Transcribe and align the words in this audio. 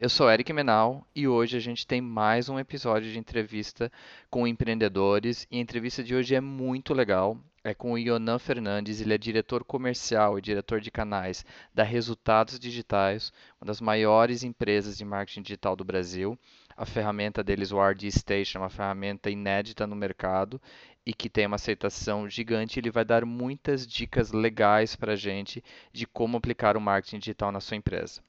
Eu 0.00 0.08
sou 0.08 0.30
Eric 0.30 0.52
Menal 0.52 1.04
e 1.12 1.26
hoje 1.26 1.56
a 1.56 1.60
gente 1.60 1.84
tem 1.84 2.00
mais 2.00 2.48
um 2.48 2.56
episódio 2.56 3.10
de 3.10 3.18
entrevista 3.18 3.90
com 4.30 4.46
empreendedores 4.46 5.44
e 5.50 5.58
a 5.58 5.60
entrevista 5.60 6.04
de 6.04 6.14
hoje 6.14 6.36
é 6.36 6.40
muito 6.40 6.94
legal. 6.94 7.36
É 7.64 7.74
com 7.74 7.90
o 7.90 7.98
Ionan 7.98 8.38
Fernandes, 8.38 9.00
ele 9.00 9.12
é 9.12 9.18
diretor 9.18 9.64
comercial 9.64 10.38
e 10.38 10.40
diretor 10.40 10.80
de 10.80 10.92
canais 10.92 11.44
da 11.74 11.82
Resultados 11.82 12.60
Digitais, 12.60 13.32
uma 13.60 13.66
das 13.66 13.80
maiores 13.80 14.44
empresas 14.44 14.96
de 14.96 15.04
marketing 15.04 15.42
digital 15.42 15.74
do 15.74 15.84
Brasil. 15.84 16.38
A 16.76 16.86
ferramenta 16.86 17.42
deles, 17.42 17.72
o 17.72 17.82
RD 17.82 18.12
Station, 18.12 18.58
é 18.58 18.62
uma 18.62 18.70
ferramenta 18.70 19.28
inédita 19.28 19.84
no 19.84 19.96
mercado 19.96 20.62
e 21.04 21.12
que 21.12 21.28
tem 21.28 21.44
uma 21.44 21.56
aceitação 21.56 22.30
gigante. 22.30 22.78
Ele 22.78 22.92
vai 22.92 23.04
dar 23.04 23.24
muitas 23.24 23.84
dicas 23.84 24.30
legais 24.30 24.94
para 24.94 25.14
a 25.14 25.16
gente 25.16 25.60
de 25.92 26.06
como 26.06 26.36
aplicar 26.36 26.76
o 26.76 26.80
marketing 26.80 27.18
digital 27.18 27.50
na 27.50 27.58
sua 27.58 27.76
empresa. 27.76 28.22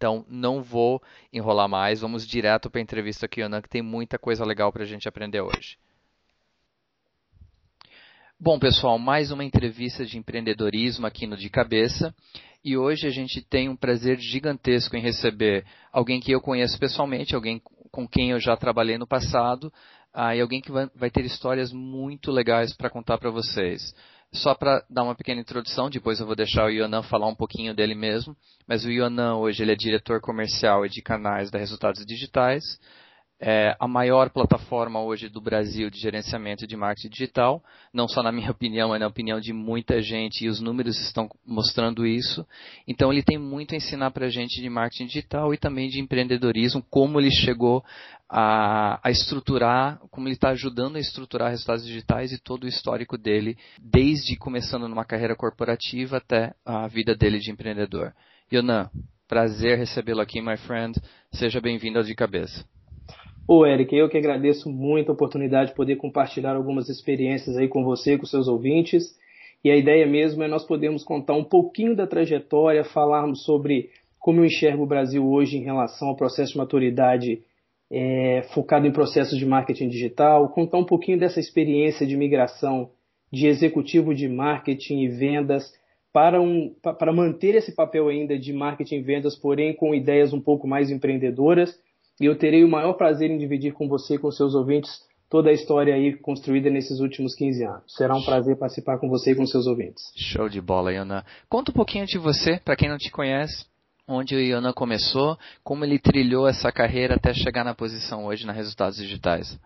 Então, 0.00 0.24
não 0.30 0.62
vou 0.62 1.02
enrolar 1.30 1.68
mais, 1.68 2.00
vamos 2.00 2.26
direto 2.26 2.70
para 2.70 2.80
a 2.80 2.82
entrevista 2.82 3.26
aqui, 3.26 3.42
Ana, 3.42 3.60
que 3.60 3.68
tem 3.68 3.82
muita 3.82 4.18
coisa 4.18 4.46
legal 4.46 4.72
para 4.72 4.82
a 4.82 4.86
gente 4.86 5.06
aprender 5.06 5.42
hoje. 5.42 5.76
Bom, 8.40 8.58
pessoal, 8.58 8.98
mais 8.98 9.30
uma 9.30 9.44
entrevista 9.44 10.06
de 10.06 10.16
empreendedorismo 10.16 11.06
aqui 11.06 11.26
no 11.26 11.36
De 11.36 11.50
Cabeça. 11.50 12.14
E 12.64 12.78
hoje 12.78 13.06
a 13.06 13.10
gente 13.10 13.42
tem 13.42 13.68
um 13.68 13.76
prazer 13.76 14.18
gigantesco 14.18 14.96
em 14.96 15.02
receber 15.02 15.66
alguém 15.92 16.18
que 16.18 16.32
eu 16.32 16.40
conheço 16.40 16.78
pessoalmente, 16.78 17.34
alguém 17.34 17.60
com 17.90 18.08
quem 18.08 18.30
eu 18.30 18.40
já 18.40 18.56
trabalhei 18.56 18.96
no 18.96 19.06
passado, 19.06 19.70
ah, 20.14 20.34
e 20.34 20.40
alguém 20.40 20.62
que 20.62 20.72
vai, 20.72 20.88
vai 20.94 21.10
ter 21.10 21.26
histórias 21.26 21.74
muito 21.74 22.30
legais 22.30 22.74
para 22.74 22.88
contar 22.88 23.18
para 23.18 23.30
vocês. 23.30 23.94
Só 24.32 24.54
para 24.54 24.84
dar 24.88 25.02
uma 25.02 25.14
pequena 25.14 25.40
introdução, 25.40 25.90
depois 25.90 26.20
eu 26.20 26.26
vou 26.26 26.36
deixar 26.36 26.64
o 26.64 26.70
Yonan 26.70 27.02
falar 27.02 27.26
um 27.26 27.34
pouquinho 27.34 27.74
dele 27.74 27.96
mesmo, 27.96 28.36
mas 28.66 28.84
o 28.84 28.90
Yonan 28.90 29.36
hoje 29.36 29.62
ele 29.62 29.72
é 29.72 29.76
diretor 29.76 30.20
comercial 30.20 30.86
e 30.86 30.88
de 30.88 31.02
canais 31.02 31.50
da 31.50 31.58
Resultados 31.58 32.06
Digitais, 32.06 32.62
é 33.40 33.74
a 33.80 33.88
maior 33.88 34.28
plataforma 34.28 35.00
hoje 35.00 35.28
do 35.28 35.40
Brasil 35.40 35.88
de 35.88 35.98
gerenciamento 35.98 36.66
de 36.66 36.76
marketing 36.76 37.08
digital, 37.08 37.64
não 37.92 38.06
só 38.06 38.22
na 38.22 38.30
minha 38.30 38.50
opinião, 38.52 38.90
mas 38.90 39.00
na 39.00 39.06
opinião 39.06 39.40
de 39.40 39.52
muita 39.52 40.02
gente, 40.02 40.44
e 40.44 40.48
os 40.48 40.60
números 40.60 41.00
estão 41.00 41.28
mostrando 41.46 42.06
isso. 42.06 42.46
Então, 42.86 43.10
ele 43.10 43.22
tem 43.22 43.38
muito 43.38 43.72
a 43.72 43.78
ensinar 43.78 44.10
para 44.10 44.26
a 44.26 44.30
gente 44.30 44.60
de 44.60 44.68
marketing 44.68 45.06
digital 45.06 45.54
e 45.54 45.58
também 45.58 45.88
de 45.88 46.00
empreendedorismo, 46.00 46.84
como 46.90 47.18
ele 47.18 47.30
chegou 47.30 47.82
a, 48.30 49.00
a 49.02 49.10
estruturar, 49.10 49.98
como 50.08 50.28
ele 50.28 50.34
está 50.34 50.50
ajudando 50.50 50.94
a 50.94 51.00
estruturar 51.00 51.50
resultados 51.50 51.84
digitais 51.84 52.30
e 52.30 52.40
todo 52.40 52.62
o 52.62 52.68
histórico 52.68 53.18
dele, 53.18 53.56
desde 53.82 54.36
começando 54.36 54.86
numa 54.88 55.04
carreira 55.04 55.34
corporativa 55.34 56.18
até 56.18 56.54
a 56.64 56.86
vida 56.86 57.16
dele 57.16 57.40
de 57.40 57.50
empreendedor. 57.50 58.12
Yonan, 58.52 58.88
prazer 59.26 59.76
recebê-lo 59.78 60.20
aqui, 60.20 60.40
my 60.40 60.56
friend. 60.56 60.96
Seja 61.32 61.60
bem-vindo 61.60 61.98
ao 61.98 62.04
De 62.04 62.14
Cabeça. 62.14 62.64
Ô, 63.48 63.66
Eric, 63.66 63.92
eu 63.96 64.08
que 64.08 64.16
agradeço 64.16 64.70
muito 64.70 65.10
a 65.10 65.14
oportunidade 65.14 65.70
de 65.70 65.76
poder 65.76 65.96
compartilhar 65.96 66.54
algumas 66.54 66.88
experiências 66.88 67.56
aí 67.56 67.66
com 67.66 67.82
você, 67.82 68.16
com 68.16 68.26
seus 68.26 68.46
ouvintes. 68.46 69.18
E 69.64 69.70
a 69.70 69.76
ideia 69.76 70.06
mesmo 70.06 70.44
é 70.44 70.48
nós 70.48 70.64
podermos 70.64 71.02
contar 71.02 71.34
um 71.34 71.42
pouquinho 71.42 71.96
da 71.96 72.06
trajetória, 72.06 72.84
falarmos 72.84 73.44
sobre 73.44 73.90
como 74.20 74.40
eu 74.40 74.44
enxergo 74.44 74.84
o 74.84 74.86
Brasil 74.86 75.26
hoje 75.26 75.56
em 75.56 75.62
relação 75.62 76.08
ao 76.08 76.16
processo 76.16 76.52
de 76.52 76.58
maturidade 76.58 77.42
é, 77.90 78.42
focado 78.54 78.86
em 78.86 78.92
processos 78.92 79.38
de 79.38 79.44
marketing 79.44 79.88
digital, 79.88 80.48
contar 80.50 80.78
um 80.78 80.84
pouquinho 80.84 81.18
dessa 81.18 81.40
experiência 81.40 82.06
de 82.06 82.16
migração 82.16 82.90
de 83.32 83.46
executivo 83.46 84.14
de 84.14 84.28
marketing 84.28 85.00
e 85.00 85.08
vendas 85.08 85.72
para, 86.12 86.40
um, 86.40 86.74
para 86.82 87.12
manter 87.12 87.54
esse 87.54 87.74
papel 87.74 88.08
ainda 88.08 88.38
de 88.38 88.52
marketing 88.52 88.96
e 88.96 89.02
vendas, 89.02 89.36
porém 89.36 89.74
com 89.74 89.94
ideias 89.94 90.32
um 90.32 90.40
pouco 90.40 90.66
mais 90.66 90.90
empreendedoras 90.90 91.78
e 92.20 92.26
eu 92.26 92.36
terei 92.36 92.62
o 92.62 92.68
maior 92.68 92.92
prazer 92.92 93.30
em 93.30 93.38
dividir 93.38 93.72
com 93.72 93.88
você 93.88 94.14
e 94.14 94.18
com 94.18 94.30
seus 94.30 94.54
ouvintes 94.54 94.90
toda 95.30 95.48
a 95.48 95.52
história 95.52 95.94
aí 95.94 96.16
construída 96.16 96.68
nesses 96.68 97.00
últimos 97.00 97.34
15 97.34 97.64
anos. 97.64 97.94
Será 97.96 98.14
um 98.14 98.22
prazer 98.22 98.58
participar 98.58 98.98
com 98.98 99.08
você 99.08 99.30
e 99.30 99.34
com 99.34 99.46
seus 99.46 99.66
ouvintes. 99.66 100.02
Show 100.16 100.48
de 100.48 100.60
bola, 100.60 100.92
Iona. 100.92 101.24
Conta 101.48 101.70
um 101.70 101.74
pouquinho 101.74 102.04
de 102.04 102.18
você, 102.18 102.60
para 102.62 102.76
quem 102.76 102.88
não 102.90 102.98
te 102.98 103.10
conhece, 103.10 103.64
onde 104.14 104.34
o 104.34 104.40
Iona 104.40 104.72
começou, 104.72 105.36
como 105.62 105.84
ele 105.84 105.98
trilhou 105.98 106.48
essa 106.48 106.70
carreira 106.70 107.14
até 107.14 107.32
chegar 107.32 107.64
na 107.64 107.74
posição 107.74 108.26
hoje 108.26 108.46
na 108.46 108.52
Resultados 108.52 108.98
Digitais. 108.98 109.58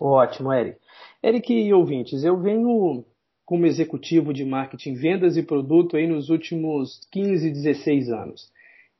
Ótimo, 0.00 0.52
Eric. 0.52 0.78
Eric 1.22 1.52
e 1.52 1.72
ouvintes, 1.72 2.24
eu 2.24 2.40
venho 2.40 3.04
como 3.44 3.66
executivo 3.66 4.32
de 4.32 4.44
marketing, 4.44 4.94
vendas 4.94 5.36
e 5.36 5.42
produto 5.42 5.96
aí 5.96 6.06
nos 6.06 6.30
últimos 6.30 7.00
15, 7.10 7.50
16 7.50 8.10
anos 8.10 8.50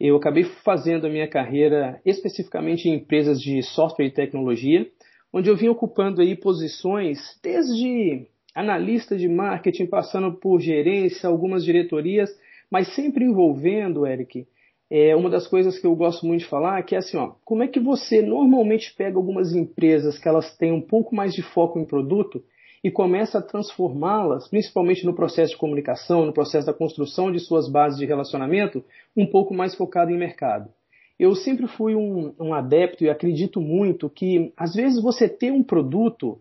eu 0.00 0.16
acabei 0.16 0.44
fazendo 0.64 1.06
a 1.06 1.10
minha 1.10 1.28
carreira 1.28 2.00
especificamente 2.06 2.88
em 2.88 2.94
empresas 2.94 3.38
de 3.38 3.62
software 3.62 4.06
e 4.06 4.10
tecnologia, 4.10 4.88
onde 5.30 5.50
eu 5.50 5.56
vim 5.56 5.68
ocupando 5.68 6.22
aí 6.22 6.34
posições 6.34 7.18
desde 7.42 8.26
analista 8.54 9.14
de 9.14 9.28
marketing, 9.28 9.86
passando 9.86 10.32
por 10.32 10.58
gerência, 10.58 11.28
algumas 11.28 11.62
diretorias, 11.62 12.30
mas 12.70 12.94
sempre 12.94 13.24
envolvendo, 13.24 14.06
Eric, 14.06 14.46
é 14.90 15.14
uma 15.14 15.30
das 15.30 15.46
coisas 15.46 15.78
que 15.78 15.86
eu 15.86 15.94
gosto 15.94 16.26
muito 16.26 16.40
de 16.40 16.48
falar, 16.48 16.82
que 16.82 16.96
é 16.96 16.98
assim, 16.98 17.16
ó, 17.16 17.34
como 17.44 17.62
é 17.62 17.68
que 17.68 17.78
você 17.78 18.20
normalmente 18.20 18.92
pega 18.96 19.16
algumas 19.16 19.54
empresas 19.54 20.18
que 20.18 20.28
elas 20.28 20.56
têm 20.56 20.72
um 20.72 20.80
pouco 20.80 21.14
mais 21.14 21.32
de 21.32 21.42
foco 21.42 21.78
em 21.78 21.84
produto 21.84 22.42
e 22.82 22.90
começa 22.90 23.38
a 23.38 23.42
transformá-las, 23.42 24.48
principalmente 24.48 25.04
no 25.04 25.14
processo 25.14 25.52
de 25.52 25.58
comunicação, 25.58 26.26
no 26.26 26.32
processo 26.32 26.66
da 26.66 26.72
construção 26.72 27.30
de 27.30 27.38
suas 27.38 27.70
bases 27.70 27.98
de 27.98 28.06
relacionamento, 28.06 28.82
um 29.16 29.26
pouco 29.26 29.54
mais 29.54 29.74
focado 29.74 30.10
em 30.10 30.18
mercado. 30.18 30.70
Eu 31.18 31.34
sempre 31.34 31.68
fui 31.68 31.94
um, 31.94 32.34
um 32.40 32.54
adepto 32.54 33.04
e 33.04 33.10
acredito 33.10 33.60
muito 33.60 34.08
que, 34.08 34.52
às 34.56 34.74
vezes, 34.74 35.02
você 35.02 35.28
ter 35.28 35.52
um 35.52 35.62
produto, 35.62 36.40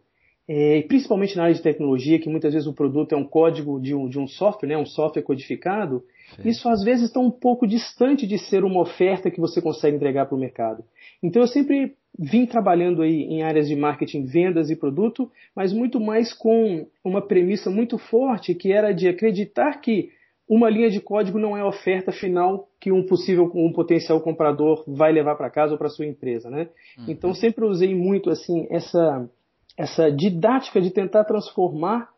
é, 0.52 0.82
principalmente 0.88 1.38
na 1.38 1.44
área 1.44 1.54
de 1.54 1.62
tecnologia, 1.62 2.18
que 2.18 2.28
muitas 2.28 2.52
vezes 2.54 2.68
o 2.68 2.74
produto 2.74 3.14
é 3.14 3.16
um 3.16 3.24
código 3.24 3.80
de 3.80 3.94
um, 3.94 4.10
de 4.10 4.18
um 4.18 4.26
software, 4.26 4.68
né, 4.68 4.76
um 4.76 4.86
software 4.86 5.22
codificado, 5.22 6.04
Sim. 6.36 6.50
isso 6.50 6.68
às 6.68 6.84
vezes 6.84 7.06
está 7.06 7.20
um 7.20 7.30
pouco 7.30 7.68
distante 7.68 8.26
de 8.26 8.40
ser 8.40 8.64
uma 8.64 8.82
oferta 8.82 9.30
que 9.30 9.40
você 9.40 9.62
consegue 9.62 9.96
entregar 9.96 10.26
para 10.26 10.36
o 10.36 10.40
mercado. 10.40 10.84
Então 11.22 11.44
eu 11.44 11.48
sempre 11.48 11.94
vim 12.18 12.48
trabalhando 12.48 13.04
aí 13.04 13.26
em 13.26 13.44
áreas 13.44 13.68
de 13.68 13.76
marketing, 13.76 14.26
vendas 14.26 14.72
e 14.72 14.76
produto, 14.76 15.32
mas 15.56 15.72
muito 15.72 16.00
mais 16.00 16.34
com 16.34 16.88
uma 17.06 17.22
premissa 17.22 17.70
muito 17.70 18.00
forte 18.00 18.56
que 18.56 18.74
era 18.74 18.92
de 18.92 19.08
acreditar 19.08 19.80
que 19.80 20.10
uma 20.50 20.68
linha 20.68 20.90
de 20.90 21.00
código 21.00 21.38
não 21.38 21.56
é 21.56 21.62
a 21.62 21.68
oferta 21.68 22.12
final 22.12 22.68
que 22.80 22.92
um 22.92 23.06
possível, 23.06 23.52
um 23.54 23.72
potencial 23.72 24.20
comprador 24.20 24.84
vai 24.88 25.12
levar 25.12 25.36
para 25.36 25.52
casa 25.52 25.74
ou 25.74 25.78
para 25.78 25.90
sua 25.90 26.08
empresa, 26.08 26.50
né? 26.50 26.70
Uhum. 26.98 27.06
Então 27.08 27.36
sempre 27.36 27.66
usei 27.66 27.94
muito 27.94 28.32
assim 28.32 28.66
essa 28.72 29.30
essa 29.80 30.12
didática 30.12 30.82
de 30.82 30.92
tentar 30.92 31.24
transformar 31.24 32.10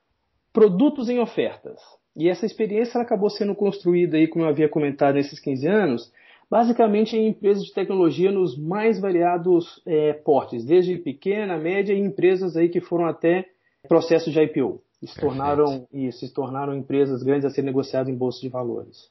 produtos 0.51 1.09
em 1.09 1.19
ofertas. 1.19 1.79
E 2.15 2.27
essa 2.27 2.43
experiência 2.43 2.99
acabou 2.99 3.29
sendo 3.29 3.53
construída 3.53 4.17
aí, 4.17 4.27
como 4.27 4.43
eu 4.43 4.49
havia 4.49 4.67
comentado 4.67 5.13
nesses 5.13 5.39
15 5.39 5.67
anos, 5.67 6.11
basicamente 6.49 7.15
em 7.15 7.27
empresas 7.27 7.63
de 7.63 7.71
tecnologia 7.71 8.31
nos 8.31 8.57
mais 8.57 8.99
variados 8.99 9.79
é, 9.85 10.11
portes, 10.11 10.65
desde 10.65 10.97
pequena, 10.97 11.55
média 11.55 11.93
e 11.93 11.99
empresas 11.99 12.57
aí 12.57 12.67
que 12.67 12.81
foram 12.81 13.05
até 13.05 13.45
processos 13.87 14.33
de 14.33 14.41
IPO. 14.41 14.81
Se 15.05 15.19
tornaram, 15.19 15.87
isso, 15.93 16.25
se 16.25 16.33
tornaram 16.33 16.75
empresas 16.75 17.21
grandes 17.21 17.45
a 17.45 17.51
ser 17.51 17.61
negociadas 17.61 18.09
em 18.09 18.17
bolsa 18.17 18.41
de 18.41 18.49
valores. 18.49 19.07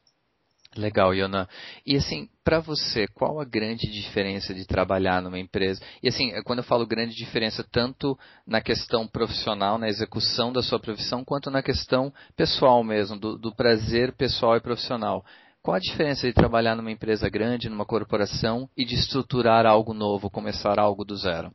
Legal, 0.77 1.13
Yona. 1.13 1.49
E 1.85 1.97
assim, 1.97 2.29
para 2.45 2.61
você, 2.61 3.09
qual 3.09 3.41
a 3.41 3.45
grande 3.45 3.91
diferença 3.91 4.55
de 4.55 4.65
trabalhar 4.65 5.21
numa 5.21 5.39
empresa? 5.39 5.83
E 6.01 6.09
assim, 6.09 6.31
quando 6.45 6.61
eu 6.61 6.65
falo 6.65 6.87
grande 6.87 7.15
diferença, 7.17 7.67
tanto 7.69 8.17
na 8.47 8.61
questão 8.61 9.07
profissional, 9.07 9.79
na 9.79 9.89
execução 9.89 10.53
da 10.53 10.63
sua 10.63 10.79
profissão, 10.79 11.25
quanto 11.25 11.51
na 11.51 11.61
questão 11.61 12.13
pessoal 12.37 12.85
mesmo, 12.85 13.19
do, 13.19 13.37
do 13.37 13.55
prazer 13.55 14.13
pessoal 14.13 14.57
e 14.57 14.61
profissional. 14.61 15.25
Qual 15.61 15.75
a 15.75 15.81
diferença 15.81 16.27
de 16.27 16.33
trabalhar 16.33 16.77
numa 16.77 16.91
empresa 16.91 17.29
grande, 17.29 17.69
numa 17.69 17.85
corporação 17.85 18.69
e 18.77 18.85
de 18.85 18.95
estruturar 18.95 19.67
algo 19.67 19.93
novo, 19.93 20.31
começar 20.31 20.79
algo 20.79 21.05
do 21.05 21.17
zero? 21.17 21.53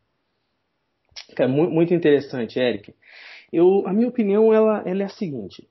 É 1.38 1.48
muito 1.48 1.94
interessante, 1.94 2.60
Eric. 2.60 2.94
Eu, 3.52 3.88
a 3.88 3.94
minha 3.94 4.08
opinião 4.08 4.54
ela, 4.54 4.84
ela 4.86 5.04
é 5.04 5.06
a 5.06 5.10
seguinte: 5.10 5.68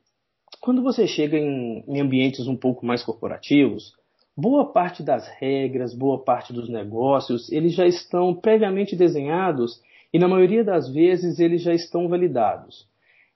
quando 0.64 0.82
você 0.82 1.06
chega 1.06 1.37
em, 1.37 1.84
em 1.87 2.00
ambientes 2.00 2.49
um 2.49 2.56
pouco 2.56 2.87
mais 2.87 3.02
corporativos, 3.02 3.93
boa 4.34 4.72
parte 4.72 5.02
das 5.02 5.28
regras, 5.38 5.93
boa 5.93 6.25
parte 6.25 6.55
dos 6.55 6.70
negócios, 6.70 7.52
eles 7.52 7.75
já 7.75 7.87
estão 7.87 8.34
previamente 8.34 8.96
desenhados 8.96 9.82
e 10.11 10.19
na 10.19 10.26
maioria 10.26 10.64
das 10.64 10.88
vezes 10.88 11.38
eles 11.38 11.61
já 11.61 11.75
estão 11.75 12.08
validados. 12.08 12.88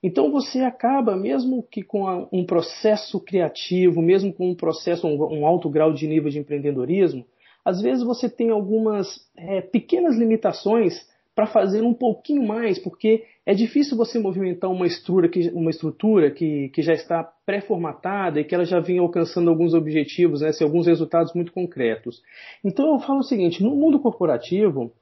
Então 0.02 0.32
você 0.32 0.60
acaba, 0.60 1.14
mesmo 1.19 1.62
que 1.70 1.82
com 1.82 2.26
um 2.32 2.46
processo 2.46 3.20
criativo, 3.20 4.00
mesmo 4.00 4.32
com 4.32 4.48
um 4.48 4.54
processo, 4.54 5.06
um, 5.06 5.46
alto 5.46 5.69
grau 5.69 5.92
de 5.92 6.06
nível 6.06 6.30
de 6.30 6.38
empreendedorismo, 6.38 7.26
às 7.62 7.82
vezes 7.82 8.02
você 8.02 8.30
tem 8.30 8.48
algumas 8.48 9.20
é, 9.36 9.60
pequenas 9.60 10.16
limitações 10.16 11.06
para 11.34 11.46
fazer 11.46 11.82
um 11.82 11.92
pouquinho 11.92 12.42
mais, 12.42 12.78
porque 12.78 13.26
é 13.48 13.54
difícil 13.54 13.96
você 13.96 14.18
movimentar 14.18 14.70
uma 14.70 14.86
estrutura 14.86 15.26
que, 15.26 15.48
uma 15.54 15.70
estrutura 15.70 16.30
que, 16.30 16.68
que 16.68 16.82
já 16.82 16.92
está 16.92 17.24
pré-formatada 17.46 18.38
e 18.38 18.44
que 18.44 18.54
ela 18.54 18.66
já 18.66 18.78
vem 18.78 18.98
alcançando 18.98 19.48
alguns 19.48 19.72
objetivos, 19.72 20.42
né, 20.42 20.50
alguns 20.60 20.86
resultados 20.86 21.32
muito 21.32 21.50
concretos. 21.50 22.20
Então 22.62 22.92
eu 22.92 23.00
falo 23.00 23.20
o 23.20 23.22
seguinte, 23.22 23.62
no 23.62 23.74
mundo 23.74 24.00
corporativo, 24.00 24.92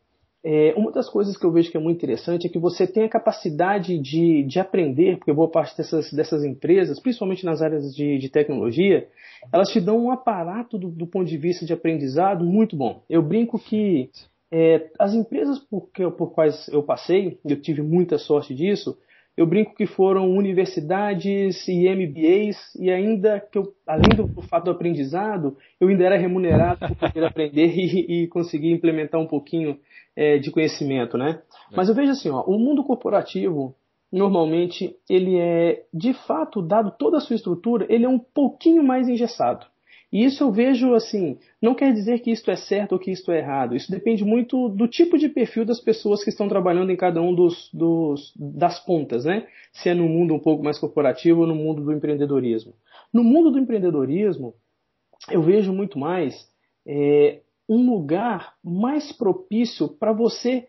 é, 0.45 0.73
uma 0.77 0.93
das 0.93 1.11
coisas 1.11 1.37
que 1.37 1.45
eu 1.45 1.51
vejo 1.51 1.73
que 1.73 1.77
é 1.77 1.81
muito 1.81 1.97
interessante 1.97 2.47
é 2.47 2.49
que 2.49 2.57
você 2.57 2.87
tem 2.87 3.03
a 3.03 3.09
capacidade 3.09 3.99
de, 3.99 4.45
de 4.45 4.61
aprender, 4.61 5.17
porque 5.17 5.33
boa 5.33 5.51
parte 5.51 5.77
dessas, 5.77 6.13
dessas 6.13 6.45
empresas, 6.45 7.01
principalmente 7.01 7.45
nas 7.45 7.61
áreas 7.61 7.93
de, 7.97 8.17
de 8.17 8.29
tecnologia, 8.29 9.09
elas 9.53 9.71
te 9.71 9.81
dão 9.81 9.99
um 9.99 10.13
aparato 10.13 10.79
do, 10.79 10.89
do, 10.89 11.07
ponto 11.09 11.27
de 11.27 11.37
vista 11.37 11.67
de 11.67 11.73
aprendizado 11.73 12.45
muito 12.45 12.77
bom. 12.77 13.03
Eu 13.11 13.23
brinco 13.23 13.59
que 13.59 14.09
é, 14.59 14.91
as 14.99 15.13
empresas 15.13 15.59
por, 15.59 15.91
que, 15.93 16.09
por 16.13 16.33
quais 16.33 16.67
eu 16.69 16.83
passei, 16.83 17.39
eu 17.45 17.61
tive 17.61 17.83
muita 17.83 18.17
sorte 18.17 18.55
disso, 18.55 18.97
eu 19.37 19.47
brinco 19.47 19.75
que 19.75 19.85
foram 19.85 20.31
universidades 20.31 21.69
e 21.69 21.87
MBAs 21.95 22.75
e 22.81 22.91
ainda 22.91 23.39
que 23.39 23.59
eu, 23.59 23.75
além 23.87 24.09
do 24.17 24.41
fato 24.49 24.65
do 24.65 24.71
aprendizado, 24.71 25.59
eu 25.79 25.89
ainda 25.89 26.05
era 26.05 26.17
remunerado 26.17 26.89
por 26.89 26.97
poder 26.97 27.25
aprender 27.29 27.67
e, 27.77 28.23
e, 28.23 28.29
conseguir 28.29 28.73
implementar 28.73 29.21
um 29.21 29.27
pouquinho 29.27 29.79
é, 30.17 30.39
de 30.39 30.51
conhecimento, 30.51 31.19
né? 31.19 31.43
Mas 31.77 31.91
eu 31.91 31.95
vejo 31.95 32.13
assim, 32.13 32.31
ó, 32.31 32.43
o 32.45 32.59
mundo 32.59 32.83
corporativo 32.83 33.75
normalmente 34.11 34.97
ele 35.11 35.39
é 35.39 35.83
de 35.93 36.15
fato 36.15 36.63
dado 36.63 36.95
toda 36.99 37.19
a 37.19 37.21
sua 37.21 37.37
estrutura, 37.37 37.85
ele 37.91 38.07
é 38.07 38.09
um 38.09 38.19
pouquinho 38.19 38.83
mais 38.83 39.07
engessado. 39.07 39.67
E 40.17 40.25
isso 40.25 40.45
eu 40.45 40.51
vejo 40.51 40.95
assim, 40.95 41.39
não 41.61 41.75
quer 41.75 41.93
dizer 41.93 42.21
que 42.21 42.31
isto 42.31 42.51
é 42.51 42.57
certo 42.57 42.93
ou 42.93 42.99
que 42.99 43.11
isto 43.11 43.31
é 43.31 43.37
errado. 43.37 43.77
Isso 43.77 43.91
depende 43.91 44.25
muito 44.25 44.71
do 44.71 44.89
tipo 44.89 45.19
de 45.19 45.29
perfil 45.29 45.63
das 45.63 45.79
pessoas 45.79 46.25
que 46.25 46.31
estão 46.31 46.49
trabalhando 46.49 46.91
em 46.91 46.97
cada 46.97 47.21
um 47.21 47.35
dos, 47.35 47.69
dos 47.71 48.33
das 48.35 48.83
pontas, 48.83 49.27
né? 49.27 49.47
Se 49.75 49.91
é 49.91 49.95
no 49.95 50.09
mundo 50.09 50.33
um 50.33 50.39
pouco 50.39 50.65
mais 50.65 50.79
corporativo 50.79 51.43
ou 51.43 51.47
no 51.47 51.55
mundo 51.55 51.85
do 51.85 51.93
empreendedorismo. 51.93 52.73
No 53.13 53.23
mundo 53.23 53.51
do 53.51 53.59
empreendedorismo, 53.59 54.55
eu 55.31 55.43
vejo 55.43 55.71
muito 55.71 55.99
mais 55.99 56.49
é, 56.87 57.43
um 57.69 57.85
lugar 57.85 58.55
mais 58.65 59.13
propício 59.13 59.87
para 59.87 60.15
você 60.15 60.67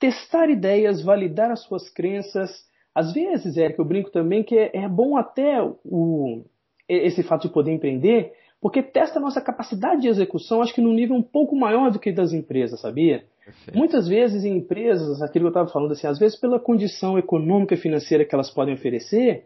testar 0.00 0.50
ideias, 0.50 1.04
validar 1.04 1.52
as 1.52 1.62
suas 1.62 1.88
crenças. 1.88 2.50
Às 2.92 3.12
vezes, 3.12 3.58
é 3.58 3.70
que 3.70 3.80
eu 3.80 3.84
brinco 3.84 4.10
também 4.10 4.42
que 4.42 4.58
é, 4.58 4.70
é 4.74 4.88
bom 4.88 5.16
até 5.16 5.62
o, 5.84 6.42
esse 6.88 7.22
fato 7.22 7.46
de 7.46 7.54
poder 7.54 7.70
empreender 7.70 8.32
porque 8.60 8.82
testa 8.82 9.18
a 9.18 9.22
nossa 9.22 9.40
capacidade 9.40 10.02
de 10.02 10.08
execução, 10.08 10.62
acho 10.62 10.74
que 10.74 10.80
num 10.80 10.92
nível 10.92 11.16
um 11.16 11.22
pouco 11.22 11.54
maior 11.56 11.90
do 11.90 11.98
que 11.98 12.10
das 12.10 12.32
empresas, 12.32 12.80
sabia? 12.80 13.24
Perfeito. 13.44 13.78
Muitas 13.78 14.08
vezes 14.08 14.44
em 14.44 14.56
empresas, 14.56 15.22
aquilo 15.22 15.44
que 15.44 15.46
eu 15.46 15.48
estava 15.48 15.68
falando 15.68 15.92
assim, 15.92 16.06
às 16.06 16.18
vezes 16.18 16.38
pela 16.38 16.58
condição 16.58 17.18
econômica 17.18 17.74
e 17.74 17.78
financeira 17.78 18.24
que 18.24 18.34
elas 18.34 18.50
podem 18.50 18.74
oferecer, 18.74 19.44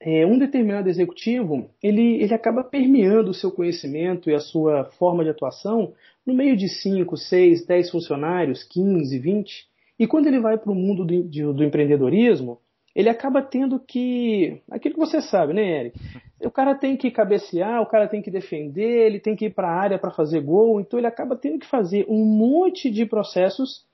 é, 0.00 0.24
um 0.24 0.38
determinado 0.38 0.88
executivo 0.88 1.70
ele, 1.82 2.22
ele 2.22 2.34
acaba 2.34 2.62
permeando 2.62 3.30
o 3.30 3.34
seu 3.34 3.50
conhecimento 3.50 4.30
e 4.30 4.34
a 4.34 4.40
sua 4.40 4.84
forma 4.98 5.24
de 5.24 5.30
atuação 5.30 5.92
no 6.26 6.34
meio 6.34 6.56
de 6.56 6.68
5, 6.68 7.16
6, 7.16 7.66
10 7.66 7.90
funcionários, 7.90 8.62
15, 8.64 9.18
20. 9.18 9.66
E 9.98 10.06
quando 10.06 10.26
ele 10.26 10.40
vai 10.40 10.56
para 10.56 10.70
o 10.70 10.74
mundo 10.74 11.04
do, 11.04 11.52
do 11.52 11.64
empreendedorismo, 11.64 12.60
ele 12.98 13.08
acaba 13.08 13.40
tendo 13.40 13.78
que. 13.78 14.60
Aquilo 14.68 14.96
que 14.96 15.00
você 15.00 15.22
sabe, 15.22 15.52
né, 15.52 15.62
Eric? 15.62 16.00
O 16.42 16.50
cara 16.50 16.74
tem 16.74 16.96
que 16.96 17.12
cabecear, 17.12 17.80
o 17.80 17.86
cara 17.86 18.08
tem 18.08 18.20
que 18.20 18.28
defender, 18.28 19.06
ele 19.06 19.20
tem 19.20 19.36
que 19.36 19.44
ir 19.44 19.54
para 19.54 19.68
a 19.68 19.80
área 19.80 20.00
para 20.00 20.10
fazer 20.10 20.40
gol, 20.40 20.80
então 20.80 20.98
ele 20.98 21.06
acaba 21.06 21.36
tendo 21.36 21.60
que 21.60 21.66
fazer 21.66 22.04
um 22.08 22.24
monte 22.24 22.90
de 22.90 23.06
processos 23.06 23.86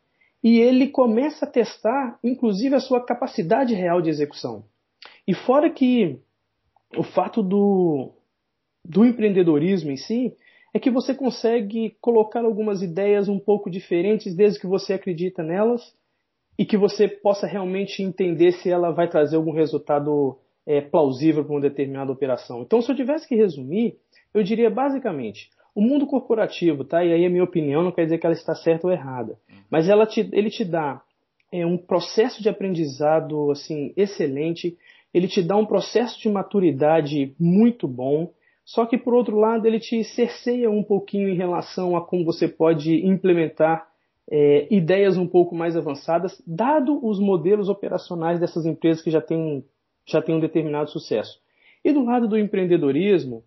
e 0.42 0.58
ele 0.58 0.88
começa 0.88 1.44
a 1.44 1.50
testar, 1.50 2.18
inclusive, 2.24 2.74
a 2.74 2.80
sua 2.80 3.04
capacidade 3.04 3.74
real 3.74 4.00
de 4.00 4.08
execução. 4.08 4.64
E 5.28 5.34
fora 5.34 5.68
que 5.68 6.18
o 6.96 7.02
fato 7.02 7.42
do, 7.42 8.10
do 8.82 9.04
empreendedorismo 9.04 9.90
em 9.90 9.98
si 9.98 10.34
é 10.72 10.78
que 10.78 10.90
você 10.90 11.14
consegue 11.14 11.94
colocar 12.00 12.42
algumas 12.42 12.80
ideias 12.80 13.28
um 13.28 13.38
pouco 13.38 13.70
diferentes 13.70 14.34
desde 14.34 14.58
que 14.58 14.66
você 14.66 14.94
acredita 14.94 15.42
nelas 15.42 15.94
e 16.58 16.64
que 16.64 16.76
você 16.76 17.08
possa 17.08 17.46
realmente 17.46 18.02
entender 18.02 18.52
se 18.52 18.70
ela 18.70 18.90
vai 18.90 19.08
trazer 19.08 19.36
algum 19.36 19.52
resultado 19.52 20.38
é, 20.66 20.80
plausível 20.80 21.44
para 21.44 21.52
uma 21.52 21.60
determinada 21.60 22.12
operação. 22.12 22.62
Então, 22.62 22.80
se 22.80 22.90
eu 22.90 22.96
tivesse 22.96 23.28
que 23.28 23.34
resumir, 23.34 23.96
eu 24.32 24.42
diria 24.42 24.70
basicamente, 24.70 25.50
o 25.74 25.80
mundo 25.80 26.06
corporativo, 26.06 26.84
tá? 26.84 27.04
E 27.04 27.12
aí 27.12 27.26
a 27.26 27.30
minha 27.30 27.42
opinião 27.42 27.82
não 27.82 27.92
quer 27.92 28.04
dizer 28.04 28.18
que 28.18 28.26
ela 28.26 28.34
está 28.34 28.54
certa 28.54 28.86
ou 28.86 28.92
errada, 28.92 29.36
mas 29.68 29.88
ela 29.88 30.06
te, 30.06 30.28
ele 30.32 30.50
te 30.50 30.64
dá 30.64 31.02
é, 31.50 31.66
um 31.66 31.76
processo 31.76 32.42
de 32.42 32.48
aprendizado 32.48 33.50
assim 33.50 33.92
excelente, 33.96 34.76
ele 35.12 35.28
te 35.28 35.42
dá 35.42 35.56
um 35.56 35.66
processo 35.66 36.20
de 36.20 36.28
maturidade 36.28 37.34
muito 37.38 37.86
bom. 37.86 38.32
Só 38.64 38.86
que 38.86 38.96
por 38.96 39.12
outro 39.12 39.36
lado 39.36 39.66
ele 39.66 39.78
te 39.78 40.02
cerceia 40.02 40.70
um 40.70 40.82
pouquinho 40.82 41.28
em 41.28 41.36
relação 41.36 41.96
a 41.96 42.00
como 42.00 42.24
você 42.24 42.48
pode 42.48 43.06
implementar 43.06 43.86
é, 44.30 44.66
ideias 44.74 45.16
um 45.16 45.26
pouco 45.26 45.54
mais 45.54 45.76
avançadas, 45.76 46.40
dado 46.46 47.04
os 47.06 47.18
modelos 47.18 47.68
operacionais 47.68 48.40
dessas 48.40 48.64
empresas 48.64 49.02
que 49.02 49.10
já 49.10 49.20
têm, 49.20 49.64
já 50.06 50.22
têm 50.22 50.34
um 50.34 50.40
determinado 50.40 50.90
sucesso. 50.90 51.38
E 51.84 51.92
do 51.92 52.04
lado 52.04 52.26
do 52.26 52.38
empreendedorismo, 52.38 53.44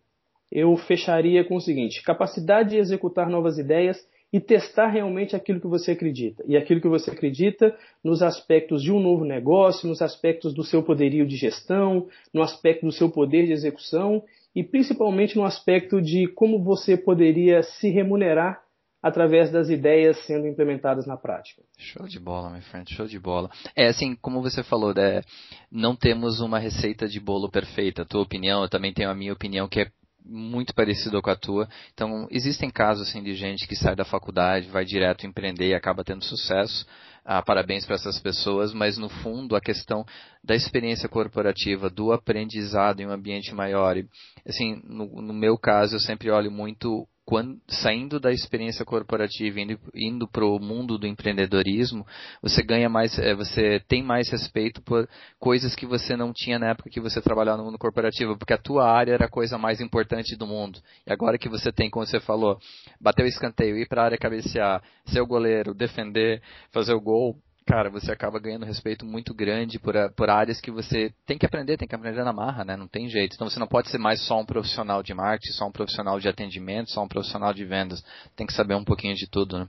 eu 0.52 0.76
fecharia 0.78 1.44
com 1.44 1.56
o 1.56 1.62
seguinte: 1.62 2.04
capacidade 2.04 2.72
de 2.72 2.78
executar 2.78 3.30
novas 3.30 3.58
ideias 3.58 3.98
e 4.32 4.40
testar 4.40 4.88
realmente 4.88 5.36
aquilo 5.36 5.60
que 5.60 5.68
você 5.68 5.92
acredita. 5.92 6.44
E 6.48 6.58
aquilo 6.58 6.82
que 6.82 6.88
você 6.88 7.12
acredita 7.12 7.76
nos 8.04 8.22
aspectos 8.22 8.84
de 8.84 8.92
um 8.92 9.00
novo 9.00 9.24
negócio, 9.24 9.88
nos 9.88 10.02
aspectos 10.02 10.54
do 10.54 10.64
seu 10.64 10.84
poderio 10.84 11.26
de 11.26 11.38
gestão, 11.38 12.08
no 12.34 12.42
aspecto 12.42 12.86
do 12.86 12.92
seu 12.92 13.10
poder 13.10 13.46
de 13.46 13.54
execução 13.54 14.24
e 14.54 14.64
principalmente 14.64 15.38
no 15.38 15.46
aspecto 15.46 16.02
de 16.02 16.28
como 16.28 16.62
você 16.62 16.98
poderia 16.98 17.64
se 17.64 17.90
remunerar 17.90 18.62
através 19.08 19.52
das 19.52 19.70
ideias 19.70 20.18
sendo 20.26 20.48
implementadas 20.48 21.06
na 21.06 21.18
prática. 21.18 21.62
Show 21.78 22.08
de 22.08 22.20
bola, 22.20 22.50
my 22.50 22.62
friend, 22.62 22.94
show 22.94 23.08
de 23.08 23.20
bola. 23.20 23.50
É 23.76 23.88
assim, 23.88 24.16
como 24.16 24.42
você 24.42 24.64
falou, 24.64 24.94
né, 24.94 25.22
não 25.72 25.96
temos 25.96 26.40
uma 26.40 26.60
receita 26.60 27.08
de 27.08 27.20
bolo 27.20 27.50
perfeita. 27.50 28.02
A 28.02 28.06
tua 28.06 28.22
opinião, 28.22 28.62
eu 28.62 28.70
também 28.70 28.94
tenho 28.94 29.10
a 29.10 29.16
minha 29.16 29.34
opinião 29.34 29.68
que 29.68 29.82
é 29.82 29.88
muito 30.30 30.74
parecido 30.76 31.22
com 31.22 31.30
a 31.30 31.36
tua. 31.36 31.68
Então, 31.94 32.28
existem 32.30 32.70
casos 32.70 33.08
assim 33.08 33.24
de 33.24 33.34
gente 33.34 33.68
que 33.68 33.76
sai 33.76 33.96
da 33.96 34.04
faculdade, 34.04 34.68
vai 34.68 34.84
direto 34.84 35.26
empreender 35.26 35.70
e 35.70 35.74
acaba 35.74 36.04
tendo 36.04 36.24
sucesso. 36.24 36.86
Ah, 37.24 37.42
parabéns 37.42 37.86
para 37.86 37.96
essas 37.96 38.20
pessoas, 38.20 38.74
mas 38.74 38.98
no 38.98 39.10
fundo 39.10 39.56
a 39.56 39.62
questão 39.62 40.06
da 40.44 40.56
experiência 40.56 41.10
corporativa, 41.10 41.90
do 41.90 42.12
aprendizado 42.12 43.02
em 43.02 43.08
um 43.08 43.12
ambiente 43.12 43.54
maior. 43.54 43.98
E, 43.98 44.08
assim, 44.46 44.82
no, 44.86 45.22
no 45.22 45.34
meu 45.34 45.58
caso, 45.58 45.96
eu 45.96 46.00
sempre 46.00 46.30
olho 46.30 46.52
muito 46.52 47.08
quando, 47.28 47.60
saindo 47.68 48.22
da 48.22 48.32
experiência 48.32 48.86
corporativa 48.86 49.60
indo, 49.60 49.78
indo 49.94 50.26
para 50.30 50.46
o 50.46 50.58
mundo 50.60 50.98
do 50.98 51.06
empreendedorismo, 51.06 52.08
você 52.42 52.64
ganha 52.64 52.88
mais, 52.88 53.20
é, 53.20 53.36
você 53.36 53.82
tem 53.86 54.02
mais 54.02 54.30
respeito 54.32 54.82
por 54.82 55.10
coisas 55.38 55.76
que 55.76 55.86
você 55.86 56.16
não 56.16 56.32
tinha 56.32 56.58
na 56.58 56.70
época 56.70 56.90
que 56.90 57.02
você 57.02 57.22
trabalhava 57.22 57.58
no 57.58 57.66
mundo 57.66 57.78
corporativo, 57.78 58.38
porque 58.38 58.54
a 58.54 58.58
tua 58.58 58.90
área 58.90 59.12
era 59.12 59.26
a 59.26 59.30
coisa 59.30 59.58
mais 59.58 59.82
importante 59.82 60.38
do 60.38 60.48
mundo. 60.48 60.80
E 61.06 61.12
agora 61.12 61.38
que 61.38 61.50
você 61.50 61.70
tem, 61.70 61.90
como 61.90 62.06
você 62.06 62.22
falou, 62.22 62.58
bater 62.98 63.24
o 63.24 63.28
escanteio, 63.28 63.78
ir 63.78 63.90
para 63.90 64.04
a 64.04 64.06
área 64.06 64.18
cabecear, 64.18 64.82
ser 65.08 65.20
o 65.20 65.28
goleiro, 65.28 65.74
defender, 65.74 66.42
fazer 66.72 66.94
o 66.94 67.02
gol, 67.02 67.36
cara, 67.68 67.90
você 67.90 68.12
acaba 68.12 68.40
ganhando 68.40 68.66
respeito 68.66 69.06
muito 69.06 69.34
grande 69.34 69.78
por, 69.78 69.94
por 70.16 70.30
áreas 70.30 70.62
que 70.62 70.72
você 70.72 71.12
tem 71.26 71.38
que 71.38 71.46
aprender, 71.46 71.78
tem 71.78 71.88
que 71.88 71.94
aprender 71.94 72.24
na 72.24 72.32
marra, 72.32 72.64
né? 72.64 72.78
Não 72.78 72.88
tem 72.88 73.10
jeito. 73.10 73.36
Então 73.36 73.50
você 73.50 73.60
não 73.60 73.68
pode 73.68 73.90
ser 73.90 73.98
mais 73.98 74.26
só 74.26 74.40
um 74.40 74.46
profissional 74.46 75.04
de 75.04 75.14
marketing, 75.14 75.52
só 75.52 75.68
um 75.68 75.72
profissional 75.72 76.18
de 76.18 76.30
atendimento, 76.30 76.90
só 76.90 77.04
um 77.04 77.08
profissional 77.08 77.54
de 77.54 77.66
vendas. 77.66 78.02
Tem 78.38 78.48
que 78.48 78.54
saber 78.54 78.76
um 78.76 78.86
pouquinho 78.86 79.14
de 79.16 79.30
tudo, 79.30 79.60
né? 79.60 79.68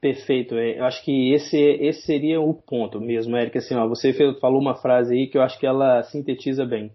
Perfeito. 0.00 0.54
É, 0.54 0.78
eu 0.78 0.84
acho 0.84 1.04
que 1.04 1.32
esse, 1.32 1.58
esse 1.58 2.02
seria 2.02 2.40
o 2.40 2.54
ponto 2.54 3.00
mesmo, 3.00 3.36
Eric. 3.36 3.58
Assim, 3.58 3.74
ó, 3.74 3.88
você 3.88 4.12
falou 4.40 4.60
uma 4.60 4.76
frase 4.76 5.12
aí 5.12 5.26
que 5.26 5.36
eu 5.36 5.42
acho 5.42 5.58
que 5.58 5.66
ela 5.66 6.04
sintetiza 6.04 6.64
bem. 6.64 6.92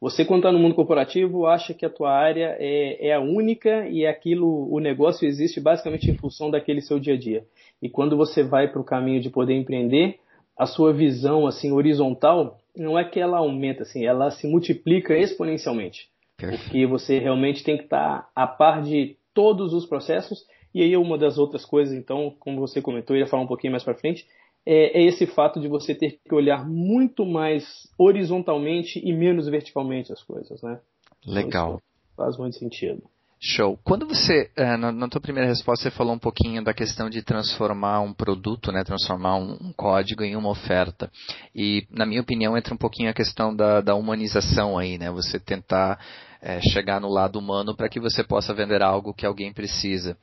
Você, 0.00 0.24
quando 0.24 0.40
está 0.40 0.50
no 0.50 0.58
mundo 0.58 0.74
corporativo, 0.74 1.46
acha 1.46 1.74
que 1.74 1.84
a 1.84 1.90
tua 1.90 2.10
área 2.10 2.56
é, 2.58 3.08
é 3.08 3.14
a 3.14 3.20
única 3.20 3.86
e 3.86 4.06
aquilo, 4.06 4.72
o 4.72 4.80
negócio 4.80 5.28
existe 5.28 5.60
basicamente 5.60 6.10
em 6.10 6.16
função 6.16 6.50
daquele 6.50 6.80
seu 6.80 6.98
dia 6.98 7.14
a 7.14 7.18
dia. 7.18 7.44
E 7.82 7.88
quando 7.88 8.16
você 8.16 8.42
vai 8.42 8.68
para 8.68 8.80
o 8.80 8.84
caminho 8.84 9.20
de 9.20 9.28
poder 9.28 9.54
empreender, 9.54 10.18
a 10.56 10.64
sua 10.64 10.92
visão 10.92 11.46
assim 11.46 11.70
horizontal 11.70 12.58
não 12.74 12.98
é 12.98 13.04
que 13.04 13.20
ela 13.20 13.38
aumenta, 13.38 13.82
assim, 13.82 14.06
ela 14.06 14.30
se 14.30 14.46
multiplica 14.46 15.16
exponencialmente. 15.18 16.08
Porque 16.36 16.86
você 16.86 17.18
realmente 17.18 17.62
tem 17.62 17.76
que 17.76 17.84
estar 17.84 18.22
tá 18.22 18.30
a 18.34 18.46
par 18.46 18.82
de 18.82 19.16
todos 19.34 19.74
os 19.74 19.84
processos. 19.84 20.46
E 20.72 20.82
aí 20.82 20.96
uma 20.96 21.18
das 21.18 21.36
outras 21.36 21.64
coisas, 21.66 21.94
então, 21.94 22.34
como 22.40 22.58
você 22.60 22.80
comentou, 22.80 23.14
eu 23.14 23.20
ia 23.20 23.26
falar 23.26 23.42
um 23.42 23.46
pouquinho 23.46 23.72
mais 23.72 23.84
para 23.84 23.94
frente, 23.94 24.26
é, 24.66 25.00
é, 25.00 25.04
esse 25.04 25.26
fato 25.26 25.60
de 25.60 25.68
você 25.68 25.94
ter 25.94 26.18
que 26.24 26.34
olhar 26.34 26.68
muito 26.68 27.24
mais 27.24 27.64
horizontalmente 27.98 29.00
e 29.02 29.12
menos 29.12 29.48
verticalmente 29.48 30.12
as 30.12 30.22
coisas, 30.22 30.60
né? 30.62 30.80
Legal. 31.26 31.80
Faz 32.16 32.36
muito 32.36 32.58
sentido. 32.58 33.02
Show. 33.42 33.78
Quando 33.82 34.06
você, 34.06 34.50
é, 34.54 34.76
na, 34.76 35.08
tua 35.08 35.20
primeira 35.20 35.48
resposta, 35.48 35.84
você 35.88 35.96
falou 35.96 36.12
um 36.12 36.18
pouquinho 36.18 36.62
da 36.62 36.74
questão 36.74 37.08
de 37.08 37.22
transformar 37.22 38.00
um 38.00 38.12
produto, 38.12 38.70
né, 38.70 38.84
transformar 38.84 39.36
um, 39.36 39.52
um, 39.52 39.72
código 39.72 40.22
em 40.22 40.36
uma 40.36 40.50
oferta. 40.50 41.10
E, 41.54 41.86
na 41.90 42.04
minha 42.04 42.20
opinião, 42.20 42.54
entra 42.54 42.74
um 42.74 42.76
pouquinho 42.76 43.08
a 43.08 43.14
questão 43.14 43.56
da, 43.56 43.80
da 43.80 43.94
humanização 43.94 44.76
aí, 44.76 44.98
né? 44.98 45.10
Você 45.10 45.40
tentar 45.40 45.98
é, 46.42 46.60
chegar 46.60 47.00
no 47.00 47.08
lado 47.08 47.38
humano 47.38 47.76
para 47.76 47.88
que 47.88 48.00
você 48.00 48.24
possa 48.24 48.54
vender 48.54 48.82
algo 48.82 49.12
que 49.12 49.26
alguém 49.26 49.52
precisa. 49.52 50.16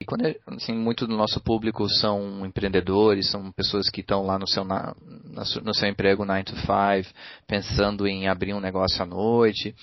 E 0.00 0.04
quando, 0.04 0.22
assim, 0.46 0.72
muito 0.72 1.06
do 1.06 1.16
nosso 1.16 1.40
público 1.40 1.88
são 1.88 2.46
empreendedores, 2.46 3.30
são 3.30 3.50
pessoas 3.50 3.90
que 3.90 4.00
estão 4.00 4.24
lá 4.24 4.38
no 4.38 4.48
seu, 4.48 4.64
na, 4.64 4.94
no 5.62 5.74
seu 5.74 5.88
emprego 5.88 6.24
9 6.24 6.44
to 6.44 6.56
5, 6.56 7.14
pensando 7.46 8.06
em 8.06 8.28
abrir 8.28 8.54
um 8.54 8.60
negócio 8.60 9.02
à 9.02 9.06
noite, 9.06 9.74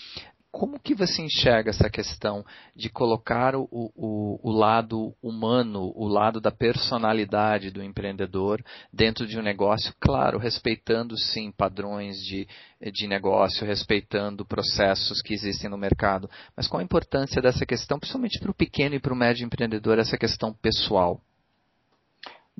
como 0.52 0.80
que 0.80 0.94
você 0.94 1.22
enxerga 1.22 1.70
essa 1.70 1.90
questão 1.90 2.46
de 2.76 2.90
colocar 2.90 3.56
o, 3.56 3.68
o, 3.72 4.40
o, 4.44 4.52
lado 4.52 5.16
humano, 5.24 5.94
o 5.96 6.08
lado 6.08 6.42
da 6.42 6.52
personalidade 6.52 7.72
do 7.72 7.82
empreendedor 7.82 8.62
dentro 8.92 9.26
de 9.26 9.40
um 9.40 9.42
negócio, 9.42 9.94
claro, 10.00 10.38
respeitando 10.38 11.18
sim 11.18 11.52
padrões 11.52 12.18
de, 12.18 12.48
de 12.92 13.08
negócio, 13.08 13.66
respeitando 13.66 14.46
processos 14.46 15.22
que 15.22 15.34
existem 15.34 15.70
no 15.70 15.78
mercado, 15.78 16.30
mas 16.56 16.68
qual 16.68 16.82
a 16.82 16.84
importância 16.84 17.42
dessa 17.42 17.66
questão, 17.66 17.98
principalmente 17.98 18.40
para 18.40 18.52
o 18.52 18.56
pequeno 18.56 18.96
e 18.96 19.00
para 19.00 19.14
o 19.14 19.18
médio 19.18 19.46
empreendedor, 19.46 20.00
essa 20.00 20.18
questão 20.18 20.54
pessoal? 20.54 21.22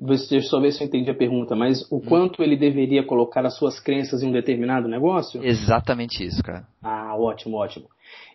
Deixa 0.04 0.34
eu 0.34 0.42
só 0.42 0.60
ver 0.60 0.72
se 0.72 0.82
eu 0.82 0.88
entendi 0.88 1.08
a 1.10 1.14
pergunta, 1.14 1.54
mas 1.54 1.80
o 1.90 1.96
hum. 1.96 2.00
quanto 2.00 2.42
ele 2.42 2.56
deveria 2.56 3.04
colocar 3.04 3.46
as 3.46 3.56
suas 3.56 3.78
crenças 3.78 4.22
em 4.22 4.28
um 4.28 4.32
determinado 4.32 4.88
negócio? 4.88 5.42
Exatamente 5.44 6.24
isso, 6.24 6.42
cara. 6.42 6.66
Ah, 6.82 7.16
ótimo, 7.16 7.56
ótimo. 7.56 7.86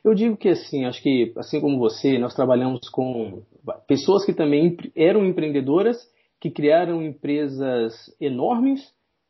Eu 0.04 0.14
digo 0.14 0.38
que 0.38 0.48
assim, 0.48 0.86
acho 0.86 1.02
que 1.04 1.34
assim 1.36 1.60
como 1.60 1.78
você, 1.78 2.18
nós 2.18 2.34
trabalhamos 2.34 2.88
com 2.90 3.42
pessoas 3.86 4.26
que 4.26 4.34
também 4.34 4.78
eram 4.96 5.26
empreendedoras, 5.26 5.98
que 6.40 6.50
criaram 6.50 7.04
empresas 7.04 7.94
enormes 8.22 8.82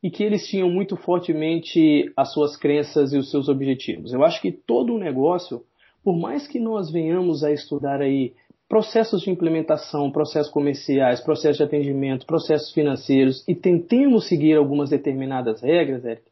e 0.04 0.12
que 0.12 0.24
eles 0.24 0.48
tinham 0.48 0.70
muito 0.70 0.96
fortemente 0.96 2.12
as 2.16 2.32
suas 2.34 2.56
crenças 2.56 3.14
e 3.14 3.18
os 3.18 3.32
seus 3.32 3.50
objetivos. 3.50 4.14
Eu 4.14 4.24
acho 4.24 4.40
que 4.42 4.52
todo 4.52 4.94
o 4.94 5.00
negócio, 5.00 5.64
por 6.04 6.16
mais 6.16 6.48
que 6.48 6.60
nós 6.60 6.92
venhamos 6.92 7.44
a 7.44 7.52
estudar 7.52 8.00
aí 8.00 8.34
processos 8.68 9.22
de 9.22 9.30
implementação, 9.30 10.12
processos 10.12 10.52
comerciais, 10.52 11.22
processos 11.22 11.58
de 11.58 11.64
atendimento, 11.64 12.26
processos 12.26 12.74
financeiros 12.74 13.44
e 13.48 13.56
tentemos 13.56 14.28
seguir 14.28 14.56
algumas 14.56 14.90
determinadas 14.90 15.62
regras, 15.62 16.04
Eric, 16.04 16.24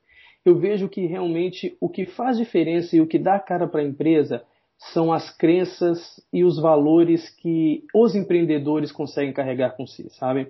eu 0.46 0.58
vejo 0.58 0.88
que 0.88 1.06
realmente 1.06 1.76
o 1.80 1.90
que 1.90 2.06
faz 2.06 2.38
diferença 2.38 2.96
e 2.96 3.02
o 3.02 3.08
que 3.08 3.18
dá 3.18 3.40
cara 3.40 3.68
para 3.68 3.82
a 3.82 3.86
empresa 3.86 4.44
são 4.78 5.12
as 5.12 5.36
crenças 5.36 6.22
e 6.32 6.44
os 6.44 6.60
valores 6.60 7.30
que 7.30 7.84
os 7.94 8.14
empreendedores 8.14 8.92
conseguem 8.92 9.34
carregar 9.34 9.72
com 9.76 9.88
si, 9.88 10.10
sabe? 10.12 10.48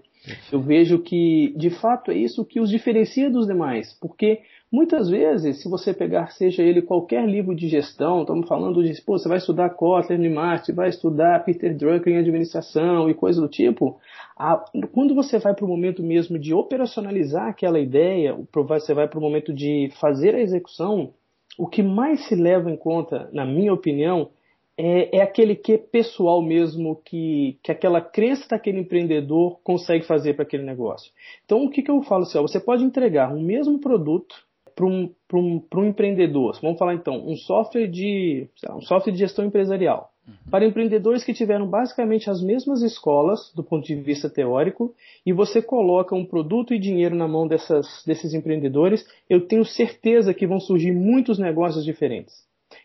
Eu 0.52 0.60
vejo 0.60 1.00
que, 1.00 1.54
de 1.56 1.70
fato, 1.70 2.12
é 2.12 2.16
isso 2.16 2.44
que 2.44 2.60
os 2.60 2.70
diferencia 2.70 3.30
dos 3.30 3.46
demais, 3.46 3.94
porque 4.02 4.42
muitas 4.72 5.10
vezes, 5.10 5.62
se 5.62 5.70
você 5.70 5.94
pegar, 5.94 6.32
seja 6.32 6.64
ele 6.64 6.82
qualquer 6.82 7.28
livro 7.28 7.56
de 7.56 7.68
gestão, 7.68 8.22
estamos 8.22 8.48
falando 8.48 8.84
de, 8.84 9.02
pô, 9.02 9.18
você 9.18 9.30
vai 9.30 9.38
estudar 9.38 9.70
Kotler 9.72 10.20
em 10.20 10.34
marketing, 10.34 10.74
vai 10.74 10.90
estudar 10.90 11.44
Peter 11.44 11.76
Drucker 11.76 12.14
em 12.14 12.18
administração 12.18 13.10
e 13.10 13.14
coisa 13.14 13.40
do 13.42 13.48
tipo, 13.48 14.00
a, 14.38 14.64
quando 14.92 15.16
você 15.16 15.40
vai 15.40 15.54
para 15.54 15.66
o 15.66 15.68
momento 15.68 16.04
mesmo 16.04 16.38
de 16.38 16.54
operacionalizar 16.54 17.48
aquela 17.48 17.80
ideia, 17.80 18.38
você 18.54 18.94
vai 18.94 19.08
para 19.08 19.20
o 19.20 19.22
momento 19.22 19.54
de 19.54 19.90
fazer 20.00 20.36
a 20.36 20.42
execução, 20.42 21.14
o 21.58 21.68
que 21.68 21.82
mais 21.82 22.28
se 22.28 22.36
leva 22.36 22.70
em 22.70 22.76
conta, 22.76 23.30
na 23.32 23.46
minha 23.46 23.74
opinião, 23.74 24.30
é, 24.78 25.20
é, 25.20 25.22
aquele 25.22 25.56
que 25.56 25.78
pessoal 25.78 26.42
mesmo 26.42 26.98
que, 26.98 27.58
que 27.64 27.72
aquela 27.72 28.02
crença 28.02 28.46
daquele 28.50 28.80
empreendedor 28.80 29.58
consegue 29.64 30.06
fazer 30.06 30.34
para 30.34 30.44
aquele 30.44 30.64
negócio. 30.64 31.14
Então, 31.46 31.64
o 31.64 31.70
que, 31.70 31.82
que 31.82 31.90
eu 31.90 32.02
falo 32.04 32.24
assim? 32.24 32.38
Ó, 32.38 32.42
você 32.42 32.60
pode 32.60 32.84
entregar 32.84 33.34
um 33.34 33.42
mesmo 33.42 33.80
produto 33.80 34.36
para 34.76 34.86
um, 34.86 35.10
um, 35.34 35.62
um 35.74 35.86
empreendedor. 35.86 36.60
Vamos 36.62 36.78
falar 36.78 36.94
então, 36.94 37.26
um 37.26 37.36
software 37.38 37.88
de, 37.88 38.48
lá, 38.68 38.76
um 38.76 38.82
software 38.82 39.14
de 39.14 39.20
gestão 39.20 39.46
empresarial. 39.46 40.12
Uhum. 40.28 40.34
Para 40.52 40.66
empreendedores 40.66 41.24
que 41.24 41.34
tiveram 41.34 41.68
basicamente 41.68 42.30
as 42.30 42.42
mesmas 42.42 42.82
escolas 42.82 43.54
do 43.56 43.64
ponto 43.64 43.86
de 43.86 43.96
vista 43.96 44.30
teórico, 44.30 44.94
e 45.26 45.32
você 45.32 45.62
coloca 45.62 46.16
um 46.16 46.26
produto 46.26 46.74
e 46.74 46.80
dinheiro 46.80 47.16
na 47.16 47.28
mão 47.28 47.48
dessas, 47.48 48.04
desses 48.06 48.34
empreendedores, 48.34 49.08
eu 49.30 49.48
tenho 49.48 49.64
certeza 49.64 50.34
que 50.34 50.48
vão 50.48 50.60
surgir 50.60 50.92
muitos 50.92 51.40
negócios 51.40 51.86
diferentes 51.86 52.34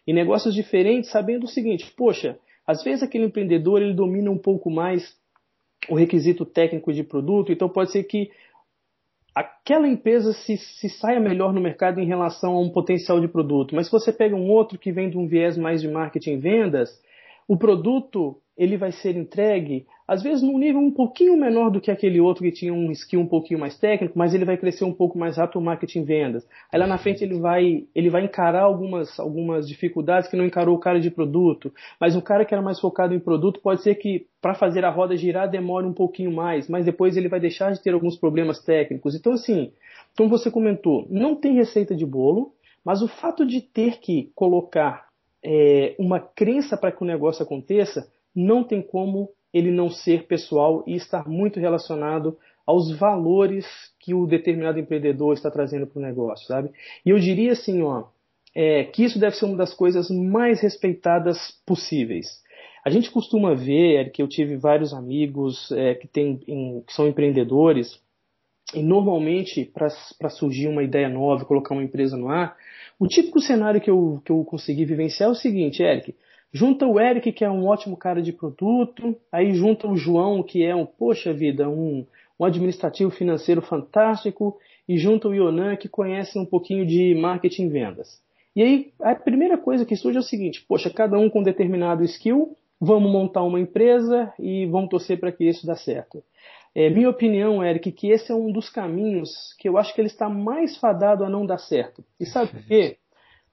e 0.07 0.13
negócios 0.13 0.55
diferentes, 0.55 1.11
sabendo 1.11 1.45
o 1.45 1.49
seguinte: 1.49 1.93
poxa, 1.97 2.39
às 2.67 2.85
vezes 2.85 3.03
aquele 3.03 3.25
empreendedor 3.25 3.83
ele 3.83 3.95
domina 3.95 4.31
um 4.31 4.39
pouco 4.39 4.71
mais 4.71 5.19
o 5.89 5.95
requisito 5.95 6.45
técnico 6.45 6.93
de 6.93 7.03
produto, 7.03 7.51
então 7.51 7.69
pode 7.69 7.91
ser 7.91 8.05
que 8.05 8.31
aquela 9.35 9.89
empresa 9.89 10.33
se, 10.33 10.57
se 10.57 10.89
saia 10.89 11.21
melhor 11.21 11.53
no 11.53 11.61
mercado 11.61 12.01
em 12.01 12.07
relação 12.07 12.55
a 12.55 12.61
um 12.61 12.71
potencial 12.71 13.21
de 13.21 13.29
produto. 13.29 13.75
Mas 13.75 13.87
se 13.87 13.93
você 13.93 14.13
pega 14.13 14.35
um 14.35 14.51
outro 14.51 14.79
que 14.79 14.93
vem 14.93 15.11
de 15.11 15.19
um 15.19 15.27
viés 15.27 15.57
mais 15.57 15.81
de 15.81 15.89
marketing 15.89 16.33
e 16.33 16.37
vendas, 16.37 16.91
o 17.47 17.57
produto 17.57 18.37
ele 18.57 18.77
vai 18.77 18.93
ser 18.93 19.17
entregue, 19.17 19.87
às 20.11 20.25
vezes 20.25 20.43
num 20.43 20.59
nível 20.59 20.81
um 20.81 20.91
pouquinho 20.91 21.37
menor 21.37 21.71
do 21.71 21.81
que 21.81 21.89
aquele 21.89 22.21
outro 22.21 22.43
que 22.43 22.51
tinha 22.51 22.75
um 22.75 22.91
skill 22.91 23.21
um 23.21 23.29
pouquinho 23.29 23.61
mais 23.61 23.79
técnico, 23.79 24.19
mas 24.19 24.35
ele 24.35 24.45
vai 24.45 24.57
crescer 24.57 24.83
um 24.83 24.93
pouco 24.93 25.17
mais 25.17 25.37
rápido 25.37 25.61
o 25.61 25.63
marketing 25.63 26.03
vendas. 26.03 26.45
Aí 26.73 26.81
lá 26.81 26.87
na 26.89 26.99
frente 26.99 27.23
ele 27.23 27.39
vai, 27.39 27.87
ele 27.95 28.11
vai 28.11 28.25
encarar 28.25 28.63
algumas, 28.63 29.21
algumas 29.21 29.69
dificuldades 29.69 30.29
que 30.29 30.37
não 30.37 30.45
encarou 30.45 30.75
o 30.75 30.81
cara 30.81 30.99
de 30.99 31.13
produto, 31.13 31.73
mas 32.01 32.17
um 32.17 32.21
cara 32.21 32.45
que 32.45 32.53
era 32.53 32.61
mais 32.61 32.81
focado 32.81 33.15
em 33.15 33.21
produto 33.21 33.61
pode 33.61 33.85
ser 33.85 33.95
que 33.95 34.27
para 34.43 34.53
fazer 34.53 34.85
a 34.85 34.91
roda 34.91 35.17
girar 35.17 35.49
demore 35.49 35.87
um 35.87 35.95
pouquinho 35.95 36.33
mais, 36.33 36.69
mas 36.69 36.85
depois 36.85 37.17
ele 37.17 37.29
vai 37.29 37.39
deixar 37.39 37.71
de 37.71 37.81
ter 37.81 37.95
alguns 37.95 38.17
problemas 38.17 38.61
técnicos. 38.65 39.15
Então 39.15 39.35
assim, 39.35 39.71
como 40.17 40.29
você 40.29 40.51
comentou, 40.51 41.07
não 41.09 41.37
tem 41.37 41.55
receita 41.55 41.95
de 41.95 42.05
bolo, 42.05 42.53
mas 42.85 43.01
o 43.01 43.07
fato 43.07 43.47
de 43.47 43.61
ter 43.61 44.01
que 44.01 44.33
colocar 44.35 45.07
é, 45.41 45.95
uma 46.01 46.19
crença 46.19 46.77
para 46.77 46.91
que 46.91 47.01
o 47.01 47.07
negócio 47.07 47.45
aconteça 47.45 48.11
não 48.35 48.65
tem 48.65 48.83
como 48.83 49.29
ele 49.53 49.71
não 49.71 49.91
ser 49.91 50.27
pessoal 50.27 50.85
e 50.87 50.95
estar 50.95 51.29
muito 51.29 51.59
relacionado 51.59 52.37
aos 52.67 52.97
valores 52.97 53.67
que 53.99 54.15
o 54.15 54.27
determinado 54.27 54.79
empreendedor 54.79 55.35
está 55.35 55.51
trazendo 55.51 55.87
para 55.87 55.99
o 55.99 56.03
negócio, 56.03 56.47
sabe? 56.47 56.71
E 57.05 57.11
eu 57.11 57.19
diria 57.19 57.53
assim, 57.53 57.83
ó, 57.83 58.05
é, 58.55 58.85
que 58.85 59.05
isso 59.05 59.19
deve 59.19 59.37
ser 59.37 59.47
uma 59.47 59.57
das 59.57 59.75
coisas 59.75 60.11
mais 60.11 60.61
respeitadas 60.61 61.61
possíveis. 61.67 62.41
A 62.85 62.91
gente 62.91 63.11
costuma 63.11 63.55
ver 63.55 64.11
que 64.11 64.23
eu 64.23 64.29
tive 64.29 64.57
vários 64.57 64.95
amigos 64.95 65.71
é, 65.73 65.95
que, 65.95 66.09
tem, 66.09 66.41
em, 66.47 66.83
que 66.87 66.93
são 66.93 67.07
empreendedores 67.07 68.01
e 68.75 68.83
normalmente 68.83 69.65
para 69.65 70.31
surgir 70.31 70.69
uma 70.69 70.83
ideia 70.83 71.09
nova, 71.09 71.45
colocar 71.45 71.75
uma 71.75 71.83
empresa 71.83 72.17
no 72.17 72.29
ar, 72.29 72.57
o 72.99 73.07
típico 73.07 73.41
cenário 73.41 73.81
que 73.81 73.91
eu, 73.91 74.23
que 74.25 74.31
eu 74.31 74.45
consegui 74.45 74.85
vivenciar 74.85 75.29
é 75.29 75.33
o 75.33 75.35
seguinte, 75.37 75.83
Eric, 75.83 76.15
Junta 76.53 76.87
o 76.87 76.99
Eric, 76.99 77.33
que 77.33 77.45
é 77.45 77.51
um 77.51 77.67
ótimo 77.67 77.97
cara 77.97 78.21
de 78.21 78.33
produto, 78.33 79.17
aí 79.31 79.55
junta 79.55 79.87
o 79.87 79.97
João, 79.97 80.43
que 80.43 80.65
é 80.65 80.75
um, 80.75 80.85
poxa 80.85 81.33
vida, 81.33 81.69
um, 81.69 82.05
um 82.39 82.45
administrativo 82.45 83.11
financeiro 83.11 83.63
fantástico, 83.63 84.59
e 84.89 84.99
junta 84.99 85.29
o 85.29 85.35
Ionan, 85.35 85.77
que 85.77 85.89
conhece 85.89 86.37
um 86.37 86.45
pouquinho 86.45 86.85
de 86.85 87.15
marketing 87.15 87.67
e 87.67 87.69
vendas. 87.69 88.21
E 88.57 88.63
aí, 88.63 88.93
a 89.01 89.15
primeira 89.15 89.57
coisa 89.57 89.87
que 89.87 89.95
surge 89.95 90.17
é 90.17 90.21
o 90.21 90.25
seguinte: 90.25 90.65
poxa, 90.67 90.91
cada 90.91 91.17
um 91.17 91.31
com 91.31 91.43
determinado 91.43 92.03
skill, 92.03 92.57
vamos 92.81 93.13
montar 93.13 93.45
uma 93.45 93.61
empresa 93.61 94.33
e 94.37 94.67
vamos 94.67 94.91
torcer 94.91 95.21
para 95.21 95.31
que 95.31 95.45
isso 95.45 95.65
dê 95.67 95.77
certo. 95.77 96.23
É, 96.75 96.91
minha 96.91 97.11
opinião, 97.11 97.65
Eric, 97.65 97.93
que 97.93 98.11
esse 98.11 98.33
é 98.33 98.35
um 98.35 98.51
dos 98.51 98.69
caminhos 98.69 99.55
que 99.59 99.69
eu 99.69 99.77
acho 99.77 99.95
que 99.95 100.01
ele 100.01 100.09
está 100.09 100.29
mais 100.29 100.77
fadado 100.77 101.25
a 101.25 101.29
não 101.29 101.47
dar 101.47 101.59
certo. 101.59 102.05
E 102.19 102.27
sabe 102.27 102.51
por 102.51 102.65
quê? 102.65 102.97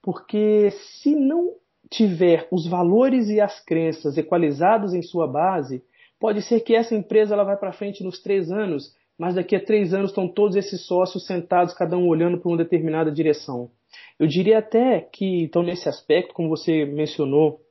Porque 0.01 0.72
se 0.72 1.16
não 1.16 1.54
tiver 1.89 2.48
os 2.51 2.67
valores 2.67 3.29
e 3.29 3.39
as 3.39 3.63
crenças 3.63 4.17
equalizados 4.17 4.94
em 4.94 5.01
sua 5.01 5.27
base, 5.27 5.84
pode 6.20 6.41
ser 6.41 6.62
que 6.62 6.75
essa 6.75 6.96
empresa 6.96 7.34
ela 7.34 7.44
vai 7.44 7.58
para 7.58 7.74
frente 7.74 8.03
nos 8.03 8.22
três 8.22 8.51
anos, 8.51 8.96
mas 9.17 9.36
daqui 9.36 9.56
a 9.56 9.63
três 9.63 9.94
anos 9.94 10.12
estão 10.12 10.27
todos 10.27 10.56
esses 10.56 10.86
sócios 10.86 11.25
sentados, 11.25 11.74
cada 11.74 11.98
um 11.98 12.08
olhando 12.08 12.38
para 12.38 12.50
uma 12.50 12.58
determinada 12.58 13.12
direção. 13.12 13.70
Eu 14.20 14.27
diria 14.27 14.60
até 14.60 15.01
que, 15.01 15.44
então, 15.44 15.63
nesse 15.63 15.88
aspecto, 15.88 16.34
como 16.34 16.50
você 16.50 16.86
mencionou, 16.86 17.62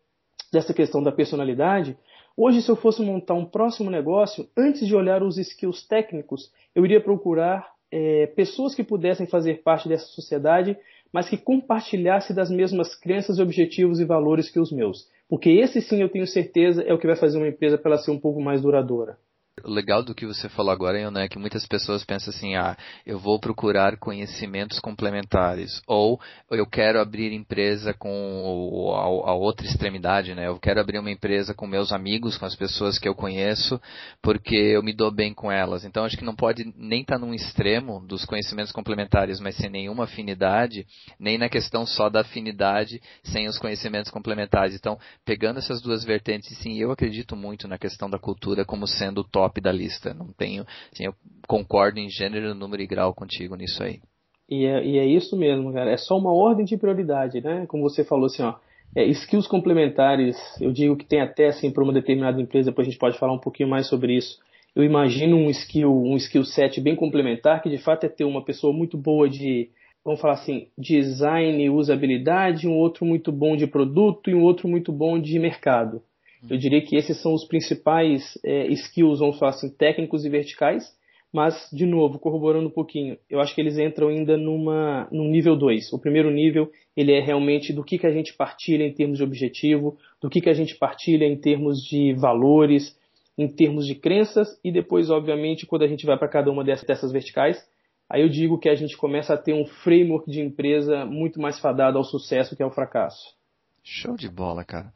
dessa 0.52 0.72
questão 0.72 1.02
da 1.02 1.12
personalidade, 1.12 1.96
hoje, 2.36 2.62
se 2.62 2.70
eu 2.70 2.76
fosse 2.76 3.02
montar 3.02 3.34
um 3.34 3.44
próximo 3.44 3.90
negócio, 3.90 4.48
antes 4.56 4.86
de 4.86 4.94
olhar 4.94 5.22
os 5.22 5.38
skills 5.38 5.86
técnicos, 5.86 6.50
eu 6.74 6.84
iria 6.84 7.00
procurar 7.00 7.68
é, 7.90 8.26
pessoas 8.28 8.74
que 8.74 8.82
pudessem 8.82 9.26
fazer 9.26 9.62
parte 9.62 9.88
dessa 9.88 10.06
sociedade 10.06 10.76
mas 11.16 11.30
que 11.30 11.38
compartilhasse 11.38 12.34
das 12.34 12.50
mesmas 12.50 12.94
crenças, 12.94 13.38
objetivos 13.38 14.00
e 14.00 14.04
valores 14.04 14.50
que 14.50 14.60
os 14.60 14.70
meus. 14.70 15.08
Porque 15.26 15.48
esse 15.48 15.80
sim 15.80 16.02
eu 16.02 16.10
tenho 16.10 16.26
certeza 16.26 16.82
é 16.82 16.92
o 16.92 16.98
que 16.98 17.06
vai 17.06 17.16
fazer 17.16 17.38
uma 17.38 17.48
empresa 17.48 17.78
para 17.78 17.92
ela 17.92 17.98
ser 18.02 18.10
um 18.10 18.18
pouco 18.18 18.38
mais 18.38 18.60
duradoura. 18.60 19.16
O 19.64 19.70
legal 19.70 20.02
do 20.02 20.14
que 20.14 20.26
você 20.26 20.50
falou 20.50 20.70
agora, 20.70 21.00
é 21.00 21.28
que 21.28 21.38
muitas 21.38 21.66
pessoas 21.66 22.04
pensam 22.04 22.30
assim, 22.30 22.56
ah, 22.56 22.76
eu 23.06 23.18
vou 23.18 23.40
procurar 23.40 23.96
conhecimentos 23.96 24.78
complementares, 24.78 25.80
ou 25.86 26.20
eu 26.50 26.66
quero 26.66 27.00
abrir 27.00 27.32
empresa 27.32 27.94
com 27.94 28.92
a, 28.94 29.30
a, 29.30 29.34
outra 29.34 29.66
extremidade, 29.66 30.34
né? 30.34 30.46
Eu 30.46 30.58
quero 30.58 30.78
abrir 30.78 30.98
uma 30.98 31.10
empresa 31.10 31.54
com 31.54 31.66
meus 31.66 31.90
amigos, 31.90 32.36
com 32.36 32.44
as 32.44 32.54
pessoas 32.54 32.98
que 32.98 33.08
eu 33.08 33.14
conheço, 33.14 33.80
porque 34.20 34.54
eu 34.54 34.82
me 34.82 34.92
dou 34.92 35.10
bem 35.10 35.32
com 35.32 35.50
elas. 35.50 35.86
Então, 35.86 36.04
acho 36.04 36.18
que 36.18 36.24
não 36.24 36.36
pode 36.36 36.70
nem 36.76 37.00
estar 37.00 37.18
tá 37.18 37.24
num 37.24 37.32
extremo 37.32 38.06
dos 38.06 38.26
conhecimentos 38.26 38.72
complementares, 38.72 39.40
mas 39.40 39.56
sem 39.56 39.70
nenhuma 39.70 40.04
afinidade, 40.04 40.86
nem 41.18 41.38
na 41.38 41.48
questão 41.48 41.86
só 41.86 42.10
da 42.10 42.20
afinidade, 42.20 43.00
sem 43.22 43.48
os 43.48 43.56
conhecimentos 43.58 44.10
complementares. 44.10 44.74
Então, 44.74 44.98
pegando 45.24 45.60
essas 45.60 45.80
duas 45.80 46.04
vertentes, 46.04 46.58
sim, 46.58 46.76
eu 46.76 46.92
acredito 46.92 47.34
muito 47.34 47.66
na 47.66 47.78
questão 47.78 48.10
da 48.10 48.18
cultura 48.18 48.62
como 48.62 48.86
sendo 48.86 49.22
o 49.22 49.24
top 49.24 49.45
top 49.46 49.60
da 49.60 49.72
lista. 49.72 50.12
Não 50.12 50.26
tenho, 50.26 50.64
assim, 50.92 51.04
eu 51.04 51.14
concordo 51.46 51.98
em 51.98 52.08
gênero, 52.10 52.54
número 52.54 52.82
e 52.82 52.86
grau 52.86 53.14
contigo 53.14 53.54
nisso 53.54 53.82
aí. 53.82 54.00
E 54.48 54.64
é, 54.64 54.84
e 54.84 54.98
é 54.98 55.06
isso 55.06 55.36
mesmo, 55.36 55.72
cara. 55.72 55.90
É 55.90 55.96
só 55.96 56.16
uma 56.16 56.32
ordem 56.32 56.64
de 56.64 56.76
prioridade, 56.76 57.40
né? 57.40 57.66
Como 57.66 57.82
você 57.82 58.04
falou 58.04 58.26
assim, 58.26 58.42
ó, 58.42 58.54
é, 58.94 59.04
skills 59.06 59.46
complementares, 59.46 60.36
eu 60.60 60.72
digo 60.72 60.96
que 60.96 61.04
tem 61.04 61.20
até 61.20 61.48
assim 61.48 61.70
para 61.70 61.82
uma 61.82 61.92
determinada 61.92 62.40
empresa, 62.40 62.70
depois 62.70 62.86
a 62.86 62.90
gente 62.90 63.00
pode 63.00 63.18
falar 63.18 63.32
um 63.32 63.40
pouquinho 63.40 63.68
mais 63.68 63.88
sobre 63.88 64.16
isso. 64.16 64.38
Eu 64.74 64.84
imagino 64.84 65.36
um 65.36 65.50
skill, 65.50 65.90
um 65.90 66.16
skill 66.16 66.44
set 66.44 66.80
bem 66.80 66.94
complementar, 66.94 67.62
que 67.62 67.70
de 67.70 67.78
fato 67.78 68.04
é 68.04 68.08
ter 68.08 68.24
uma 68.24 68.44
pessoa 68.44 68.72
muito 68.72 68.96
boa 68.96 69.28
de, 69.28 69.70
vamos 70.04 70.20
falar 70.20 70.34
assim, 70.34 70.68
design 70.78 71.64
e 71.64 71.70
usabilidade, 71.70 72.68
um 72.68 72.74
outro 72.74 73.04
muito 73.04 73.32
bom 73.32 73.56
de 73.56 73.66
produto 73.66 74.30
e 74.30 74.34
um 74.34 74.42
outro 74.42 74.68
muito 74.68 74.92
bom 74.92 75.18
de 75.18 75.38
mercado. 75.38 76.02
Eu 76.50 76.56
diria 76.56 76.80
que 76.80 76.96
esses 76.96 77.20
são 77.20 77.32
os 77.34 77.46
principais 77.46 78.38
é, 78.44 78.66
skills, 78.68 79.18
vamos 79.18 79.38
falar 79.38 79.50
assim, 79.50 79.70
técnicos 79.70 80.24
e 80.24 80.28
verticais, 80.28 80.84
mas, 81.32 81.68
de 81.72 81.84
novo, 81.84 82.18
corroborando 82.18 82.68
um 82.68 82.72
pouquinho, 82.72 83.18
eu 83.28 83.40
acho 83.40 83.54
que 83.54 83.60
eles 83.60 83.76
entram 83.78 84.08
ainda 84.08 84.36
numa, 84.36 85.08
num 85.10 85.28
nível 85.28 85.56
2. 85.56 85.92
O 85.92 85.98
primeiro 85.98 86.30
nível, 86.30 86.70
ele 86.96 87.12
é 87.12 87.20
realmente 87.20 87.72
do 87.72 87.84
que, 87.84 87.98
que 87.98 88.06
a 88.06 88.10
gente 88.10 88.34
partilha 88.34 88.84
em 88.84 88.92
termos 88.92 89.18
de 89.18 89.24
objetivo, 89.24 89.98
do 90.20 90.30
que, 90.30 90.40
que 90.40 90.48
a 90.48 90.54
gente 90.54 90.74
partilha 90.76 91.26
em 91.26 91.36
termos 91.36 91.82
de 91.82 92.14
valores, 92.14 92.96
em 93.36 93.48
termos 93.48 93.86
de 93.86 93.94
crenças, 93.94 94.48
e 94.64 94.72
depois, 94.72 95.10
obviamente, 95.10 95.66
quando 95.66 95.82
a 95.82 95.88
gente 95.88 96.06
vai 96.06 96.18
para 96.18 96.28
cada 96.28 96.50
uma 96.50 96.64
dessas, 96.64 96.86
dessas 96.86 97.12
verticais, 97.12 97.62
aí 98.08 98.22
eu 98.22 98.28
digo 98.28 98.58
que 98.58 98.68
a 98.68 98.74
gente 98.74 98.96
começa 98.96 99.34
a 99.34 99.36
ter 99.36 99.52
um 99.52 99.66
framework 99.66 100.30
de 100.30 100.40
empresa 100.40 101.04
muito 101.04 101.38
mais 101.40 101.58
fadado 101.58 101.98
ao 101.98 102.04
sucesso 102.04 102.56
que 102.56 102.62
ao 102.62 102.70
fracasso. 102.70 103.36
Show 103.82 104.16
de 104.16 104.28
bola, 104.28 104.64
cara. 104.64 104.90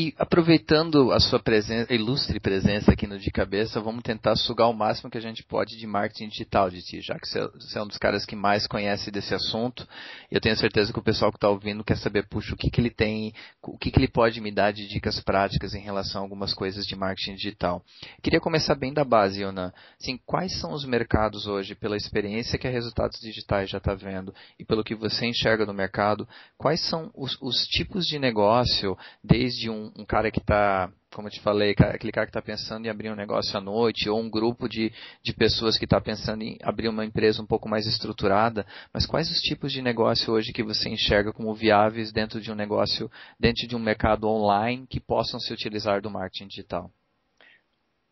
E 0.00 0.14
aproveitando 0.16 1.10
a 1.10 1.18
sua 1.18 1.40
presença, 1.40 1.92
ilustre 1.92 2.38
presença 2.38 2.92
aqui 2.92 3.04
no 3.04 3.18
De 3.18 3.32
Cabeça, 3.32 3.80
vamos 3.80 4.04
tentar 4.04 4.36
sugar 4.36 4.68
o 4.68 4.72
máximo 4.72 5.10
que 5.10 5.18
a 5.18 5.20
gente 5.20 5.42
pode 5.42 5.76
de 5.76 5.88
marketing 5.88 6.28
digital 6.28 6.70
de 6.70 6.80
ti, 6.82 7.00
já 7.00 7.18
que 7.18 7.26
você 7.26 7.76
é 7.76 7.82
um 7.82 7.86
dos 7.88 7.98
caras 7.98 8.24
que 8.24 8.36
mais 8.36 8.64
conhece 8.68 9.10
desse 9.10 9.34
assunto. 9.34 9.88
Eu 10.30 10.40
tenho 10.40 10.56
certeza 10.56 10.92
que 10.92 10.98
o 11.00 11.02
pessoal 11.02 11.32
que 11.32 11.36
está 11.36 11.48
ouvindo 11.48 11.82
quer 11.82 11.96
saber, 11.96 12.28
puxa, 12.28 12.54
o 12.54 12.56
que, 12.56 12.70
que 12.70 12.80
ele 12.80 12.90
tem, 12.90 13.34
o 13.60 13.76
que, 13.76 13.90
que 13.90 13.98
ele 13.98 14.06
pode 14.06 14.40
me 14.40 14.52
dar 14.52 14.72
de 14.72 14.86
dicas 14.86 15.18
práticas 15.18 15.74
em 15.74 15.80
relação 15.80 16.20
a 16.20 16.24
algumas 16.24 16.54
coisas 16.54 16.86
de 16.86 16.94
marketing 16.94 17.34
digital. 17.34 17.82
Queria 18.22 18.38
começar 18.38 18.76
bem 18.76 18.92
da 18.92 19.02
base, 19.02 19.42
Yona. 19.42 19.74
Assim, 20.00 20.16
quais 20.24 20.60
são 20.60 20.74
os 20.74 20.84
mercados 20.84 21.48
hoje, 21.48 21.74
pela 21.74 21.96
experiência 21.96 22.56
que 22.56 22.68
a 22.68 22.70
Resultados 22.70 23.18
Digitais 23.18 23.68
já 23.68 23.78
está 23.78 23.94
vendo 23.94 24.32
e 24.60 24.64
pelo 24.64 24.84
que 24.84 24.94
você 24.94 25.26
enxerga 25.26 25.66
no 25.66 25.74
mercado, 25.74 26.28
quais 26.56 26.86
são 26.86 27.10
os, 27.16 27.36
os 27.42 27.66
tipos 27.66 28.06
de 28.06 28.16
negócio, 28.16 28.96
desde 29.24 29.68
um 29.68 29.87
um, 29.96 30.04
cara 30.04 30.30
que 30.30 30.40
está, 30.40 30.90
como 31.12 31.28
eu 31.28 31.32
te 31.32 31.40
falei, 31.40 31.70
aquele 31.70 32.12
cara 32.12 32.26
que 32.26 32.30
está 32.30 32.42
pensando 32.42 32.86
em 32.86 32.88
abrir 32.88 33.10
um 33.10 33.16
negócio 33.16 33.56
à 33.56 33.60
noite, 33.60 34.08
ou 34.08 34.18
um 34.18 34.30
grupo 34.30 34.68
de, 34.68 34.92
de 35.22 35.32
pessoas 35.32 35.78
que 35.78 35.84
está 35.84 36.00
pensando 36.00 36.42
em 36.42 36.58
abrir 36.62 36.88
uma 36.88 37.04
empresa 37.04 37.42
um 37.42 37.46
pouco 37.46 37.68
mais 37.68 37.86
estruturada, 37.86 38.66
mas 38.92 39.06
quais 39.06 39.30
os 39.30 39.40
tipos 39.40 39.72
de 39.72 39.82
negócio 39.82 40.32
hoje 40.32 40.52
que 40.52 40.62
você 40.62 40.88
enxerga 40.88 41.32
como 41.32 41.54
viáveis 41.54 42.12
dentro 42.12 42.40
de 42.40 42.50
um 42.50 42.54
negócio, 42.54 43.10
dentro 43.38 43.66
de 43.66 43.76
um 43.76 43.80
mercado 43.80 44.28
online 44.28 44.86
que 44.86 45.00
possam 45.00 45.38
se 45.38 45.52
utilizar 45.52 46.00
do 46.00 46.10
marketing 46.10 46.48
digital? 46.48 46.90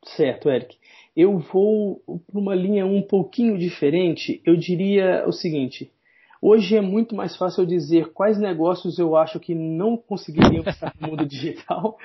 Certo, 0.04 0.48
Eric. 0.48 0.76
Eu 1.16 1.38
vou 1.38 2.02
para 2.26 2.38
uma 2.38 2.54
linha 2.54 2.86
um 2.86 3.02
pouquinho 3.02 3.58
diferente. 3.58 4.40
Eu 4.44 4.54
diria 4.54 5.24
o 5.26 5.32
seguinte: 5.32 5.90
Hoje 6.40 6.76
é 6.76 6.80
muito 6.80 7.14
mais 7.14 7.36
fácil 7.36 7.62
eu 7.62 7.66
dizer 7.66 8.12
quais 8.12 8.38
negócios 8.38 8.98
eu 8.98 9.16
acho 9.16 9.40
que 9.40 9.54
não 9.54 9.96
conseguiriam 9.96 10.62
estar 10.66 10.94
no 11.00 11.08
mundo 11.08 11.24
digital 11.26 11.96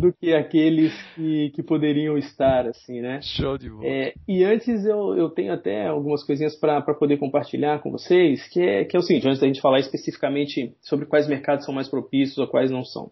do 0.00 0.12
que 0.12 0.32
aqueles 0.32 0.92
que, 1.14 1.50
que 1.50 1.62
poderiam 1.62 2.16
estar, 2.16 2.66
assim, 2.66 3.00
né? 3.00 3.20
Show 3.22 3.58
de 3.58 3.68
bola. 3.68 3.84
É, 3.84 4.14
e 4.28 4.44
antes 4.44 4.84
eu, 4.84 5.16
eu 5.16 5.28
tenho 5.30 5.52
até 5.52 5.86
algumas 5.86 6.24
coisinhas 6.24 6.54
para 6.54 6.82
poder 6.94 7.18
compartilhar 7.18 7.80
com 7.80 7.90
vocês, 7.90 8.46
que 8.48 8.60
é, 8.60 8.84
que 8.84 8.96
é 8.96 8.98
o 8.98 9.02
seguinte, 9.02 9.26
antes 9.26 9.40
da 9.40 9.46
gente 9.46 9.60
falar 9.60 9.80
especificamente 9.80 10.74
sobre 10.80 11.06
quais 11.06 11.28
mercados 11.28 11.64
são 11.64 11.74
mais 11.74 11.88
propícios 11.88 12.38
ou 12.38 12.46
quais 12.46 12.70
não 12.70 12.84
são. 12.84 13.10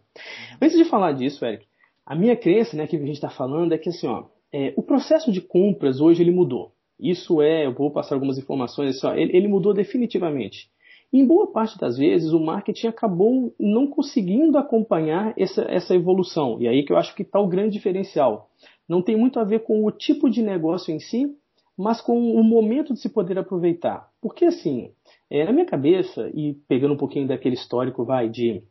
Antes 0.61 0.77
de 0.77 0.85
falar 0.85 1.13
disso, 1.13 1.45
Eric, 1.45 1.67
a 2.07 2.15
minha 2.15 2.37
crença, 2.37 2.77
né, 2.77 2.87
que 2.87 2.97
a 2.97 3.01
gente 3.01 3.13
está 3.13 3.29
falando 3.29 3.73
é 3.75 3.79
que 3.79 3.89
assim, 3.89 4.07
ó, 4.07 4.25
é, 4.53 4.73
o 4.77 4.83
processo 4.83 5.31
de 5.31 5.41
compras 5.41 6.01
hoje 6.01 6.23
ele 6.23 6.31
mudou. 6.31 6.73
Isso 6.99 7.41
é, 7.41 7.67
eu 7.67 7.73
vou 7.73 7.91
passar 7.91 8.15
algumas 8.15 8.39
informações, 8.39 9.03
ele, 9.05 9.37
ele 9.37 9.49
mudou 9.49 9.73
definitivamente. 9.73 10.69
em 11.13 11.25
boa 11.25 11.47
parte 11.47 11.79
das 11.79 11.97
vezes, 11.97 12.33
o 12.33 12.41
marketing 12.41 12.89
acabou 12.89 13.55
não 13.59 13.87
conseguindo 13.87 14.59
acompanhar 14.59 15.33
essa, 15.37 15.63
essa 15.63 15.95
evolução. 15.95 16.61
E 16.61 16.69
aí 16.69 16.85
que 16.85 16.93
eu 16.93 16.97
acho 16.97 17.15
que 17.15 17.23
está 17.23 17.41
o 17.41 17.49
grande 17.49 17.73
diferencial. 17.75 18.51
Não 18.89 19.03
tem 19.03 19.17
muito 19.17 19.39
a 19.39 19.45
ver 19.45 19.61
com 19.61 19.85
o 19.85 19.91
tipo 19.91 20.29
de 20.29 20.43
negócio 20.43 20.93
em 20.93 20.99
si, 20.99 21.35
mas 21.77 22.01
com 22.01 22.33
o 22.35 22.43
momento 22.43 22.93
de 22.93 23.01
se 23.01 23.09
poder 23.09 23.39
aproveitar. 23.39 24.09
Porque 24.21 24.47
assim, 24.47 24.91
é, 25.31 25.45
na 25.45 25.53
minha 25.53 25.67
cabeça, 25.67 26.31
e 26.35 26.55
pegando 26.67 26.95
um 26.95 26.97
pouquinho 26.97 27.29
daquele 27.29 27.55
histórico, 27.55 28.05
vai, 28.05 28.29
de 28.29 28.63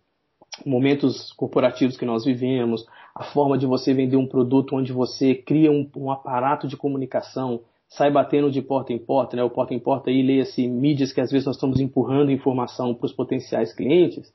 momentos 0.65 1.31
corporativos 1.33 1.97
que 1.97 2.05
nós 2.05 2.25
vivemos, 2.25 2.85
a 3.15 3.23
forma 3.23 3.57
de 3.57 3.65
você 3.65 3.93
vender 3.93 4.17
um 4.17 4.27
produto 4.27 4.75
onde 4.75 4.91
você 4.91 5.35
cria 5.35 5.71
um, 5.71 5.89
um 5.95 6.11
aparato 6.11 6.67
de 6.67 6.75
comunicação, 6.75 7.61
sai 7.87 8.11
batendo 8.11 8.51
de 8.51 8.61
porta 8.61 8.91
em 8.91 8.99
porta, 8.99 9.35
né? 9.35 9.43
O 9.43 9.49
porta 9.49 9.73
em 9.73 9.79
porta 9.79 10.09
aí 10.09 10.21
leia-se 10.21 10.67
mídias 10.67 11.13
que 11.13 11.21
às 11.21 11.31
vezes 11.31 11.45
nós 11.45 11.55
estamos 11.55 11.79
empurrando 11.79 12.31
informação 12.31 12.93
para 12.93 13.05
os 13.05 13.13
potenciais 13.13 13.73
clientes. 13.73 14.33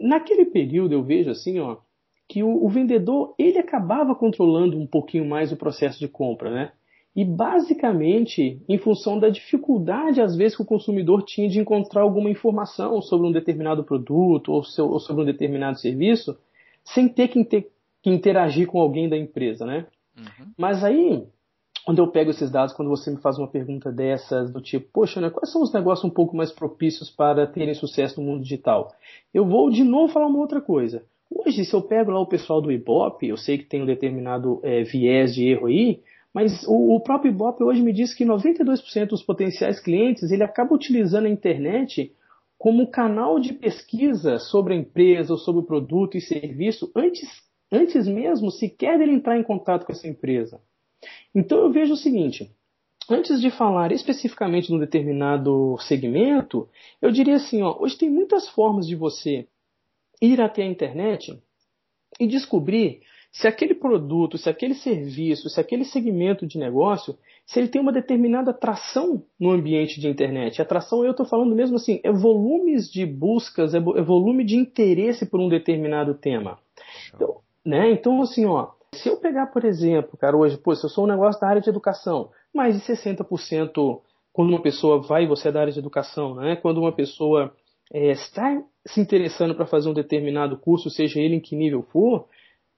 Naquele 0.00 0.46
período 0.46 0.92
eu 0.92 1.02
vejo 1.02 1.30
assim, 1.30 1.58
ó, 1.58 1.76
que 2.28 2.42
o, 2.42 2.64
o, 2.64 2.68
vendedor 2.68 3.34
ele 3.38 3.58
acabava 3.58 4.14
controlando 4.14 4.78
um 4.78 4.86
pouquinho 4.86 5.26
mais 5.26 5.52
o 5.52 5.56
processo 5.56 5.98
de 5.98 6.08
compra, 6.08 6.50
né? 6.50 6.72
E 7.14 7.24
basicamente 7.24 8.60
em 8.68 8.78
função 8.78 9.18
da 9.18 9.28
dificuldade 9.28 10.20
às 10.20 10.36
vezes 10.36 10.56
que 10.56 10.62
o 10.62 10.66
consumidor 10.66 11.22
tinha 11.22 11.48
de 11.48 11.58
encontrar 11.58 12.02
alguma 12.02 12.30
informação 12.30 13.00
sobre 13.00 13.26
um 13.26 13.32
determinado 13.32 13.84
produto 13.84 14.52
ou, 14.52 14.64
seu, 14.64 14.90
ou 14.90 15.00
sobre 15.00 15.22
um 15.22 15.26
determinado 15.26 15.78
serviço, 15.78 16.36
sem 16.84 17.08
ter 17.08 17.28
que, 17.28 17.38
inter, 17.38 17.68
que 18.02 18.10
interagir 18.10 18.66
com 18.66 18.80
alguém 18.80 19.08
da 19.08 19.16
empresa, 19.16 19.64
né? 19.64 19.86
Uhum. 20.16 20.46
Mas 20.56 20.82
aí 20.82 21.26
quando 21.86 21.98
eu 21.98 22.08
pego 22.08 22.32
esses 22.32 22.50
dados, 22.50 22.74
quando 22.74 22.88
você 22.88 23.12
me 23.12 23.18
faz 23.18 23.38
uma 23.38 23.46
pergunta 23.46 23.92
dessas, 23.92 24.50
do 24.50 24.60
tipo, 24.60 24.88
poxa, 24.92 25.20
né, 25.20 25.30
quais 25.30 25.52
são 25.52 25.62
os 25.62 25.72
negócios 25.72 26.04
um 26.04 26.12
pouco 26.12 26.36
mais 26.36 26.50
propícios 26.50 27.08
para 27.08 27.46
terem 27.46 27.74
sucesso 27.74 28.20
no 28.20 28.26
mundo 28.26 28.42
digital? 28.42 28.92
Eu 29.32 29.46
vou 29.46 29.70
de 29.70 29.84
novo 29.84 30.12
falar 30.12 30.26
uma 30.26 30.40
outra 30.40 30.60
coisa. 30.60 31.04
Hoje, 31.30 31.64
se 31.64 31.72
eu 31.72 31.80
pego 31.80 32.10
lá 32.10 32.18
o 32.18 32.26
pessoal 32.26 32.60
do 32.60 32.72
Ibope, 32.72 33.28
eu 33.28 33.36
sei 33.36 33.58
que 33.58 33.66
tem 33.66 33.82
um 33.82 33.86
determinado 33.86 34.58
é, 34.64 34.82
viés 34.82 35.32
de 35.32 35.46
erro 35.48 35.68
aí, 35.68 36.00
mas 36.34 36.64
o, 36.66 36.96
o, 36.96 37.00
próprio 37.00 37.30
Ibope 37.30 37.62
hoje 37.62 37.80
me 37.80 37.92
diz 37.92 38.12
que 38.12 38.24
92% 38.24 39.06
dos 39.06 39.22
potenciais 39.22 39.78
clientes 39.78 40.32
ele 40.32 40.42
acaba 40.42 40.74
utilizando 40.74 41.26
a 41.26 41.30
internet 41.30 42.12
como 42.58 42.90
canal 42.90 43.38
de 43.38 43.52
pesquisa 43.52 44.40
sobre 44.40 44.74
a 44.74 44.76
empresa 44.76 45.32
ou 45.32 45.38
sobre 45.38 45.60
o 45.60 45.64
produto 45.64 46.16
e 46.16 46.20
serviço 46.20 46.90
antes, 46.96 47.28
antes 47.70 48.08
mesmo 48.08 48.50
sequer 48.50 48.98
dele 48.98 49.12
entrar 49.12 49.38
em 49.38 49.44
contato 49.44 49.86
com 49.86 49.92
essa 49.92 50.08
empresa. 50.08 50.60
Então 51.34 51.58
eu 51.58 51.72
vejo 51.72 51.94
o 51.94 51.96
seguinte: 51.96 52.50
antes 53.08 53.40
de 53.40 53.50
falar 53.50 53.92
especificamente 53.92 54.68
de 54.68 54.74
um 54.74 54.78
determinado 54.78 55.76
segmento, 55.80 56.68
eu 57.00 57.10
diria 57.10 57.36
assim: 57.36 57.62
ó, 57.62 57.76
hoje 57.78 57.96
tem 57.96 58.10
muitas 58.10 58.48
formas 58.48 58.86
de 58.86 58.96
você 58.96 59.46
ir 60.20 60.40
até 60.40 60.62
a 60.62 60.66
internet 60.66 61.38
e 62.18 62.26
descobrir 62.26 63.00
se 63.30 63.46
aquele 63.46 63.74
produto, 63.74 64.38
se 64.38 64.48
aquele 64.48 64.74
serviço, 64.74 65.50
se 65.50 65.60
aquele 65.60 65.84
segmento 65.84 66.46
de 66.46 66.58
negócio, 66.58 67.18
se 67.44 67.58
ele 67.60 67.68
tem 67.68 67.80
uma 67.80 67.92
determinada 67.92 68.50
atração 68.50 69.22
no 69.38 69.50
ambiente 69.50 70.00
de 70.00 70.08
internet. 70.08 70.60
Atração, 70.62 71.04
eu 71.04 71.10
estou 71.10 71.26
falando 71.26 71.54
mesmo 71.54 71.76
assim, 71.76 72.00
é 72.02 72.10
volumes 72.10 72.90
de 72.90 73.04
buscas, 73.04 73.74
é, 73.74 73.76
é 73.76 74.02
volume 74.02 74.42
de 74.42 74.56
interesse 74.56 75.26
por 75.26 75.38
um 75.38 75.50
determinado 75.50 76.14
tema. 76.14 76.58
Então, 77.14 77.36
né? 77.62 77.90
então 77.90 78.22
assim, 78.22 78.46
ó, 78.46 78.70
se 78.96 79.08
eu 79.08 79.16
pegar, 79.18 79.46
por 79.46 79.64
exemplo, 79.64 80.16
cara, 80.18 80.36
hoje, 80.36 80.56
pô, 80.58 80.74
se 80.74 80.84
eu 80.84 80.90
sou 80.90 81.04
um 81.04 81.08
negócio 81.08 81.40
da 81.40 81.48
área 81.48 81.62
de 81.62 81.68
educação, 81.68 82.30
mais 82.54 82.74
de 82.74 82.82
60% 82.82 84.00
quando 84.32 84.50
uma 84.50 84.60
pessoa 84.60 85.00
vai, 85.00 85.26
você 85.26 85.48
é 85.48 85.52
da 85.52 85.60
área 85.60 85.72
de 85.72 85.78
educação, 85.78 86.34
né? 86.34 86.56
Quando 86.56 86.78
uma 86.78 86.92
pessoa 86.92 87.54
é, 87.90 88.10
está 88.10 88.62
se 88.86 89.00
interessando 89.00 89.54
para 89.54 89.64
fazer 89.64 89.88
um 89.88 89.94
determinado 89.94 90.58
curso, 90.58 90.90
seja 90.90 91.18
ele 91.20 91.36
em 91.36 91.40
que 91.40 91.56
nível 91.56 91.82
for, 91.90 92.26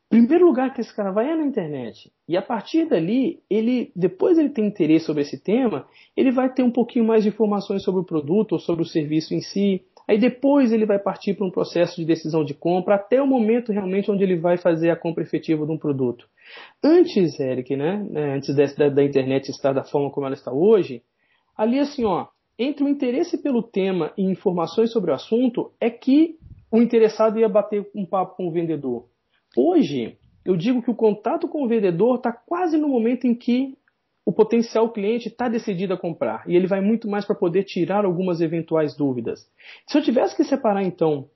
primeiro 0.08 0.46
lugar 0.46 0.72
que 0.72 0.80
esse 0.80 0.94
cara 0.94 1.10
vai 1.10 1.30
é 1.30 1.36
na 1.36 1.44
internet. 1.44 2.10
E 2.28 2.36
a 2.36 2.42
partir 2.42 2.86
dali, 2.86 3.42
ele, 3.50 3.92
depois 3.94 4.38
ele 4.38 4.50
tem 4.50 4.66
interesse 4.66 5.06
sobre 5.06 5.22
esse 5.22 5.42
tema, 5.42 5.86
ele 6.16 6.30
vai 6.30 6.52
ter 6.52 6.62
um 6.62 6.70
pouquinho 6.70 7.04
mais 7.04 7.24
de 7.24 7.28
informações 7.28 7.82
sobre 7.82 8.00
o 8.00 8.04
produto 8.04 8.52
ou 8.52 8.58
sobre 8.58 8.82
o 8.82 8.86
serviço 8.86 9.34
em 9.34 9.40
si. 9.40 9.82
Aí 10.08 10.18
depois 10.18 10.72
ele 10.72 10.86
vai 10.86 10.98
partir 10.98 11.34
para 11.34 11.46
um 11.46 11.50
processo 11.50 11.96
de 11.96 12.06
decisão 12.06 12.42
de 12.42 12.54
compra 12.54 12.94
até 12.94 13.20
o 13.20 13.26
momento 13.26 13.70
realmente 13.70 14.10
onde 14.10 14.24
ele 14.24 14.36
vai 14.36 14.56
fazer 14.56 14.88
a 14.88 14.96
compra 14.96 15.22
efetiva 15.22 15.66
de 15.66 15.70
um 15.70 15.76
produto. 15.76 16.26
Antes, 16.82 17.38
Eric, 17.38 17.76
né, 17.76 18.06
né 18.10 18.34
antes 18.36 18.56
da, 18.56 18.88
da 18.88 19.04
internet 19.04 19.50
estar 19.50 19.74
da 19.74 19.84
forma 19.84 20.10
como 20.10 20.24
ela 20.26 20.34
está 20.34 20.50
hoje, 20.50 21.02
ali 21.54 21.78
assim, 21.78 22.06
ó, 22.06 22.26
entre 22.58 22.82
o 22.84 22.88
interesse 22.88 23.42
pelo 23.42 23.62
tema 23.62 24.10
e 24.16 24.22
informações 24.22 24.90
sobre 24.90 25.10
o 25.10 25.14
assunto 25.14 25.72
é 25.78 25.90
que 25.90 26.36
o 26.72 26.80
interessado 26.80 27.38
ia 27.38 27.48
bater 27.48 27.86
um 27.94 28.06
papo 28.06 28.36
com 28.36 28.48
o 28.48 28.52
vendedor. 28.52 29.06
Hoje, 29.54 30.16
eu 30.42 30.56
digo 30.56 30.82
que 30.82 30.90
o 30.90 30.94
contato 30.94 31.46
com 31.46 31.64
o 31.64 31.68
vendedor 31.68 32.16
está 32.16 32.32
quase 32.32 32.78
no 32.78 32.88
momento 32.88 33.26
em 33.26 33.34
que 33.34 33.76
o 34.28 34.32
potencial 34.32 34.90
cliente 34.90 35.28
está 35.28 35.48
decidido 35.48 35.94
a 35.94 35.96
comprar 35.96 36.44
e 36.46 36.54
ele 36.54 36.66
vai 36.66 36.82
muito 36.82 37.08
mais 37.08 37.24
para 37.24 37.34
poder 37.34 37.64
tirar 37.64 38.04
algumas 38.04 38.42
eventuais 38.42 38.94
dúvidas. 38.94 39.50
Se 39.86 39.96
eu 39.96 40.02
tivesse 40.02 40.36
que 40.36 40.44
separar 40.44 40.82
então 40.82 41.30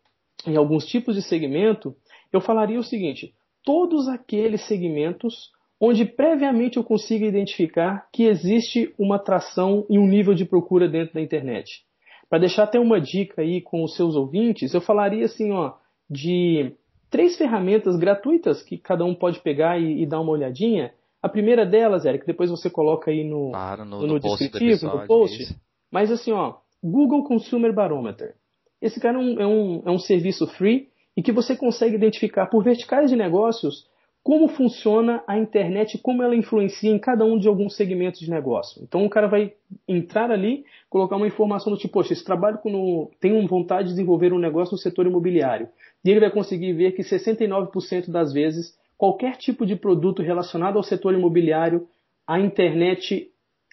em 0.47 0.57
alguns 0.57 0.85
tipos 0.85 1.15
de 1.15 1.23
segmento, 1.23 1.97
eu 2.31 2.39
falaria 2.39 2.79
o 2.79 2.85
seguinte: 2.85 3.33
todos 3.65 4.09
aqueles 4.09 4.61
segmentos 4.67 5.51
onde 5.81 6.05
previamente 6.05 6.77
eu 6.77 6.85
consiga 6.85 7.25
identificar 7.25 8.07
que 8.13 8.25
existe 8.25 8.95
uma 8.99 9.17
atração 9.17 9.87
e 9.89 9.99
um 9.99 10.07
nível 10.07 10.35
de 10.35 10.45
procura 10.45 10.87
dentro 10.87 11.15
da 11.15 11.23
internet. 11.23 11.87
Para 12.29 12.41
deixar 12.41 12.65
até 12.65 12.79
uma 12.79 13.01
dica 13.01 13.41
aí 13.41 13.63
com 13.63 13.83
os 13.83 13.97
seus 13.97 14.15
ouvintes, 14.15 14.75
eu 14.75 14.83
falaria 14.83 15.25
assim, 15.25 15.51
ó, 15.51 15.73
de 16.11 16.75
três 17.09 17.39
ferramentas 17.39 17.97
gratuitas 17.97 18.63
que 18.63 18.77
cada 18.77 19.03
um 19.03 19.15
pode 19.15 19.41
pegar 19.41 19.81
e, 19.81 20.03
e 20.03 20.05
dar 20.05 20.21
uma 20.21 20.33
olhadinha. 20.33 20.93
A 21.23 21.29
primeira 21.29 21.65
delas, 21.65 22.05
Eric, 22.05 22.27
depois 22.27 22.51
você 22.51 22.69
coloca 22.69 23.11
aí 23.11 23.23
no, 23.23 23.51
claro, 23.51 23.85
no, 23.85 24.01
no, 24.01 24.07
no 24.09 24.21
descritivo, 24.21 24.65
episódio, 24.65 25.01
no 25.01 25.07
post. 25.07 25.43
Isso. 25.43 25.61
Mas 25.91 26.11
assim, 26.11 26.33
ó, 26.33 26.57
Google 26.83 27.23
Consumer 27.25 27.73
Barometer. 27.73 28.35
Esse 28.81 28.99
cara 28.99 29.17
é 29.17 29.21
um, 29.21 29.41
é 29.41 29.47
um, 29.47 29.83
é 29.87 29.91
um 29.91 29.99
serviço 29.99 30.47
free 30.49 30.89
e 31.17 31.23
que 31.23 31.31
você 31.31 31.57
consegue 31.57 31.95
identificar 31.95 32.47
por 32.47 32.65
verticais 32.65 33.11
de 33.11 33.17
negócios 33.17 33.87
como 34.23 34.49
funciona 34.49 35.23
a 35.27 35.37
internet, 35.37 35.99
como 35.99 36.23
ela 36.23 36.37
influencia 36.37 36.91
em 36.91 36.99
cada 36.99 37.25
um 37.25 37.37
de 37.37 37.49
alguns 37.49 37.77
segmentos 37.77 38.21
de 38.21 38.31
negócio. 38.31 38.83
Então 38.83 39.05
o 39.05 39.11
cara 39.11 39.27
vai 39.27 39.53
entrar 39.87 40.31
ali, 40.31 40.65
colocar 40.89 41.17
uma 41.17 41.27
informação 41.27 41.73
do 41.73 41.79
tipo, 41.79 41.95
poxa, 41.95 42.13
esse 42.13 42.25
trabalho 42.25 42.59
com 42.59 43.11
tem 43.21 43.47
vontade 43.47 43.89
de 43.89 43.95
desenvolver 43.95 44.33
um 44.33 44.39
negócio 44.39 44.73
no 44.73 44.79
setor 44.79 45.07
imobiliário. 45.07 45.69
E 46.05 46.11
ele 46.11 46.21
vai 46.21 46.31
conseguir 46.31 46.73
ver 46.73 46.93
que 46.93 47.03
69% 47.03 48.11
das 48.11 48.33
vezes, 48.33 48.77
qualquer 49.03 49.37
tipo 49.37 49.67
de 49.67 49.75
produto 49.75 50.23
relacionado 50.23 50.77
ao 50.77 50.83
setor 50.85 51.12
imobiliário, 51.12 51.88
a 52.25 52.38
internet 52.38 53.33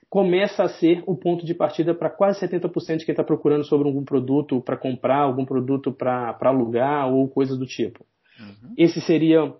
começa 0.09 0.63
a 0.63 0.67
ser 0.67 1.03
o 1.05 1.15
ponto 1.15 1.45
de 1.45 1.53
partida 1.53 1.93
para 1.93 2.09
quase 2.09 2.39
70% 2.39 2.97
de 2.97 3.05
quem 3.05 3.13
está 3.13 3.23
procurando 3.23 3.63
sobre 3.63 3.87
algum 3.87 4.03
produto 4.03 4.59
para 4.59 4.75
comprar, 4.75 5.19
algum 5.19 5.45
produto 5.45 5.91
para 5.91 6.35
alugar 6.41 7.13
ou 7.13 7.29
coisa 7.29 7.55
do 7.55 7.67
tipo. 7.67 8.03
Uhum. 8.39 8.73
Esse 8.75 8.99
seria 9.01 9.53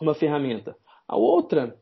uma 0.00 0.14
ferramenta. 0.14 0.74
A 1.06 1.18
outra, 1.18 1.76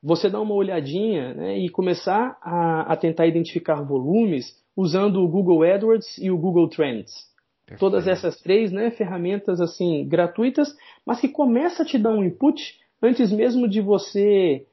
você 0.00 0.30
dá 0.30 0.40
uma 0.40 0.54
olhadinha 0.54 1.34
né, 1.34 1.58
e 1.58 1.68
começar 1.68 2.38
a, 2.40 2.92
a, 2.92 2.96
tentar 2.96 3.26
identificar 3.26 3.82
volumes 3.82 4.62
usando 4.76 5.24
o 5.24 5.28
Google 5.28 5.64
AdWords 5.64 6.18
e 6.18 6.30
o 6.30 6.38
Google 6.38 6.68
Trends. 6.68 7.10
Perfeito. 7.66 7.80
Todas 7.80 8.06
essas 8.06 8.40
três 8.40 8.70
né, 8.70 8.92
ferramentas 8.92 9.60
assim 9.60 10.06
gratuitas, 10.06 10.74
mas 11.04 11.20
que 11.20 11.28
começa 11.28 11.82
a 11.82 11.86
te 11.86 11.98
dar 11.98 12.10
um 12.10 12.24
input 12.24 12.78
antes 13.02 13.32
mesmo 13.32 13.68
de 13.68 13.80
você 13.80 14.66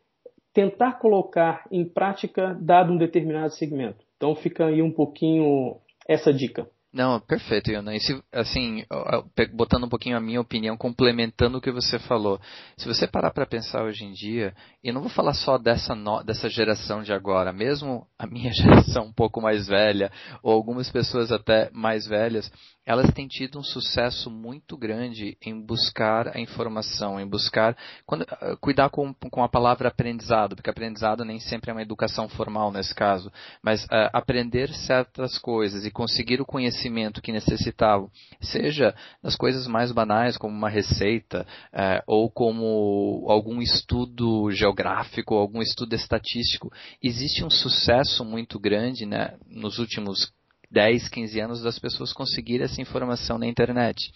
tentar 0.53 0.99
colocar 0.99 1.65
em 1.71 1.83
prática 1.83 2.55
dado 2.61 2.93
um 2.93 2.97
determinado 2.97 3.51
segmento. 3.53 4.05
Então 4.15 4.35
fica 4.35 4.67
aí 4.67 4.81
um 4.81 4.91
pouquinho 4.91 5.77
essa 6.07 6.31
dica. 6.31 6.69
Não, 6.93 7.19
perfeito, 7.19 7.71
Iona. 7.71 7.95
E 7.95 7.99
se, 7.99 8.23
assim, 8.31 8.85
botando 9.53 9.85
um 9.85 9.89
pouquinho 9.89 10.15
a 10.15 10.21
minha 10.21 10.39
opinião, 10.39 10.77
complementando 10.77 11.57
o 11.57 11.61
que 11.61 11.71
você 11.71 11.97
falou. 11.97 12.39
Se 12.77 12.87
você 12.87 13.07
parar 13.07 13.31
para 13.31 13.47
pensar 13.47 13.83
hoje 13.83 14.05
em 14.05 14.11
dia, 14.11 14.53
e 14.83 14.91
não 14.91 15.01
vou 15.01 15.09
falar 15.09 15.33
só 15.33 15.57
dessa, 15.57 15.95
no, 15.95 16.21
dessa 16.21 16.47
geração 16.47 17.01
de 17.01 17.11
agora, 17.11 17.51
mesmo 17.51 18.05
a 18.19 18.27
minha 18.27 18.53
geração 18.53 19.05
um 19.05 19.11
pouco 19.11 19.41
mais 19.41 19.67
velha, 19.67 20.11
ou 20.43 20.53
algumas 20.53 20.91
pessoas 20.91 21.31
até 21.31 21.67
mais 21.71 22.05
velhas, 22.05 22.51
elas 22.85 23.11
têm 23.11 23.27
tido 23.27 23.57
um 23.57 23.63
sucesso 23.63 24.29
muito 24.29 24.77
grande 24.77 25.35
em 25.41 25.59
buscar 25.65 26.35
a 26.35 26.39
informação, 26.39 27.19
em 27.19 27.25
buscar 27.25 27.75
quando, 28.05 28.23
ah, 28.29 28.55
cuidar 28.59 28.89
com, 28.89 29.13
com 29.13 29.41
a 29.41 29.49
palavra 29.49 29.87
aprendizado, 29.87 30.55
porque 30.55 30.69
aprendizado 30.69 31.25
nem 31.25 31.39
sempre 31.39 31.71
é 31.71 31.73
uma 31.73 31.81
educação 31.81 32.29
formal 32.29 32.71
nesse 32.71 32.93
caso, 32.93 33.31
mas 33.63 33.85
uh, 33.85 34.11
aprender 34.11 34.67
certas 34.73 35.39
coisas 35.39 35.85
e 35.85 35.91
conseguir 35.91 36.41
o 36.41 36.45
conhecimento 36.45 36.82
que 37.21 37.31
necessitavam, 37.31 38.09
seja 38.41 38.95
nas 39.21 39.35
coisas 39.35 39.67
mais 39.67 39.91
banais 39.91 40.37
como 40.37 40.55
uma 40.55 40.69
receita 40.69 41.45
uh, 41.73 42.03
ou 42.07 42.29
como 42.29 43.25
algum 43.29 43.61
estudo 43.61 44.51
geográfico, 44.51 45.35
algum 45.35 45.61
estudo 45.61 45.93
estatístico, 45.95 46.71
existe 47.01 47.43
um 47.43 47.49
sucesso 47.49 48.23
muito 48.25 48.59
grande 48.59 49.05
né, 49.05 49.35
nos 49.47 49.79
últimos 49.79 50.31
10, 50.73 51.07
15 51.07 51.39
anos 51.39 51.61
das 51.61 51.77
pessoas 51.77 52.11
conseguirem 52.11 52.65
essa 52.65 52.81
informação 52.81 53.37
na 53.37 53.45
internet. 53.45 54.11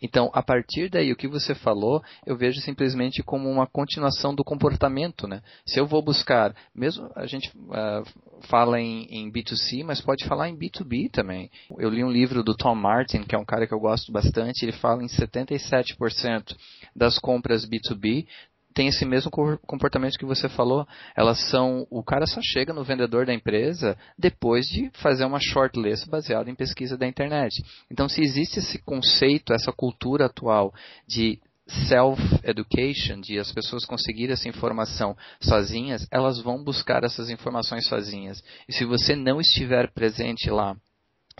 Então, 0.00 0.30
a 0.34 0.42
partir 0.42 0.90
daí, 0.90 1.10
o 1.10 1.16
que 1.16 1.26
você 1.26 1.54
falou, 1.54 2.02
eu 2.26 2.36
vejo 2.36 2.60
simplesmente 2.60 3.22
como 3.22 3.48
uma 3.48 3.66
continuação 3.66 4.34
do 4.34 4.44
comportamento, 4.44 5.26
né? 5.26 5.40
Se 5.66 5.80
eu 5.80 5.86
vou 5.86 6.02
buscar, 6.02 6.54
mesmo 6.74 7.10
a 7.16 7.26
gente 7.26 7.48
uh, 7.56 8.04
fala 8.42 8.80
em, 8.80 9.04
em, 9.10 9.30
B2C, 9.30 9.84
mas 9.84 10.00
pode 10.00 10.24
falar 10.26 10.48
em 10.48 10.56
B2B 10.56 11.10
também. 11.10 11.50
Eu 11.78 11.88
li 11.88 12.04
um 12.04 12.10
livro 12.10 12.42
do 12.42 12.54
Tom 12.54 12.74
Martin, 12.74 13.22
que 13.22 13.34
é 13.34 13.38
um 13.38 13.44
cara 13.44 13.66
que 13.66 13.74
eu 13.74 13.80
gosto 13.80 14.12
bastante, 14.12 14.64
ele 14.64 14.72
fala 14.72 15.02
em 15.02 15.06
77% 15.06 16.56
das 16.94 17.18
compras 17.18 17.66
B2B 17.66 18.26
tem 18.72 18.88
esse 18.88 19.04
mesmo 19.04 19.30
comportamento 19.66 20.18
que 20.18 20.24
você 20.24 20.48
falou. 20.48 20.86
Elas 21.16 21.38
são. 21.50 21.86
O 21.90 22.02
cara 22.02 22.26
só 22.26 22.40
chega 22.42 22.72
no 22.72 22.84
vendedor 22.84 23.26
da 23.26 23.34
empresa 23.34 23.96
depois 24.18 24.66
de 24.66 24.90
fazer 24.94 25.24
uma 25.24 25.38
shortlist 25.40 26.08
baseada 26.08 26.50
em 26.50 26.54
pesquisa 26.54 26.96
da 26.96 27.06
internet. 27.06 27.62
Então, 27.90 28.08
se 28.08 28.22
existe 28.22 28.58
esse 28.58 28.78
conceito, 28.78 29.52
essa 29.52 29.72
cultura 29.72 30.26
atual 30.26 30.72
de 31.06 31.38
self-education, 31.66 33.20
de 33.20 33.38
as 33.38 33.52
pessoas 33.52 33.84
conseguirem 33.84 34.32
essa 34.32 34.48
informação 34.48 35.16
sozinhas, 35.40 36.06
elas 36.10 36.40
vão 36.40 36.62
buscar 36.62 37.04
essas 37.04 37.30
informações 37.30 37.86
sozinhas. 37.86 38.42
E 38.68 38.72
se 38.72 38.84
você 38.84 39.14
não 39.14 39.40
estiver 39.40 39.90
presente 39.92 40.50
lá 40.50 40.76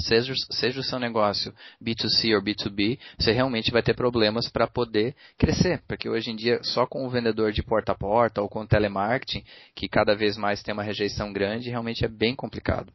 seja, 0.00 0.32
seja 0.50 0.80
o 0.80 0.84
seu 0.84 0.98
negócio 0.98 1.52
B2C 1.82 2.34
ou 2.34 2.42
B2B, 2.42 2.98
você 3.18 3.32
realmente 3.32 3.70
vai 3.70 3.82
ter 3.82 3.94
problemas 3.94 4.48
para 4.48 4.66
poder 4.66 5.14
crescer, 5.36 5.82
porque 5.86 6.08
hoje 6.08 6.30
em 6.30 6.36
dia 6.36 6.60
só 6.62 6.86
com 6.86 7.06
o 7.06 7.10
vendedor 7.10 7.52
de 7.52 7.62
porta 7.62 7.92
a 7.92 7.94
porta 7.94 8.40
ou 8.40 8.48
com 8.48 8.60
o 8.60 8.66
telemarketing, 8.66 9.44
que 9.74 9.88
cada 9.88 10.14
vez 10.14 10.36
mais 10.36 10.62
tem 10.62 10.72
uma 10.72 10.82
rejeição 10.82 11.32
grande, 11.32 11.70
realmente 11.70 12.04
é 12.04 12.08
bem 12.08 12.34
complicado. 12.34 12.92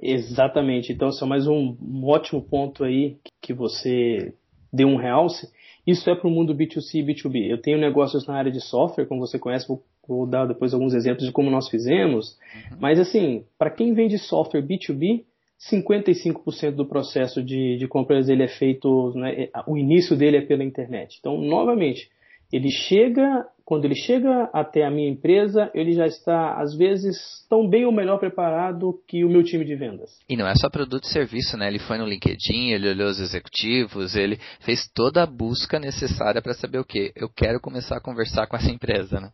Exatamente. 0.00 0.92
Então, 0.92 1.08
é 1.08 1.24
mais 1.24 1.46
um, 1.46 1.76
um 1.80 2.04
ótimo 2.06 2.42
ponto 2.42 2.82
aí 2.82 3.16
que 3.40 3.54
você 3.54 4.34
deu 4.72 4.88
um 4.88 4.96
realce. 4.96 5.48
Isso 5.86 6.08
é 6.08 6.14
para 6.14 6.28
o 6.28 6.30
mundo 6.30 6.54
B2C 6.54 6.94
e 6.94 7.02
B2B. 7.02 7.50
Eu 7.50 7.60
tenho 7.60 7.78
negócios 7.78 8.26
na 8.26 8.34
área 8.34 8.50
de 8.50 8.60
software, 8.60 9.06
como 9.06 9.20
você 9.20 9.38
conhece, 9.38 9.68
vou, 9.68 9.82
vou 10.08 10.26
dar 10.26 10.46
depois 10.46 10.72
alguns 10.72 10.94
exemplos 10.94 11.26
de 11.26 11.32
como 11.32 11.50
nós 11.50 11.68
fizemos. 11.68 12.38
Uhum. 12.70 12.78
Mas, 12.80 12.98
assim, 12.98 13.44
para 13.58 13.70
quem 13.70 13.92
vende 13.92 14.18
software 14.18 14.62
B2B, 14.62 15.24
55% 15.70 16.72
do 16.72 16.86
processo 16.86 17.42
de, 17.42 17.76
de 17.76 17.86
compras 17.86 18.28
ele 18.28 18.42
é 18.42 18.48
feito, 18.48 19.12
né, 19.14 19.48
o 19.66 19.76
início 19.76 20.16
dele 20.16 20.38
é 20.38 20.42
pela 20.42 20.64
internet. 20.64 21.16
Então, 21.20 21.40
novamente, 21.40 22.10
ele 22.54 22.70
chega, 22.70 23.44
quando 23.64 23.84
ele 23.84 23.96
chega 23.96 24.48
até 24.52 24.84
a 24.84 24.90
minha 24.90 25.10
empresa, 25.10 25.72
ele 25.74 25.92
já 25.92 26.06
está, 26.06 26.54
às 26.54 26.72
vezes, 26.76 27.44
tão 27.50 27.68
bem 27.68 27.84
ou 27.84 27.90
melhor 27.90 28.20
preparado 28.20 29.02
que 29.08 29.24
o 29.24 29.28
meu 29.28 29.42
time 29.42 29.64
de 29.64 29.74
vendas. 29.74 30.20
E 30.28 30.36
não 30.36 30.46
é 30.46 30.54
só 30.54 30.70
produto 30.70 31.02
e 31.02 31.08
serviço, 31.08 31.56
né? 31.56 31.66
Ele 31.66 31.80
foi 31.80 31.98
no 31.98 32.06
LinkedIn, 32.06 32.70
ele 32.70 32.88
olhou 32.88 33.08
os 33.08 33.18
executivos, 33.18 34.14
ele 34.14 34.38
fez 34.60 34.88
toda 34.88 35.24
a 35.24 35.26
busca 35.26 35.80
necessária 35.80 36.40
para 36.40 36.54
saber 36.54 36.78
o 36.78 36.84
quê? 36.84 37.12
Eu 37.16 37.28
quero 37.28 37.60
começar 37.60 37.96
a 37.96 38.00
conversar 38.00 38.46
com 38.46 38.56
essa 38.56 38.70
empresa, 38.70 39.18
né? 39.18 39.32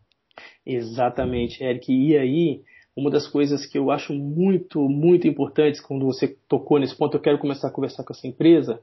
Exatamente, 0.65 1.63
Eric. 1.63 1.93
E 1.93 2.17
aí, 2.17 2.61
uma 2.97 3.11
das 3.11 3.27
coisas 3.27 3.67
que 3.67 3.77
eu 3.77 3.91
acho 3.91 4.13
muito, 4.13 4.89
muito 4.89 5.27
importantes 5.27 5.79
quando 5.79 6.07
você 6.07 6.35
tocou 6.49 6.79
nesse 6.79 6.97
ponto, 6.97 7.17
eu 7.17 7.21
quero 7.21 7.37
começar 7.37 7.67
a 7.67 7.71
conversar 7.71 8.03
com 8.03 8.13
essa 8.13 8.27
empresa, 8.27 8.81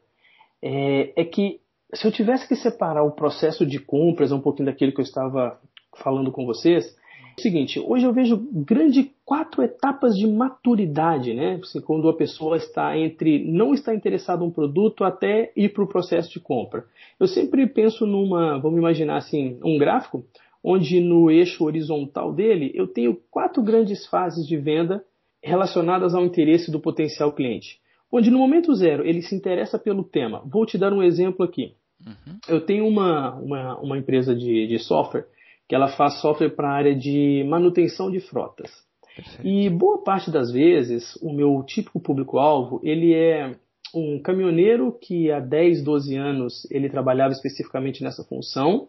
é, 0.63 1.13
é 1.21 1.25
que 1.25 1.59
se 1.95 2.07
eu 2.07 2.13
tivesse 2.13 2.47
que 2.47 2.57
separar 2.57 3.03
o 3.03 3.13
processo 3.13 3.65
de 3.65 3.79
compras, 3.79 4.33
um 4.33 4.41
pouquinho 4.41 4.67
daquilo 4.67 4.93
que 4.93 5.01
eu 5.01 5.05
estava 5.05 5.59
falando 5.97 6.31
com 6.31 6.45
vocês, 6.45 6.97
o 7.39 7.41
seguinte, 7.41 7.79
hoje 7.79 8.05
eu 8.05 8.13
vejo 8.13 8.37
grande 8.53 9.13
quatro 9.25 9.63
etapas 9.63 10.17
de 10.17 10.27
maturidade, 10.27 11.33
né? 11.33 11.61
Assim, 11.63 11.81
quando 11.81 12.09
a 12.09 12.17
pessoa 12.17 12.57
está 12.57 12.99
entre 12.99 13.45
não 13.45 13.73
estar 13.73 13.95
interessado 13.95 14.45
em 14.45 14.49
um 14.49 14.51
produto 14.51 15.05
até 15.05 15.53
ir 15.57 15.73
para 15.73 15.85
o 15.85 15.89
processo 15.89 16.33
de 16.33 16.41
compra. 16.41 16.85
Eu 17.19 17.29
sempre 17.29 17.65
penso 17.67 18.05
numa, 18.07 18.59
vamos 18.59 18.79
imaginar 18.79 19.19
assim, 19.19 19.59
um 19.65 19.79
gráfico 19.79 20.25
onde 20.65 21.01
no 21.01 21.31
eixo 21.31 21.65
horizontal 21.65 22.33
dele 22.33 22.73
eu 22.75 22.89
tenho 22.89 23.17
quatro 23.31 23.63
grandes 23.63 24.05
fases 24.07 24.45
de 24.45 24.57
venda 24.57 25.05
relacionadas 25.41 26.17
ao 26.17 26.25
interesse 26.25 26.73
do 26.73 26.81
potencial 26.81 27.33
cliente. 27.33 27.79
Onde 28.11 28.31
no 28.31 28.39
momento 28.39 28.75
zero 28.75 29.07
ele 29.07 29.23
se 29.23 29.35
interessa 29.35 29.79
pelo 29.79 30.03
tema. 30.03 30.43
Vou 30.47 30.65
te 30.65 30.79
dar 30.79 30.93
um 30.93 31.03
exemplo 31.03 31.45
aqui. 31.45 31.75
Uhum. 32.07 32.39
Eu 32.49 32.61
tenho 32.61 32.87
uma, 32.87 33.35
uma, 33.35 33.79
uma 33.79 33.99
empresa 33.99 34.35
de, 34.35 34.67
de 34.67 34.79
software 34.79 35.27
que 35.69 35.75
ela 35.75 35.89
faz 35.89 36.21
software 36.21 36.51
para 36.51 36.71
a 36.71 36.75
área 36.75 36.95
de 36.95 37.45
manutenção 37.47 38.11
de 38.11 38.21
frotas. 38.21 38.71
Perfeito. 39.15 39.47
E 39.47 39.69
boa 39.69 40.03
parte 40.03 40.31
das 40.31 40.51
vezes, 40.51 41.17
o 41.17 41.33
meu 41.33 41.63
típico 41.65 42.01
público-alvo, 42.01 42.81
ele 42.83 43.13
é 43.13 43.55
um 43.95 44.21
caminhoneiro 44.21 44.97
que 45.01 45.31
há 45.31 45.41
10, 45.41 45.83
12 45.83 46.17
anos 46.17 46.71
ele 46.71 46.89
trabalhava 46.89 47.33
especificamente 47.33 48.03
nessa 48.03 48.23
função 48.25 48.89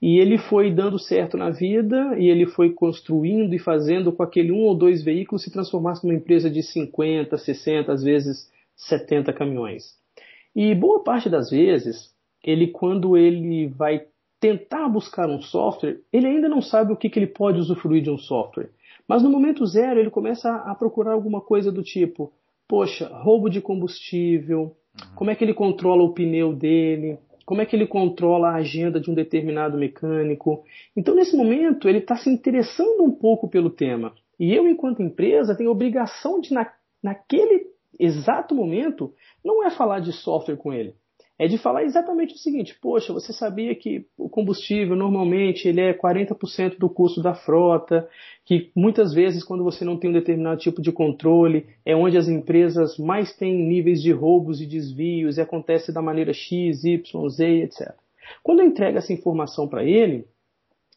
e 0.00 0.18
ele 0.18 0.38
foi 0.38 0.72
dando 0.72 0.98
certo 0.98 1.36
na 1.36 1.50
vida 1.50 2.16
e 2.18 2.28
ele 2.28 2.46
foi 2.46 2.72
construindo 2.72 3.54
e 3.54 3.58
fazendo 3.58 4.12
com 4.12 4.22
aquele 4.22 4.52
um 4.52 4.62
ou 4.62 4.74
dois 4.74 5.02
veículos 5.02 5.42
se 5.42 5.50
transformasse 5.50 6.04
numa 6.04 6.16
empresa 6.16 6.48
de 6.48 6.62
50, 6.62 7.36
60, 7.36 7.92
às 7.92 8.02
vezes 8.02 8.50
70 8.78 9.32
caminhões. 9.32 9.84
E 10.54 10.74
boa 10.74 11.02
parte 11.02 11.28
das 11.28 11.50
vezes, 11.50 12.14
ele 12.42 12.68
quando 12.68 13.16
ele 13.16 13.66
vai 13.66 14.06
tentar 14.40 14.88
buscar 14.88 15.28
um 15.28 15.42
software, 15.42 16.00
ele 16.12 16.28
ainda 16.28 16.48
não 16.48 16.62
sabe 16.62 16.92
o 16.92 16.96
que, 16.96 17.10
que 17.10 17.18
ele 17.18 17.26
pode 17.26 17.58
usufruir 17.58 18.02
de 18.02 18.10
um 18.10 18.16
software. 18.16 18.70
Mas 19.06 19.22
no 19.22 19.30
momento 19.30 19.66
zero, 19.66 19.98
ele 19.98 20.10
começa 20.10 20.54
a 20.54 20.74
procurar 20.74 21.12
alguma 21.12 21.40
coisa 21.40 21.72
do 21.72 21.82
tipo: 21.82 22.32
poxa, 22.68 23.08
roubo 23.08 23.50
de 23.50 23.60
combustível, 23.60 24.60
uhum. 24.60 25.14
como 25.16 25.30
é 25.30 25.34
que 25.34 25.44
ele 25.44 25.54
controla 25.54 26.02
o 26.02 26.12
pneu 26.12 26.54
dele, 26.54 27.18
como 27.44 27.62
é 27.62 27.66
que 27.66 27.74
ele 27.74 27.86
controla 27.86 28.50
a 28.50 28.56
agenda 28.56 29.00
de 29.00 29.10
um 29.10 29.14
determinado 29.14 29.78
mecânico. 29.78 30.62
Então, 30.94 31.14
nesse 31.14 31.36
momento, 31.36 31.88
ele 31.88 31.98
está 31.98 32.14
se 32.14 32.30
interessando 32.30 33.02
um 33.02 33.10
pouco 33.10 33.48
pelo 33.48 33.70
tema. 33.70 34.12
E 34.38 34.54
eu, 34.54 34.68
enquanto 34.68 35.02
empresa, 35.02 35.56
tenho 35.56 35.70
a 35.70 35.72
obrigação 35.72 36.40
de, 36.40 36.52
na, 36.52 36.70
naquele 37.02 37.66
exato 37.98 38.54
momento, 38.54 39.12
não 39.44 39.64
é 39.64 39.70
falar 39.70 40.00
de 40.00 40.12
software 40.12 40.56
com 40.56 40.72
ele 40.72 40.94
é 41.38 41.46
de 41.46 41.56
falar 41.56 41.84
exatamente 41.84 42.34
o 42.34 42.38
seguinte: 42.38 42.76
poxa, 42.80 43.12
você 43.12 43.32
sabia 43.32 43.74
que 43.74 44.04
o 44.18 44.28
combustível 44.28 44.96
normalmente 44.96 45.68
ele 45.68 45.80
é 45.80 45.94
40% 45.94 46.78
do 46.78 46.90
custo 46.90 47.22
da 47.22 47.32
frota, 47.32 48.08
que 48.44 48.72
muitas 48.74 49.14
vezes 49.14 49.44
quando 49.44 49.62
você 49.62 49.84
não 49.84 49.96
tem 49.96 50.10
um 50.10 50.14
determinado 50.14 50.58
tipo 50.58 50.82
de 50.82 50.90
controle 50.90 51.66
é 51.86 51.94
onde 51.94 52.18
as 52.18 52.28
empresas 52.28 52.98
mais 52.98 53.32
têm 53.36 53.54
níveis 53.54 54.02
de 54.02 54.10
roubos 54.10 54.60
e 54.60 54.66
desvios 54.66 55.38
e 55.38 55.40
acontece 55.40 55.92
da 55.92 56.02
maneira 56.02 56.32
X, 56.32 56.84
Y, 56.84 57.28
Z, 57.28 57.46
etc. 57.46 57.94
Quando 58.42 58.60
eu 58.60 58.66
entrego 58.66 58.98
essa 58.98 59.12
informação 59.12 59.68
para 59.68 59.84
ele, 59.84 60.26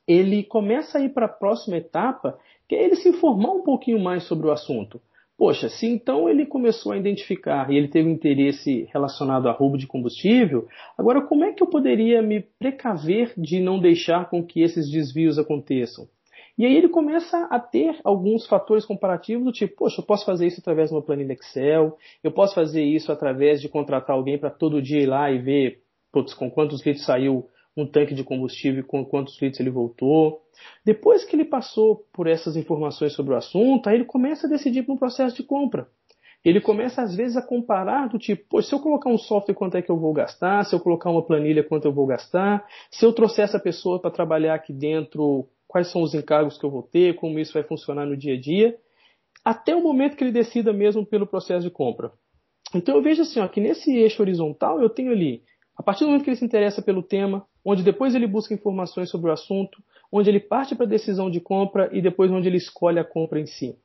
ele 0.07 0.43
começa 0.43 0.97
a 0.97 1.01
ir 1.01 1.09
para 1.09 1.27
a 1.27 1.29
próxima 1.29 1.77
etapa, 1.77 2.37
que 2.67 2.75
é 2.75 2.83
ele 2.83 2.95
se 2.95 3.07
informar 3.07 3.51
um 3.51 3.61
pouquinho 3.61 3.99
mais 3.99 4.23
sobre 4.23 4.47
o 4.47 4.51
assunto. 4.51 4.99
Poxa, 5.41 5.69
se 5.69 5.87
então 5.87 6.29
ele 6.29 6.45
começou 6.45 6.91
a 6.91 6.97
identificar 6.97 7.71
e 7.71 7.75
ele 7.75 7.87
teve 7.87 8.07
interesse 8.07 8.87
relacionado 8.93 9.49
a 9.49 9.51
roubo 9.51 9.75
de 9.75 9.87
combustível, 9.87 10.67
agora 10.95 11.19
como 11.19 11.43
é 11.43 11.51
que 11.51 11.63
eu 11.63 11.67
poderia 11.67 12.21
me 12.21 12.41
precaver 12.59 13.33
de 13.35 13.59
não 13.59 13.79
deixar 13.79 14.29
com 14.29 14.45
que 14.45 14.61
esses 14.61 14.87
desvios 14.87 15.39
aconteçam? 15.39 16.07
E 16.55 16.63
aí 16.63 16.77
ele 16.77 16.89
começa 16.89 17.47
a 17.49 17.59
ter 17.59 17.99
alguns 18.03 18.45
fatores 18.45 18.85
comparativos 18.85 19.43
do 19.43 19.51
tipo, 19.51 19.77
poxa, 19.77 20.01
eu 20.01 20.05
posso 20.05 20.27
fazer 20.27 20.45
isso 20.45 20.59
através 20.59 20.89
de 20.89 20.95
uma 20.95 21.01
planilha 21.01 21.33
Excel, 21.33 21.97
eu 22.23 22.31
posso 22.31 22.53
fazer 22.53 22.83
isso 22.83 23.11
através 23.11 23.59
de 23.59 23.67
contratar 23.67 24.15
alguém 24.15 24.37
para 24.37 24.51
todo 24.51 24.79
dia 24.79 25.01
ir 25.01 25.07
lá 25.07 25.31
e 25.31 25.39
ver 25.39 25.81
putz, 26.11 26.35
com 26.35 26.51
quantos 26.51 26.85
litros 26.85 27.03
saiu 27.03 27.47
um 27.75 27.87
tanque 27.87 28.13
de 28.13 28.23
combustível 28.23 28.81
e 28.81 28.85
com 28.85 29.03
quantos 29.03 29.41
litros 29.41 29.59
ele 29.59 29.71
voltou. 29.71 30.41
Depois 30.85 31.23
que 31.23 31.35
ele 31.35 31.45
passou 31.45 32.05
por 32.13 32.27
essas 32.27 32.55
informações 32.55 33.13
sobre 33.13 33.33
o 33.33 33.37
assunto, 33.37 33.87
aí 33.87 33.95
ele 33.95 34.05
começa 34.05 34.47
a 34.47 34.49
decidir 34.49 34.83
para 34.83 34.93
um 34.93 34.97
processo 34.97 35.35
de 35.35 35.43
compra. 35.43 35.87
Ele 36.43 36.59
começa 36.59 37.03
às 37.03 37.15
vezes 37.15 37.37
a 37.37 37.41
comparar 37.41 38.09
do 38.09 38.17
tipo, 38.17 38.61
se 38.63 38.73
eu 38.73 38.79
colocar 38.79 39.09
um 39.09 39.17
software 39.17 39.53
quanto 39.53 39.77
é 39.77 39.81
que 39.81 39.91
eu 39.91 39.97
vou 39.97 40.11
gastar, 40.11 40.65
se 40.65 40.73
eu 40.73 40.79
colocar 40.79 41.11
uma 41.11 41.21
planilha 41.21 41.63
quanto 41.63 41.85
eu 41.85 41.93
vou 41.93 42.07
gastar, 42.07 42.65
se 42.89 43.05
eu 43.05 43.13
trouxer 43.13 43.45
essa 43.45 43.59
pessoa 43.59 43.99
para 43.99 44.09
trabalhar 44.09 44.55
aqui 44.55 44.73
dentro, 44.73 45.47
quais 45.67 45.91
são 45.91 46.01
os 46.01 46.15
encargos 46.15 46.57
que 46.57 46.65
eu 46.65 46.71
vou 46.71 46.81
ter, 46.81 47.15
como 47.15 47.37
isso 47.37 47.53
vai 47.53 47.63
funcionar 47.63 48.07
no 48.07 48.17
dia 48.17 48.33
a 48.33 48.39
dia, 48.39 48.75
até 49.45 49.75
o 49.75 49.83
momento 49.83 50.17
que 50.17 50.23
ele 50.23 50.31
decida 50.31 50.73
mesmo 50.73 51.05
pelo 51.05 51.27
processo 51.27 51.61
de 51.61 51.69
compra. 51.71 52.11
Então 52.73 52.95
eu 52.95 53.03
vejo 53.03 53.21
assim, 53.21 53.39
ó, 53.39 53.47
que 53.47 53.61
nesse 53.61 53.95
eixo 53.95 54.21
horizontal 54.21 54.81
eu 54.81 54.89
tenho 54.89 55.11
ali, 55.11 55.43
a 55.77 55.83
partir 55.83 56.01
do 56.01 56.07
momento 56.07 56.23
que 56.23 56.29
ele 56.29 56.37
se 56.37 56.45
interessa 56.45 56.81
pelo 56.81 57.03
tema, 57.03 57.45
onde 57.63 57.83
depois 57.83 58.15
ele 58.15 58.27
busca 58.27 58.53
informações 58.53 59.09
sobre 59.09 59.29
o 59.29 59.33
assunto, 59.33 59.81
onde 60.11 60.29
ele 60.29 60.39
parte 60.39 60.75
para 60.75 60.85
a 60.85 60.89
decisão 60.89 61.29
de 61.29 61.39
compra 61.39 61.89
e 61.93 62.01
depois 62.01 62.29
onde 62.31 62.47
ele 62.47 62.57
escolhe 62.57 62.99
a 62.99 63.03
compra 63.03 63.39
em 63.39 63.45
si. 63.45 63.75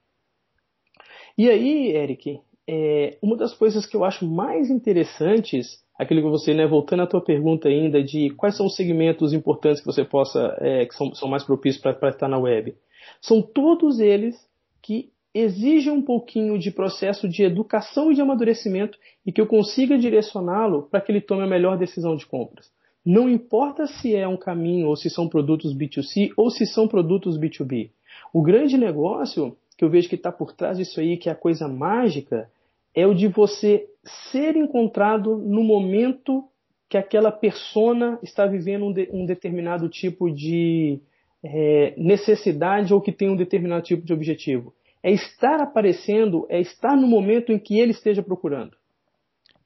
E 1.38 1.48
aí, 1.48 1.88
Eric, 1.94 2.40
é, 2.68 3.18
uma 3.22 3.36
das 3.36 3.54
coisas 3.54 3.86
que 3.86 3.96
eu 3.96 4.04
acho 4.04 4.26
mais 4.26 4.70
interessantes, 4.70 5.84
aquilo 5.98 6.22
que 6.22 6.28
você, 6.28 6.52
né, 6.52 6.66
voltando 6.66 7.02
à 7.02 7.06
tua 7.06 7.20
pergunta 7.20 7.68
ainda 7.68 8.02
de 8.02 8.30
quais 8.30 8.56
são 8.56 8.66
os 8.66 8.74
segmentos 8.74 9.32
importantes 9.32 9.80
que 9.80 9.86
você 9.86 10.04
possa, 10.04 10.56
é, 10.60 10.84
que 10.84 10.94
são, 10.94 11.14
são 11.14 11.28
mais 11.28 11.44
propícios 11.44 11.82
para 11.82 12.08
estar 12.08 12.28
na 12.28 12.38
web, 12.38 12.74
são 13.20 13.40
todos 13.40 14.00
eles 14.00 14.36
que 14.82 15.10
exigem 15.32 15.92
um 15.92 16.02
pouquinho 16.02 16.58
de 16.58 16.70
processo 16.70 17.28
de 17.28 17.42
educação 17.42 18.10
e 18.10 18.14
de 18.14 18.22
amadurecimento 18.22 18.98
e 19.24 19.30
que 19.30 19.40
eu 19.40 19.46
consiga 19.46 19.98
direcioná-lo 19.98 20.84
para 20.84 21.00
que 21.00 21.12
ele 21.12 21.20
tome 21.20 21.42
a 21.42 21.46
melhor 21.46 21.76
decisão 21.76 22.16
de 22.16 22.26
compras. 22.26 22.72
Não 23.06 23.30
importa 23.30 23.86
se 23.86 24.16
é 24.16 24.26
um 24.26 24.36
caminho 24.36 24.88
ou 24.88 24.96
se 24.96 25.08
são 25.08 25.28
produtos 25.28 25.72
B2C 25.72 26.32
ou 26.36 26.50
se 26.50 26.66
são 26.66 26.88
produtos 26.88 27.38
B2B. 27.38 27.90
O 28.32 28.42
grande 28.42 28.76
negócio 28.76 29.56
que 29.78 29.84
eu 29.84 29.88
vejo 29.88 30.08
que 30.08 30.16
está 30.16 30.32
por 30.32 30.52
trás 30.52 30.76
disso 30.76 30.98
aí, 30.98 31.16
que 31.16 31.28
é 31.28 31.32
a 31.32 31.36
coisa 31.36 31.68
mágica, 31.68 32.50
é 32.92 33.06
o 33.06 33.14
de 33.14 33.28
você 33.28 33.86
ser 34.32 34.56
encontrado 34.56 35.36
no 35.36 35.62
momento 35.62 36.44
que 36.88 36.96
aquela 36.96 37.30
persona 37.30 38.18
está 38.24 38.44
vivendo 38.44 38.86
um, 38.86 38.92
de, 38.92 39.08
um 39.12 39.24
determinado 39.24 39.88
tipo 39.88 40.28
de 40.28 40.98
é, 41.44 41.94
necessidade 41.96 42.92
ou 42.92 43.00
que 43.00 43.12
tem 43.12 43.28
um 43.28 43.36
determinado 43.36 43.84
tipo 43.84 44.04
de 44.04 44.12
objetivo. 44.12 44.74
É 45.00 45.12
estar 45.12 45.60
aparecendo, 45.60 46.44
é 46.48 46.60
estar 46.60 46.96
no 46.96 47.06
momento 47.06 47.52
em 47.52 47.58
que 47.58 47.78
ele 47.78 47.92
esteja 47.92 48.22
procurando. 48.22 48.76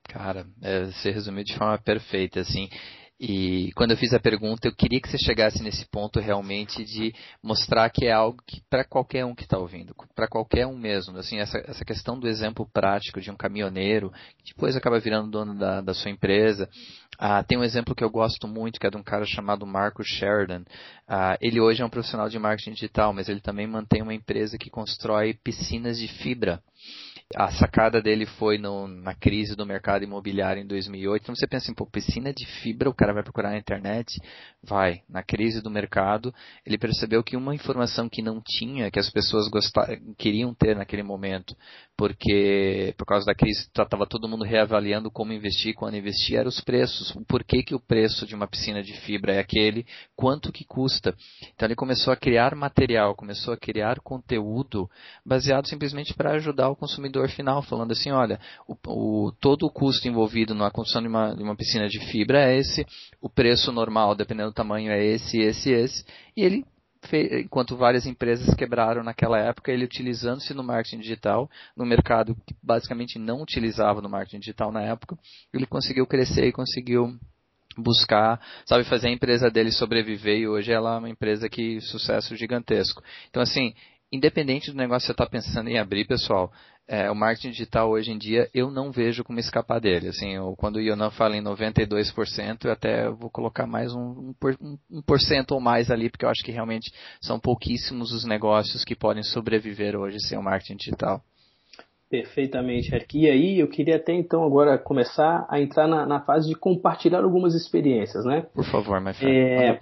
Cara, 0.05 0.45
é, 0.61 0.85
você 0.87 1.11
resumiu 1.11 1.45
de 1.45 1.57
forma 1.57 1.79
perfeita, 1.79 2.41
assim. 2.41 2.69
E 3.23 3.71
quando 3.75 3.91
eu 3.91 3.99
fiz 3.99 4.15
a 4.15 4.19
pergunta, 4.19 4.67
eu 4.67 4.75
queria 4.75 4.99
que 4.99 5.07
você 5.07 5.19
chegasse 5.19 5.63
nesse 5.63 5.85
ponto 5.85 6.19
realmente 6.19 6.83
de 6.83 7.15
mostrar 7.43 7.91
que 7.91 8.07
é 8.07 8.13
algo 8.13 8.43
que 8.47 8.63
para 8.71 8.83
qualquer 8.83 9.27
um 9.27 9.35
que 9.35 9.43
está 9.43 9.59
ouvindo, 9.59 9.95
para 10.15 10.27
qualquer 10.27 10.67
um 10.67 10.75
mesmo, 10.75 11.19
assim, 11.19 11.39
essa, 11.39 11.59
essa 11.67 11.85
questão 11.85 12.19
do 12.19 12.27
exemplo 12.27 12.67
prático 12.73 13.21
de 13.21 13.31
um 13.31 13.37
caminhoneiro, 13.37 14.11
que 14.43 14.55
depois 14.55 14.75
acaba 14.75 14.99
virando 14.99 15.31
dono 15.31 15.55
da, 15.55 15.83
da 15.83 15.93
sua 15.93 16.11
empresa. 16.11 16.67
Ah, 17.19 17.45
tem 17.45 17.59
um 17.59 17.65
exemplo 17.65 17.95
que 17.95 18.03
eu 18.03 18.09
gosto 18.09 18.49
muito, 18.49 18.81
que 18.81 18.87
é 18.87 18.91
de 18.91 18.97
um 18.97 19.03
cara 19.03 19.27
chamado 19.27 19.67
Marco 19.67 20.03
Sheridan. 20.03 20.65
Ah, 21.07 21.37
ele 21.43 21.61
hoje 21.61 21.83
é 21.83 21.85
um 21.85 21.91
profissional 21.91 22.31
de 22.31 22.39
marketing 22.39 22.73
digital, 22.73 23.13
mas 23.13 23.29
ele 23.29 23.41
também 23.41 23.67
mantém 23.67 24.01
uma 24.01 24.15
empresa 24.15 24.57
que 24.57 24.71
constrói 24.71 25.35
piscinas 25.35 25.99
de 25.99 26.09
fibra 26.09 26.63
a 27.37 27.49
sacada 27.53 28.03
dele 28.03 28.27
foi 28.27 28.59
no, 28.59 28.89
na 28.89 29.15
crise 29.15 29.55
do 29.55 29.65
mercado 29.65 30.03
imobiliário 30.03 30.61
em 30.61 30.67
2008. 30.67 31.23
Então 31.23 31.37
você 31.37 31.47
pensa 31.47 31.71
em 31.71 31.75
pô, 31.75 31.87
piscina 31.87 32.33
de 32.33 32.45
fibra, 32.45 32.91
o 32.91 32.95
cara 32.95 33.13
vai 33.13 33.23
procurar 33.23 33.51
na 33.51 33.59
internet? 33.59 34.21
Vai. 34.63 35.03
Na 35.09 35.23
crise 35.23 35.63
do 35.63 35.71
mercado, 35.71 36.35
ele 36.67 36.77
percebeu 36.77 37.23
que 37.23 37.37
uma 37.37 37.55
informação 37.55 38.09
que 38.09 38.21
não 38.21 38.43
tinha, 38.45 38.91
que 38.91 38.99
as 38.99 39.09
pessoas 39.11 39.49
queriam 40.19 40.53
ter 40.53 40.75
naquele 40.75 41.05
momento, 41.05 41.55
porque 41.97 42.95
por 42.99 43.07
causa 43.07 43.25
da 43.25 43.35
crise 43.35 43.61
estava 43.61 44.07
todo 44.07 44.29
mundo 44.29 44.45
reavaliando 44.45 45.09
como 45.09 45.33
investir, 45.33 45.75
quando 45.75 45.97
investir, 45.97 46.37
eram 46.37 46.49
os 46.49 46.61
preços. 46.61 47.15
O 47.15 47.25
porquê 47.25 47.63
que 47.63 47.77
o 47.77 47.81
preço 47.81 48.27
de 48.27 48.35
uma 48.35 48.49
piscina 48.49 48.83
de 48.83 48.93
fibra 49.03 49.35
é 49.35 49.39
aquele, 49.39 49.87
quanto 50.17 50.51
que 50.51 50.65
custa. 50.65 51.15
Então 51.55 51.69
ele 51.69 51.77
começou 51.77 52.13
a 52.13 52.17
criar 52.17 52.57
material, 52.57 53.15
começou 53.15 53.55
a 53.55 53.57
criar 53.57 54.01
conteúdo 54.01 54.91
baseado 55.25 55.69
simplesmente 55.69 56.13
para 56.13 56.33
ajudar 56.33 56.71
o 56.71 56.77
consumidor 56.77 57.20
consumidor 57.21 57.29
final, 57.29 57.63
falando 57.63 57.93
assim, 57.93 58.11
olha, 58.11 58.41
o, 58.67 58.77
o, 58.87 59.33
todo 59.33 59.67
o 59.67 59.71
custo 59.71 60.09
envolvido 60.09 60.55
na 60.55 60.71
construção 60.71 61.03
de 61.03 61.09
uma, 61.09 61.35
de 61.35 61.43
uma 61.43 61.57
piscina 61.57 61.89
de 61.89 61.99
fibra 62.11 62.51
é 62.51 62.59
esse, 62.59 62.87
o 63.21 63.29
preço 63.29 63.71
normal, 63.73 64.15
dependendo 64.15 64.51
do 64.51 64.55
tamanho, 64.55 64.91
é 64.91 65.05
esse, 65.05 65.39
esse, 65.39 65.71
esse, 65.71 66.05
e 66.37 66.43
ele 66.43 66.65
enquanto 67.43 67.79
várias 67.79 68.05
empresas 68.05 68.55
quebraram 68.55 69.03
naquela 69.03 69.39
época, 69.39 69.73
ele 69.73 69.87
utilizando-se 69.87 70.53
no 70.53 70.63
marketing 70.63 70.99
digital, 70.99 71.49
no 71.75 71.87
mercado 71.87 72.35
que 72.47 72.55
basicamente 72.63 73.19
não 73.19 73.41
utilizava 73.41 74.03
no 74.03 74.09
marketing 74.09 74.41
digital 74.41 74.71
na 74.71 74.83
época, 74.83 75.17
ele 75.51 75.65
conseguiu 75.65 76.07
crescer 76.07 76.47
e 76.47 76.53
conseguiu 76.53 77.19
buscar, 77.79 78.39
sabe, 78.67 78.85
fazer 78.85 79.09
a 79.09 79.13
empresa 79.13 79.51
dele 79.51 79.73
sobreviver 79.73 80.41
e 80.41 80.47
hoje 80.47 80.73
ela 80.73 80.97
é 80.97 80.99
uma 80.99 81.09
empresa 81.09 81.49
que 81.49 81.81
sucesso 81.81 82.37
gigantesco. 82.37 83.03
Então 83.31 83.43
assim, 83.43 83.73
independente 84.13 84.71
do 84.71 84.77
negócio 84.77 85.03
que 85.03 85.07
você 85.07 85.13
está 85.13 85.27
pensando 85.27 85.69
em 85.69 85.79
abrir, 85.79 86.07
pessoal, 86.07 86.53
é, 86.91 87.09
o 87.09 87.15
marketing 87.15 87.53
digital 87.53 87.89
hoje 87.89 88.11
em 88.11 88.19
dia 88.19 88.51
eu 88.53 88.69
não 88.69 88.91
vejo 88.91 89.23
como 89.23 89.39
escapar 89.39 89.81
dele. 89.81 90.09
Assim, 90.09 90.35
eu, 90.35 90.57
quando 90.57 90.77
o 90.77 90.81
Ionan 90.81 91.11
fala 91.11 91.37
em 91.37 91.43
92%, 91.43 92.65
eu 92.65 92.73
até 92.73 93.09
vou 93.09 93.31
colocar 93.31 93.65
mais 93.65 93.95
um, 93.95 94.35
um, 94.61 94.79
um 94.91 95.03
por 95.03 95.21
cento 95.21 95.53
ou 95.53 95.61
mais 95.61 95.91
ali, 95.91 96.11
porque 96.11 96.25
eu 96.25 96.29
acho 96.29 96.43
que 96.43 96.51
realmente 96.51 96.93
são 97.21 97.39
pouquíssimos 97.39 98.13
os 98.13 98.25
negócios 98.25 98.85
que 98.85 98.97
podem 98.97 99.23
sobreviver 99.23 99.95
hoje 99.95 100.19
sem 100.21 100.37
o 100.37 100.43
marketing 100.43 100.77
digital. 100.77 101.23
Perfeitamente, 102.11 102.93
Eric. 102.93 103.17
E 103.17 103.31
aí 103.31 103.61
eu 103.61 103.69
queria 103.69 103.95
até 103.95 104.13
então 104.13 104.43
agora 104.43 104.77
começar 104.77 105.47
a 105.49 105.61
entrar 105.61 105.87
na, 105.87 106.05
na 106.05 106.21
fase 106.21 106.49
de 106.49 106.57
compartilhar 106.57 107.23
algumas 107.23 107.55
experiências, 107.55 108.25
né? 108.25 108.47
Por 108.53 108.65
favor, 108.65 109.01
my 109.01 109.15
friend. 109.15 109.33
É, 109.33 109.79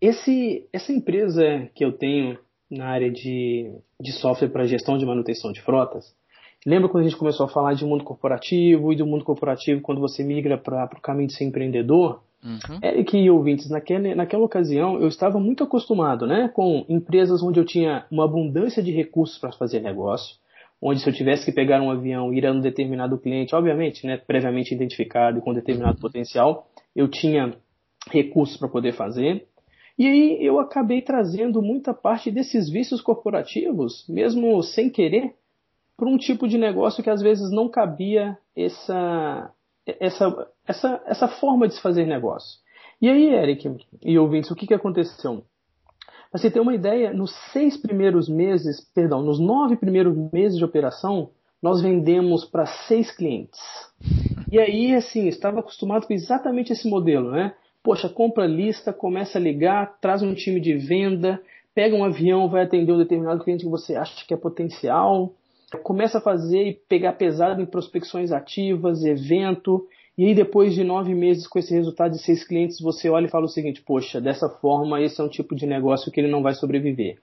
esse, 0.00 0.68
essa 0.72 0.92
empresa 0.92 1.70
que 1.72 1.84
eu 1.84 1.92
tenho 1.92 2.36
na 2.70 2.86
área 2.86 3.10
de, 3.10 3.72
de 4.00 4.12
software 4.12 4.48
para 4.48 4.66
gestão 4.66 4.98
de 4.98 5.06
manutenção 5.06 5.52
de 5.52 5.60
frotas, 5.62 6.14
lembra 6.64 6.88
quando 6.88 7.04
a 7.04 7.08
gente 7.08 7.18
começou 7.18 7.46
a 7.46 7.48
falar 7.48 7.74
de 7.74 7.84
mundo 7.84 8.04
corporativo 8.04 8.92
e 8.92 8.96
do 8.96 9.06
mundo 9.06 9.24
corporativo 9.24 9.80
quando 9.80 10.00
você 10.00 10.24
migra 10.24 10.58
para 10.58 10.88
o 10.96 11.00
caminho 11.00 11.28
de 11.28 11.34
ser 11.34 11.44
empreendedor? 11.44 12.22
Uhum. 12.44 12.78
Eric 12.82 13.16
e 13.16 13.30
ouvintes, 13.30 13.68
naquela, 13.68 14.14
naquela 14.14 14.44
ocasião 14.44 15.00
eu 15.00 15.08
estava 15.08 15.40
muito 15.40 15.64
acostumado 15.64 16.26
né, 16.26 16.48
com 16.48 16.84
empresas 16.88 17.42
onde 17.42 17.58
eu 17.58 17.64
tinha 17.64 18.06
uma 18.10 18.24
abundância 18.24 18.82
de 18.82 18.92
recursos 18.92 19.38
para 19.38 19.52
fazer 19.52 19.80
negócio, 19.80 20.36
onde 20.80 21.00
se 21.00 21.08
eu 21.08 21.12
tivesse 21.12 21.44
que 21.44 21.52
pegar 21.52 21.80
um 21.80 21.90
avião 21.90 22.32
e 22.32 22.38
ir 22.38 22.46
a 22.46 22.52
um 22.52 22.60
determinado 22.60 23.18
cliente, 23.18 23.54
obviamente, 23.54 24.06
né, 24.06 24.16
previamente 24.16 24.74
identificado 24.74 25.38
e 25.38 25.40
com 25.40 25.54
determinado 25.54 25.98
potencial, 25.98 26.68
eu 26.94 27.08
tinha 27.08 27.54
recursos 28.10 28.56
para 28.56 28.68
poder 28.68 28.92
fazer. 28.92 29.46
E 29.98 30.06
aí 30.06 30.44
eu 30.44 30.60
acabei 30.60 31.00
trazendo 31.00 31.62
muita 31.62 31.94
parte 31.94 32.30
desses 32.30 32.68
vícios 32.68 33.00
corporativos, 33.00 34.06
mesmo 34.08 34.62
sem 34.62 34.90
querer, 34.90 35.34
para 35.96 36.08
um 36.08 36.18
tipo 36.18 36.46
de 36.46 36.58
negócio 36.58 37.02
que 37.02 37.08
às 37.08 37.22
vezes 37.22 37.50
não 37.50 37.68
cabia 37.68 38.36
essa, 38.54 39.50
essa, 39.86 40.48
essa, 40.66 41.02
essa 41.06 41.28
forma 41.28 41.66
de 41.66 41.74
se 41.74 41.80
fazer 41.80 42.06
negócio. 42.06 42.60
E 43.00 43.08
aí, 43.08 43.28
Eric 43.28 43.76
e 44.02 44.18
ouvintes, 44.18 44.50
o 44.50 44.54
que, 44.54 44.66
que 44.66 44.74
aconteceu? 44.74 45.44
Para 46.30 46.40
você 46.40 46.50
ter 46.50 46.60
uma 46.60 46.74
ideia, 46.74 47.12
nos 47.12 47.34
seis 47.52 47.76
primeiros 47.76 48.28
meses, 48.28 48.80
perdão, 48.94 49.22
nos 49.22 49.38
nove 49.38 49.76
primeiros 49.76 50.14
meses 50.32 50.58
de 50.58 50.64
operação, 50.64 51.30
nós 51.62 51.80
vendemos 51.80 52.44
para 52.44 52.66
seis 52.66 53.10
clientes. 53.10 53.60
E 54.50 54.58
aí, 54.58 54.94
assim, 54.94 55.26
estava 55.28 55.60
acostumado 55.60 56.06
com 56.06 56.12
exatamente 56.12 56.72
esse 56.72 56.88
modelo, 56.88 57.30
né? 57.30 57.54
Poxa, 57.86 58.08
compra 58.08 58.48
lista, 58.48 58.92
começa 58.92 59.38
a 59.38 59.40
ligar, 59.40 59.96
traz 60.00 60.20
um 60.20 60.34
time 60.34 60.58
de 60.58 60.76
venda, 60.76 61.40
pega 61.72 61.94
um 61.94 62.02
avião, 62.02 62.48
vai 62.48 62.64
atender 62.64 62.90
um 62.90 62.98
determinado 62.98 63.44
cliente 63.44 63.62
que 63.62 63.70
você 63.70 63.94
acha 63.94 64.26
que 64.26 64.34
é 64.34 64.36
potencial, 64.36 65.32
começa 65.84 66.18
a 66.18 66.20
fazer 66.20 66.64
e 66.66 66.72
pegar 66.72 67.12
pesado 67.12 67.62
em 67.62 67.64
prospecções 67.64 68.32
ativas, 68.32 69.04
evento, 69.04 69.86
e 70.18 70.24
aí, 70.24 70.34
depois 70.34 70.74
de 70.74 70.82
nove 70.82 71.14
meses 71.14 71.46
com 71.46 71.60
esse 71.60 71.72
resultado 71.72 72.10
de 72.10 72.18
seis 72.18 72.42
clientes, 72.42 72.80
você 72.80 73.08
olha 73.08 73.26
e 73.26 73.30
fala 73.30 73.44
o 73.44 73.48
seguinte: 73.48 73.80
poxa, 73.82 74.20
dessa 74.20 74.48
forma, 74.48 75.00
esse 75.00 75.20
é 75.20 75.24
um 75.24 75.28
tipo 75.28 75.54
de 75.54 75.64
negócio 75.64 76.10
que 76.10 76.18
ele 76.18 76.30
não 76.30 76.42
vai 76.42 76.54
sobreviver. 76.54 77.18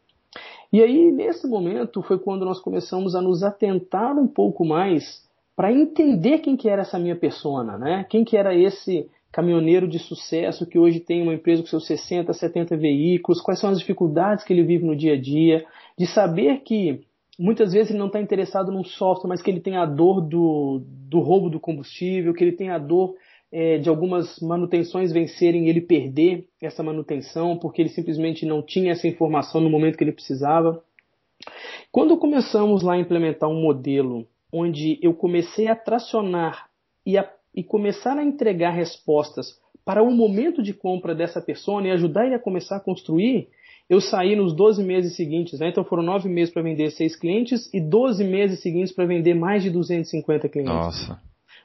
E 0.72 0.82
aí, 0.82 1.12
nesse 1.12 1.46
momento, 1.46 2.02
foi 2.04 2.18
quando 2.18 2.46
nós 2.46 2.62
começamos 2.62 3.16
a 3.16 3.22
nos 3.22 3.44
atentar 3.44 4.18
um 4.18 4.28
pouco 4.28 4.64
mais 4.64 5.28
para 5.58 5.74
entender 5.74 6.38
quem 6.38 6.56
que 6.56 6.70
era 6.70 6.84
essa 6.84 6.98
minha 6.98 7.18
persona, 7.18 7.78
né? 7.78 8.06
Quem 8.10 8.24
que 8.24 8.38
era 8.38 8.56
esse 8.56 9.10
caminhoneiro 9.34 9.88
de 9.88 9.98
sucesso 9.98 10.68
que 10.68 10.78
hoje 10.78 11.00
tem 11.00 11.24
uma 11.24 11.34
empresa 11.34 11.64
com 11.64 11.68
seus 11.68 11.88
60, 11.88 12.32
70 12.32 12.78
veículos, 12.78 13.42
quais 13.42 13.60
são 13.60 13.72
as 13.72 13.80
dificuldades 13.80 14.46
que 14.46 14.54
ele 14.54 14.64
vive 14.64 14.86
no 14.86 14.96
dia 14.96 15.14
a 15.14 15.20
dia, 15.20 15.66
de 15.98 16.06
saber 16.06 16.60
que 16.60 17.02
muitas 17.38 17.74
vezes 17.74 17.90
ele 17.90 17.98
não 17.98 18.06
está 18.08 18.22
interessado 18.22 18.72
num 18.72 18.84
software, 18.84 19.28
mas 19.28 19.42
que 19.42 19.50
ele 19.50 19.60
tem 19.60 19.76
a 19.76 19.88
dor 19.88 20.22
do, 20.22 20.84
do 20.86 21.20
roubo 21.20 21.50
do 21.50 21.60
combustível, 21.60 22.32
que 22.32 22.44
ele 22.44 22.52
tem 22.52 22.70
a 22.70 22.78
dor 22.78 23.16
é, 23.52 23.80
de 23.80 23.90
algumas 23.90 24.40
manutenções 24.40 25.12
vencerem 25.12 25.66
e 25.66 25.70
ele 25.70 25.82
perder 25.82 26.46
essa 26.62 26.84
manutenção, 26.84 27.58
porque 27.58 27.82
ele 27.82 27.90
simplesmente 27.90 28.46
não 28.46 28.62
tinha 28.62 28.92
essa 28.92 29.08
informação 29.08 29.60
no 29.60 29.70
momento 29.70 29.98
que 29.98 30.04
ele 30.04 30.12
precisava. 30.12 30.84
Quando 31.92 32.18
começamos 32.18 32.84
lá 32.84 32.94
a 32.94 33.00
implementar 33.00 33.50
um 33.50 33.60
modelo 33.60 34.28
onde 34.52 35.00
eu 35.02 35.16
comecei 35.16 35.68
a 35.68 35.76
tracionar 35.76 36.70
e, 37.04 37.18
a, 37.18 37.28
e 37.56 37.64
começar 37.64 38.18
a 38.18 38.24
entregar 38.24 38.72
respostas 38.72 39.60
para 39.86 40.02
o 40.02 40.12
momento 40.12 40.64
de 40.64 40.74
compra 40.74 41.14
dessa 41.14 41.42
pessoa 41.42 41.86
e 41.86 41.92
ajudar 41.92 42.26
ele 42.26 42.36
a 42.36 42.40
começar 42.40 42.78
a 42.78 42.80
construir, 42.80 43.50
eu 43.90 44.00
saí 44.00 44.36
nos 44.36 44.56
12 44.56 44.84
meses 44.84 45.16
seguintes, 45.16 45.60
né? 45.60 45.70
então 45.70 45.84
foram 45.84 46.04
9 46.04 46.30
meses 46.30 46.54
para 46.54 46.62
vender 46.62 46.90
6 46.92 47.16
clientes 47.18 47.70
e 47.74 47.82
12 47.82 48.24
meses 48.24 48.62
seguintes 48.62 48.94
para 48.94 49.06
vender 49.06 49.34
mais 49.34 49.62
de 49.62 49.70
250 49.70 50.48
clientes. 50.50 50.74
Nossa. 50.74 51.22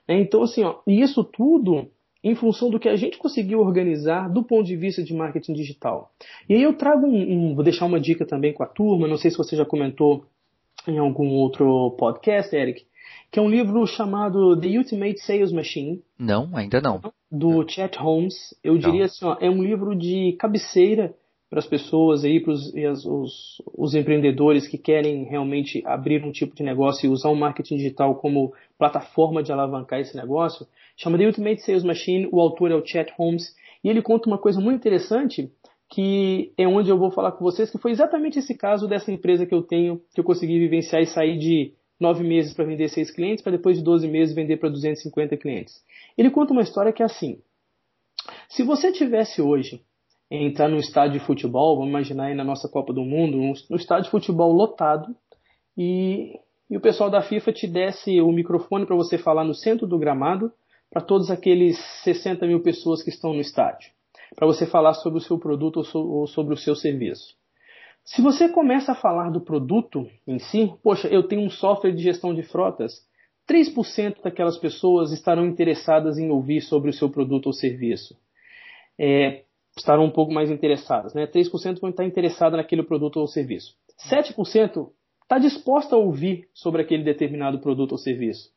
É, 0.07 0.19
então, 0.19 0.43
assim, 0.43 0.65
ó, 0.65 0.81
e 0.87 1.01
isso 1.01 1.23
tudo 1.23 1.89
em 2.23 2.35
função 2.35 2.69
do 2.69 2.81
que 2.81 2.89
a 2.89 2.97
gente 2.97 3.19
conseguiu 3.19 3.61
organizar 3.61 4.29
do 4.29 4.43
ponto 4.43 4.67
de 4.67 4.77
vista 4.77 5.03
de 5.03 5.15
marketing 5.15 5.53
digital. 5.53 6.11
E 6.49 6.55
aí 6.55 6.63
eu 6.63 6.75
trago 6.75 7.07
um, 7.07 7.51
um 7.51 7.55
vou 7.55 7.63
deixar 7.63 7.87
uma 7.87 8.01
dica 8.01 8.27
também 8.27 8.53
com 8.53 8.63
a 8.63 8.67
turma, 8.67 9.07
não 9.07 9.17
sei 9.17 9.31
se 9.31 9.39
você 9.39 9.55
já 9.55 9.65
comentou 9.65 10.25
em 10.87 10.99
algum 10.99 11.29
outro 11.29 11.95
podcast, 11.99 12.55
Eric, 12.55 12.85
que 13.31 13.39
é 13.39 13.43
um 13.43 13.51
livro 13.51 13.87
chamado 13.87 14.59
The 14.59 14.69
Ultimate 14.79 15.19
Sales 15.21 15.53
Machine. 15.53 16.03
Não, 16.19 16.51
ainda 16.55 16.81
não. 16.81 17.01
Do 17.31 17.69
Chet 17.69 17.99
Holmes. 17.99 18.35
Eu 18.65 18.75
não. 18.75 18.81
diria 18.81 19.05
assim, 19.05 19.25
ó, 19.25 19.37
é 19.41 19.51
um 19.51 19.63
livro 19.63 19.95
de 19.95 20.37
cabeceira 20.39 21.15
para 21.51 21.61
as 21.61 21.67
pessoas 21.67 22.25
aí, 22.25 22.41
para 22.41 22.53
os, 22.53 22.73
os, 23.75 23.95
empreendedores 23.95 24.69
que 24.69 24.77
querem 24.77 25.25
realmente 25.25 25.83
abrir 25.87 26.23
um 26.23 26.31
tipo 26.31 26.55
de 26.55 26.63
negócio 26.63 27.07
e 27.07 27.11
usar 27.11 27.31
o 27.31 27.37
marketing 27.37 27.77
digital 27.77 28.17
como 28.17 28.53
plataforma 28.79 29.43
de 29.43 29.51
alavancar 29.51 29.99
esse 29.99 30.15
negócio, 30.15 30.67
chama 30.95 31.17
The 31.17 31.27
Ultimate 31.27 31.63
Sales 31.63 31.85
Machine, 31.85 32.29
o 32.31 32.39
autor 32.41 32.71
é 32.71 32.75
o 32.75 32.85
Chet 32.85 33.13
Holmes, 33.17 33.55
e 33.83 33.89
ele 33.89 34.03
conta 34.03 34.29
uma 34.29 34.37
coisa 34.37 34.61
muito 34.61 34.77
interessante, 34.77 35.51
que 35.89 36.53
é 36.59 36.69
onde 36.69 36.91
eu 36.91 36.99
vou 36.99 37.11
falar 37.11 37.33
com 37.33 37.45
vocês, 37.45 37.71
que 37.71 37.79
foi 37.79 37.93
exatamente 37.93 38.39
esse 38.39 38.55
caso 38.55 38.87
dessa 38.87 39.11
empresa 39.11 39.47
que 39.47 39.55
eu 39.55 39.63
tenho, 39.63 40.03
que 40.15 40.21
eu 40.21 40.25
consegui 40.25 40.59
vivenciar 40.59 41.01
e 41.01 41.07
sair 41.07 41.39
de 41.39 41.73
nove 41.99 42.23
meses 42.23 42.55
para 42.55 42.65
vender 42.65 42.89
seis 42.89 43.11
clientes, 43.11 43.43
para 43.43 43.53
depois 43.53 43.77
de 43.77 43.83
12 43.83 44.07
meses 44.09 44.35
vender 44.35 44.57
para 44.57 44.69
250 44.69 45.37
clientes. 45.37 45.83
Ele 46.17 46.31
conta 46.31 46.53
uma 46.53 46.63
história 46.63 46.93
que 46.93 47.03
é 47.03 47.07
assim, 47.07 47.41
se 48.49 48.63
você 48.63 48.93
tivesse 48.93 49.41
hoje 49.43 49.83
entrar 50.31 50.69
no 50.69 50.77
estádio 50.77 51.19
de 51.19 51.25
futebol, 51.25 51.77
vamos 51.77 51.91
imaginar 51.91 52.25
aí 52.25 52.35
na 52.35 52.45
nossa 52.45 52.69
Copa 52.69 52.93
do 52.93 53.03
Mundo, 53.03 53.39
no 53.71 53.77
estádio 53.77 54.05
de 54.05 54.11
futebol 54.11 54.53
lotado, 54.53 55.15
e, 55.77 56.39
e 56.69 56.77
o 56.77 56.81
pessoal 56.81 57.09
da 57.09 57.23
FIFA 57.23 57.53
te 57.53 57.67
desse 57.67 58.21
o 58.21 58.31
microfone 58.31 58.85
para 58.85 58.97
você 58.97 59.17
falar 59.17 59.45
no 59.45 59.55
centro 59.55 59.87
do 59.87 59.99
gramado 59.99 60.53
para 60.91 61.03
todos 61.03 61.31
aqueles 61.31 61.79
60 62.03 62.47
mil 62.47 62.61
pessoas 62.61 63.03
que 63.03 63.11
estão 63.11 63.33
no 63.33 63.41
estádio, 63.41 63.91
para 64.35 64.47
você 64.47 64.67
falar 64.67 64.95
sobre 64.95 65.19
o 65.19 65.23
seu 65.23 65.39
produto 65.39 65.83
ou 65.95 66.27
sobre 66.27 66.55
o 66.55 66.57
seu 66.57 66.75
serviço. 66.75 67.38
Se 68.15 68.23
você 68.23 68.49
começa 68.49 68.93
a 68.93 68.95
falar 68.95 69.31
do 69.31 69.41
produto 69.41 70.09
em 70.27 70.39
si, 70.39 70.73
poxa, 70.83 71.09
eu 71.09 71.29
tenho 71.29 71.43
um 71.43 71.51
software 71.51 71.93
de 71.93 72.03
gestão 72.03 72.35
de 72.35 72.43
frotas, 72.43 73.07
3% 73.47 74.23
daquelas 74.23 74.57
pessoas 74.57 75.13
estarão 75.13 75.47
interessadas 75.47 76.17
em 76.17 76.31
ouvir 76.31 76.63
sobre 76.63 76.89
o 76.89 76.93
seu 76.93 77.11
produto 77.11 77.49
ou 77.49 77.53
serviço. 77.53 78.17
É, 78.99 79.43
estarão 79.77 80.07
um 80.07 80.11
pouco 80.11 80.33
mais 80.33 80.51
interessadas. 80.51 81.13
Né? 81.13 81.27
3% 81.27 81.81
vão 81.81 81.91
estar 81.91 82.03
interessadas 82.05 82.57
naquele 82.57 82.83
produto 82.83 83.21
ou 83.21 83.27
serviço. 83.27 83.75
7% 84.11 84.91
está 85.23 85.39
disposta 85.39 85.95
a 85.95 85.99
ouvir 85.99 86.49
sobre 86.55 86.81
aquele 86.81 87.05
determinado 87.05 87.59
produto 87.59 87.93
ou 87.93 87.99
serviço. 87.99 88.51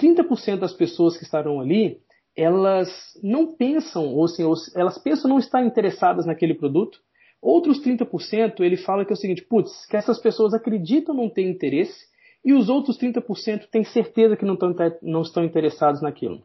30% 0.00 0.58
das 0.58 0.72
pessoas 0.72 1.16
que 1.16 1.22
estarão 1.22 1.60
ali, 1.60 2.00
elas 2.36 3.16
não 3.22 3.54
pensam, 3.54 4.12
ou, 4.12 4.24
assim, 4.24 4.42
elas 4.74 4.98
pensam 4.98 5.30
não 5.30 5.38
estar 5.38 5.64
interessadas 5.64 6.26
naquele 6.26 6.54
produto. 6.54 7.00
Outros 7.40 7.80
30% 7.80 8.60
ele 8.60 8.76
fala 8.76 9.04
que 9.04 9.12
é 9.12 9.14
o 9.14 9.16
seguinte, 9.16 9.42
putz, 9.42 9.86
que 9.86 9.96
essas 9.96 10.18
pessoas 10.18 10.54
acreditam 10.54 11.14
não 11.14 11.30
ter 11.30 11.42
interesse 11.42 12.06
e 12.44 12.52
os 12.52 12.68
outros 12.68 12.98
30% 12.98 13.68
têm 13.70 13.84
certeza 13.84 14.36
que 14.36 14.44
não 14.44 14.54
estão, 14.54 14.74
não 15.02 15.22
estão 15.22 15.44
interessados 15.44 16.02
naquilo. 16.02 16.42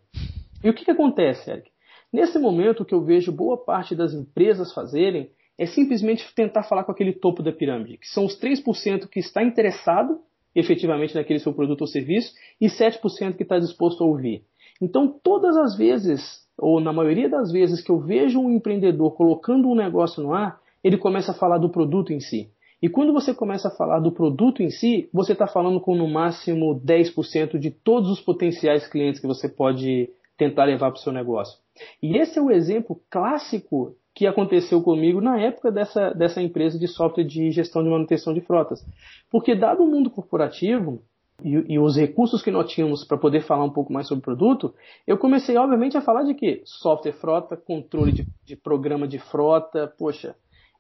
E 0.63 0.69
o 0.69 0.73
que, 0.73 0.86
que 0.86 0.91
acontece, 0.91 1.49
Eric? 1.49 1.69
Nesse 2.12 2.38
momento, 2.38 2.82
o 2.82 2.86
que 2.86 2.93
eu 2.93 3.03
vejo 3.03 3.32
boa 3.32 3.58
parte 3.58 3.95
das 3.95 4.13
empresas 4.13 4.71
fazerem 4.73 5.32
é 5.58 5.65
simplesmente 5.65 6.23
tentar 6.36 6.63
falar 6.63 6.84
com 6.84 6.91
aquele 6.91 7.13
topo 7.13 7.41
da 7.41 7.51
pirâmide, 7.51 7.97
que 7.97 8.08
são 8.08 8.25
os 8.25 8.39
3% 8.39 9.08
que 9.08 9.19
está 9.19 9.43
interessado 9.43 10.19
efetivamente 10.56 11.15
naquele 11.15 11.39
seu 11.39 11.54
produto 11.54 11.81
ou 11.81 11.87
serviço 11.87 12.33
e 12.62 12.67
7% 12.67 13.35
que 13.35 13.44
está 13.44 13.58
disposto 13.58 14.04
a 14.04 14.08
ouvir. 14.08 14.44
Então, 14.81 15.08
todas 15.23 15.58
as 15.58 15.75
vezes, 15.75 16.48
ou 16.58 16.79
na 16.79 16.94
maioria 16.94 17.29
das 17.29 17.52
vezes 17.52 17.81
que 17.81 17.89
eu 17.89 18.00
vejo 18.00 18.39
um 18.39 18.52
empreendedor 18.52 19.15
colocando 19.15 19.67
um 19.67 19.75
negócio 19.75 20.21
no 20.21 20.33
ar, 20.33 20.60
ele 20.84 20.98
começa 20.98 21.31
a 21.31 21.36
falar 21.36 21.58
do 21.58 21.69
produto 21.69 22.12
em 22.12 22.19
si. 22.19 22.50
E 22.81 22.90
quando 22.90 23.13
você 23.13 23.34
começa 23.34 23.69
a 23.69 23.71
falar 23.71 24.00
do 24.00 24.12
produto 24.12 24.62
em 24.62 24.69
si, 24.69 25.10
você 25.13 25.31
está 25.31 25.48
falando 25.48 25.79
com 25.79 25.96
no 25.96 26.08
máximo 26.08 26.81
10% 26.86 27.58
de 27.58 27.71
todos 27.71 28.10
os 28.10 28.19
potenciais 28.19 28.86
clientes 28.86 29.21
que 29.21 29.27
você 29.27 29.48
pode 29.48 30.10
tentar 30.38 30.65
levar 30.65 30.92
para 30.92 31.00
o 31.00 31.02
seu 31.02 31.13
negócio. 31.13 31.58
E 32.02 32.17
esse 32.17 32.38
é 32.38 32.42
o 32.42 32.52
exemplo 32.52 33.02
clássico 33.10 33.96
que 34.13 34.27
aconteceu 34.27 34.81
comigo 34.81 35.21
na 35.21 35.40
época 35.40 35.71
dessa, 35.71 36.12
dessa 36.12 36.42
empresa 36.42 36.77
de 36.77 36.88
software 36.88 37.23
de 37.23 37.52
gestão 37.52 37.84
de 37.84 37.90
manutenção 37.90 38.34
de 38.34 38.42
frotas. 38.42 38.86
Porque, 39.31 39.56
dado 39.56 39.84
o 39.84 39.88
mundo 39.88 40.10
corporativo 40.10 41.02
e, 41.44 41.73
e 41.73 41.79
os 41.79 41.98
recursos 41.98 42.42
que 42.42 42.52
nós 42.52 42.71
tínhamos 42.71 43.04
para 43.04 43.17
poder 43.17 43.42
falar 43.42 43.63
um 43.63 43.71
pouco 43.71 43.92
mais 43.92 44.08
sobre 44.08 44.19
o 44.19 44.23
produto, 44.23 44.73
eu 45.08 45.17
comecei, 45.17 45.58
obviamente, 45.58 45.98
a 45.98 46.02
falar 46.02 46.23
de 46.23 46.36
que 46.36 46.62
software 46.65 47.13
frota, 47.13 47.58
controle 47.58 48.12
de, 48.12 48.27
de 48.46 48.56
programa 48.56 49.08
de 49.08 49.17
frota, 49.17 49.88
poxa. 49.98 50.36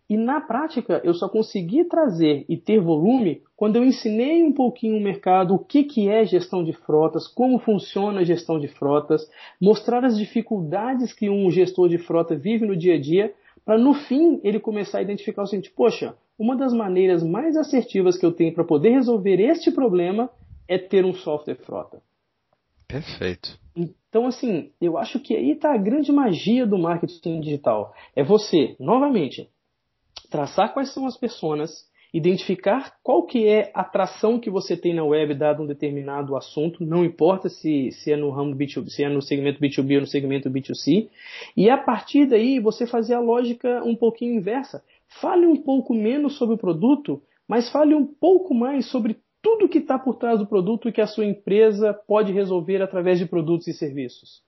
E 0.09 0.17
na 0.17 0.41
prática, 0.41 1.01
eu 1.03 1.13
só 1.13 1.29
consegui 1.29 1.85
trazer 1.85 2.45
e 2.49 2.57
ter 2.57 2.79
volume 2.79 3.41
quando 3.55 3.77
eu 3.77 3.85
ensinei 3.85 4.43
um 4.43 4.51
pouquinho 4.51 4.97
o 4.97 5.01
mercado, 5.01 5.55
o 5.55 5.59
que, 5.59 5.83
que 5.83 6.09
é 6.09 6.25
gestão 6.25 6.63
de 6.63 6.73
frotas, 6.73 7.27
como 7.27 7.57
funciona 7.59 8.19
a 8.19 8.23
gestão 8.25 8.59
de 8.59 8.67
frotas, 8.67 9.25
mostrar 9.61 10.03
as 10.03 10.17
dificuldades 10.17 11.13
que 11.13 11.29
um 11.29 11.49
gestor 11.49 11.87
de 11.87 11.97
frota 11.97 12.35
vive 12.35 12.65
no 12.65 12.75
dia 12.75 12.95
a 12.95 12.99
dia, 12.99 13.33
para 13.65 13.77
no 13.77 13.93
fim 13.93 14.41
ele 14.43 14.59
começar 14.59 14.97
a 14.97 15.01
identificar 15.01 15.43
o 15.43 15.47
seguinte: 15.47 15.71
poxa, 15.71 16.15
uma 16.37 16.55
das 16.55 16.73
maneiras 16.73 17.23
mais 17.23 17.55
assertivas 17.55 18.17
que 18.17 18.25
eu 18.25 18.33
tenho 18.33 18.53
para 18.53 18.65
poder 18.65 18.89
resolver 18.89 19.39
este 19.39 19.71
problema 19.71 20.29
é 20.67 20.77
ter 20.77 21.05
um 21.05 21.13
software 21.13 21.55
frota. 21.55 22.01
Perfeito. 22.87 23.57
Então, 23.75 24.27
assim, 24.27 24.71
eu 24.79 24.97
acho 24.97 25.19
que 25.19 25.35
aí 25.35 25.51
está 25.51 25.73
a 25.73 25.77
grande 25.77 26.11
magia 26.11 26.65
do 26.65 26.77
marketing 26.77 27.39
digital. 27.39 27.93
É 28.15 28.23
você, 28.23 28.75
novamente, 28.79 29.49
traçar 30.33 30.73
quais 30.73 30.91
são 30.91 31.05
as 31.05 31.15
pessoas, 31.15 31.85
identificar 32.11 32.95
qual 33.03 33.23
que 33.23 33.45
é 33.45 33.71
a 33.71 33.81
atração 33.81 34.39
que 34.39 34.49
você 34.49 34.75
tem 34.75 34.91
na 34.91 35.03
web 35.03 35.35
dado 35.35 35.61
um 35.61 35.67
determinado 35.67 36.35
assunto, 36.35 36.83
não 36.83 37.05
importa 37.05 37.49
se, 37.49 37.91
se 37.91 38.11
é 38.11 38.17
no 38.17 38.31
ramo 38.31 38.55
B2B, 38.55 38.87
se 38.87 39.03
é 39.03 39.09
no 39.09 39.21
segmento 39.21 39.61
B2B 39.61 39.93
ou 39.93 40.01
no 40.01 40.07
segmento 40.07 40.49
B2C, 40.49 41.07
e 41.55 41.69
a 41.69 41.77
partir 41.77 42.25
daí 42.25 42.59
você 42.59 42.87
fazer 42.87 43.13
a 43.13 43.19
lógica 43.19 43.83
um 43.85 43.95
pouquinho 43.95 44.33
inversa. 44.33 44.83
Fale 45.21 45.45
um 45.45 45.55
pouco 45.55 45.93
menos 45.93 46.35
sobre 46.35 46.55
o 46.55 46.57
produto, 46.57 47.21
mas 47.47 47.69
fale 47.69 47.93
um 47.93 48.05
pouco 48.05 48.55
mais 48.55 48.87
sobre 48.87 49.17
tudo 49.39 49.69
que 49.69 49.77
está 49.77 49.99
por 49.99 50.15
trás 50.15 50.39
do 50.39 50.47
produto 50.47 50.89
e 50.89 50.91
que 50.91 51.01
a 51.01 51.05
sua 51.05 51.25
empresa 51.25 51.93
pode 52.07 52.33
resolver 52.33 52.81
através 52.81 53.19
de 53.19 53.27
produtos 53.27 53.67
e 53.67 53.73
serviços. 53.73 54.41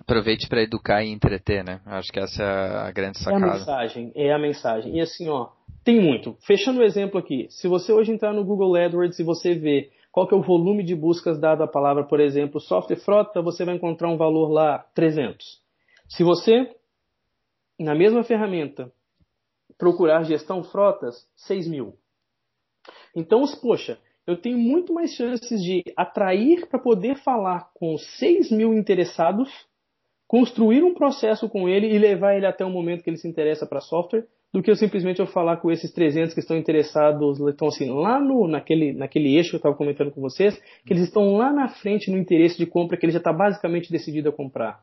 Aproveite 0.00 0.48
para 0.48 0.62
educar 0.62 1.04
e 1.04 1.10
entreter, 1.10 1.64
né? 1.64 1.80
Acho 1.86 2.12
que 2.12 2.18
essa 2.18 2.42
é 2.42 2.88
a 2.88 2.90
grande 2.90 3.18
sacada. 3.18 3.44
É 3.44 3.48
a 3.48 3.52
mensagem, 3.52 4.12
é 4.14 4.32
a 4.32 4.38
mensagem. 4.38 4.96
E 4.96 5.00
assim, 5.00 5.28
ó, 5.28 5.50
tem 5.84 6.00
muito. 6.00 6.36
Fechando 6.46 6.80
o 6.80 6.84
exemplo 6.84 7.18
aqui, 7.18 7.46
se 7.50 7.68
você 7.68 7.92
hoje 7.92 8.12
entrar 8.12 8.32
no 8.32 8.44
Google 8.44 8.76
AdWords 8.76 9.18
e 9.18 9.24
você 9.24 9.54
ver 9.54 9.92
qual 10.10 10.26
que 10.26 10.34
é 10.34 10.36
o 10.36 10.42
volume 10.42 10.82
de 10.82 10.94
buscas 10.94 11.40
dado 11.40 11.62
à 11.62 11.66
palavra, 11.66 12.04
por 12.04 12.20
exemplo, 12.20 12.60
software 12.60 12.96
frota, 12.96 13.40
você 13.40 13.64
vai 13.64 13.74
encontrar 13.74 14.08
um 14.08 14.16
valor 14.16 14.50
lá 14.50 14.78
300. 14.94 15.60
Se 16.08 16.22
você, 16.22 16.70
na 17.78 17.94
mesma 17.94 18.22
ferramenta, 18.22 18.92
procurar 19.78 20.24
gestão 20.24 20.62
frotas, 20.62 21.26
6 21.36 21.66
mil. 21.66 21.94
Então, 23.16 23.42
poxa, 23.60 23.98
eu 24.26 24.36
tenho 24.36 24.58
muito 24.58 24.92
mais 24.92 25.12
chances 25.14 25.62
de 25.62 25.82
atrair 25.96 26.66
para 26.68 26.78
poder 26.78 27.16
falar 27.16 27.70
com 27.74 27.96
6 27.96 28.50
mil 28.50 28.74
interessados, 28.74 29.50
construir 30.32 30.82
um 30.82 30.94
processo 30.94 31.46
com 31.46 31.68
ele 31.68 31.94
e 31.94 31.98
levar 31.98 32.34
ele 32.34 32.46
até 32.46 32.64
o 32.64 32.70
momento 32.70 33.02
que 33.04 33.10
ele 33.10 33.18
se 33.18 33.28
interessa 33.28 33.66
para 33.66 33.82
software, 33.82 34.24
do 34.50 34.62
que 34.62 34.70
eu 34.70 34.74
simplesmente 34.74 35.20
eu 35.20 35.26
falar 35.26 35.58
com 35.58 35.70
esses 35.70 35.92
300 35.92 36.32
que 36.32 36.40
estão 36.40 36.56
interessados, 36.56 37.38
estão 37.38 37.68
assim, 37.68 37.90
lá 37.90 38.18
no, 38.18 38.48
naquele, 38.48 38.94
naquele 38.94 39.36
eixo 39.36 39.50
que 39.50 39.56
eu 39.56 39.58
estava 39.58 39.76
comentando 39.76 40.10
com 40.10 40.22
vocês, 40.22 40.58
que 40.86 40.92
eles 40.94 41.02
estão 41.02 41.34
lá 41.34 41.52
na 41.52 41.68
frente 41.68 42.10
no 42.10 42.16
interesse 42.16 42.56
de 42.56 42.64
compra, 42.64 42.96
que 42.96 43.04
ele 43.04 43.12
já 43.12 43.18
está 43.18 43.30
basicamente 43.30 43.92
decidido 43.92 44.30
a 44.30 44.32
comprar. 44.32 44.80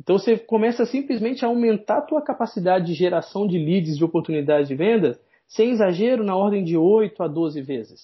Então 0.00 0.16
você 0.16 0.38
começa 0.38 0.86
simplesmente 0.86 1.44
a 1.44 1.48
aumentar 1.48 1.98
a 1.98 2.06
tua 2.06 2.22
capacidade 2.22 2.86
de 2.86 2.94
geração 2.94 3.46
de 3.46 3.58
leads, 3.58 3.98
de 3.98 4.04
oportunidades 4.04 4.68
de 4.68 4.74
vendas, 4.74 5.20
sem 5.46 5.72
exagero, 5.72 6.24
na 6.24 6.34
ordem 6.34 6.64
de 6.64 6.78
8 6.78 7.22
a 7.22 7.28
12 7.28 7.60
vezes. 7.60 8.00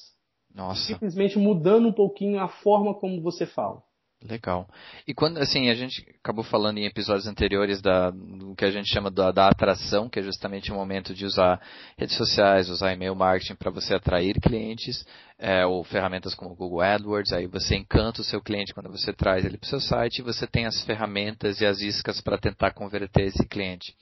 Nossa. 0.54 0.82
Simplesmente 0.86 1.38
mudando 1.38 1.88
um 1.88 1.92
pouquinho 1.94 2.40
a 2.40 2.48
forma 2.48 2.92
como 2.92 3.22
você 3.22 3.46
fala. 3.46 3.82
Legal. 4.26 4.66
E 5.06 5.12
quando, 5.12 5.36
assim, 5.36 5.68
a 5.68 5.74
gente 5.74 6.02
acabou 6.18 6.42
falando 6.42 6.78
em 6.78 6.86
episódios 6.86 7.26
anteriores 7.26 7.82
da, 7.82 8.08
do 8.10 8.54
que 8.56 8.64
a 8.64 8.70
gente 8.70 8.90
chama 8.90 9.10
da, 9.10 9.30
da 9.30 9.48
atração, 9.48 10.08
que 10.08 10.18
é 10.18 10.22
justamente 10.22 10.72
o 10.72 10.74
momento 10.74 11.12
de 11.12 11.26
usar 11.26 11.60
redes 11.98 12.16
sociais, 12.16 12.70
usar 12.70 12.94
e-mail 12.94 13.14
marketing 13.14 13.54
para 13.54 13.70
você 13.70 13.94
atrair 13.94 14.40
clientes, 14.40 15.04
é, 15.38 15.66
ou 15.66 15.82
ferramentas 15.82 16.34
como 16.34 16.52
o 16.52 16.54
Google 16.54 16.80
AdWords, 16.80 17.32
aí 17.32 17.46
você 17.46 17.74
encanta 17.74 18.20
o 18.20 18.24
seu 18.24 18.40
cliente 18.40 18.72
quando 18.72 18.88
você 18.88 19.12
traz 19.12 19.44
ele 19.44 19.58
para 19.58 19.66
o 19.66 19.68
seu 19.68 19.80
site 19.80 20.18
e 20.18 20.22
você 20.22 20.46
tem 20.46 20.64
as 20.64 20.82
ferramentas 20.84 21.60
e 21.60 21.66
as 21.66 21.80
iscas 21.80 22.20
para 22.20 22.38
tentar 22.38 22.72
converter 22.72 23.26
esse 23.26 23.46
cliente. 23.46 23.94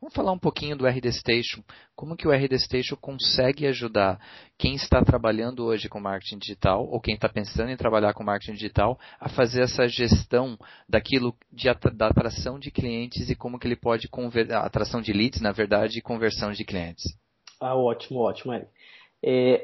Vamos 0.00 0.14
falar 0.14 0.32
um 0.32 0.38
pouquinho 0.38 0.76
do 0.76 0.86
RD 0.86 1.12
Station. 1.12 1.62
Como 1.94 2.16
que 2.16 2.26
o 2.26 2.32
RD 2.32 2.58
Station 2.58 2.96
consegue 2.96 3.66
ajudar 3.66 4.18
quem 4.58 4.74
está 4.74 5.02
trabalhando 5.04 5.64
hoje 5.64 5.88
com 5.88 6.00
marketing 6.00 6.38
digital 6.38 6.84
ou 6.84 7.00
quem 7.00 7.14
está 7.14 7.28
pensando 7.28 7.70
em 7.70 7.76
trabalhar 7.76 8.12
com 8.12 8.24
marketing 8.24 8.54
digital 8.54 8.98
a 9.20 9.28
fazer 9.28 9.62
essa 9.62 9.86
gestão 9.86 10.58
daquilo 10.88 11.36
de, 11.52 11.68
da 11.94 12.08
atração 12.08 12.58
de 12.58 12.70
clientes 12.70 13.30
e 13.30 13.36
como 13.36 13.58
que 13.58 13.66
ele 13.66 13.76
pode 13.76 14.08
converter, 14.08 14.54
atração 14.54 15.00
de 15.00 15.12
leads, 15.12 15.40
na 15.40 15.52
verdade, 15.52 15.98
e 15.98 16.02
conversão 16.02 16.50
de 16.50 16.64
clientes. 16.64 17.04
Ah, 17.60 17.76
ótimo, 17.76 18.20
ótimo, 18.20 18.54
Eric. 18.54 18.68
É, 18.68 18.99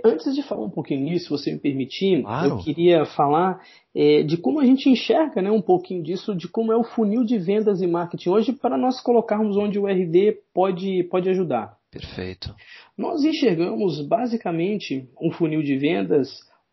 antes 0.04 0.34
de 0.34 0.42
falar 0.42 0.64
um 0.64 0.70
pouquinho 0.70 1.00
nisso, 1.00 1.24
se 1.24 1.30
você 1.30 1.52
me 1.52 1.58
permitir, 1.58 2.22
claro. 2.22 2.50
eu 2.50 2.58
queria 2.58 3.06
falar 3.06 3.60
é, 3.94 4.22
de 4.22 4.36
como 4.36 4.60
a 4.60 4.64
gente 4.64 4.90
enxerga 4.90 5.40
né, 5.40 5.50
um 5.50 5.62
pouquinho 5.62 6.02
disso, 6.02 6.34
de 6.34 6.46
como 6.48 6.72
é 6.72 6.76
o 6.76 6.84
funil 6.84 7.24
de 7.24 7.38
vendas 7.38 7.80
e 7.80 7.86
marketing 7.86 8.28
hoje, 8.28 8.52
para 8.52 8.76
nós 8.76 9.00
colocarmos 9.00 9.56
onde 9.56 9.78
o 9.78 9.86
RD 9.86 10.38
pode, 10.52 11.04
pode 11.04 11.28
ajudar. 11.30 11.76
Perfeito. 11.90 12.54
Nós 12.96 13.24
enxergamos 13.24 14.06
basicamente 14.06 15.08
um 15.20 15.30
funil 15.30 15.62
de 15.62 15.78
vendas 15.78 16.28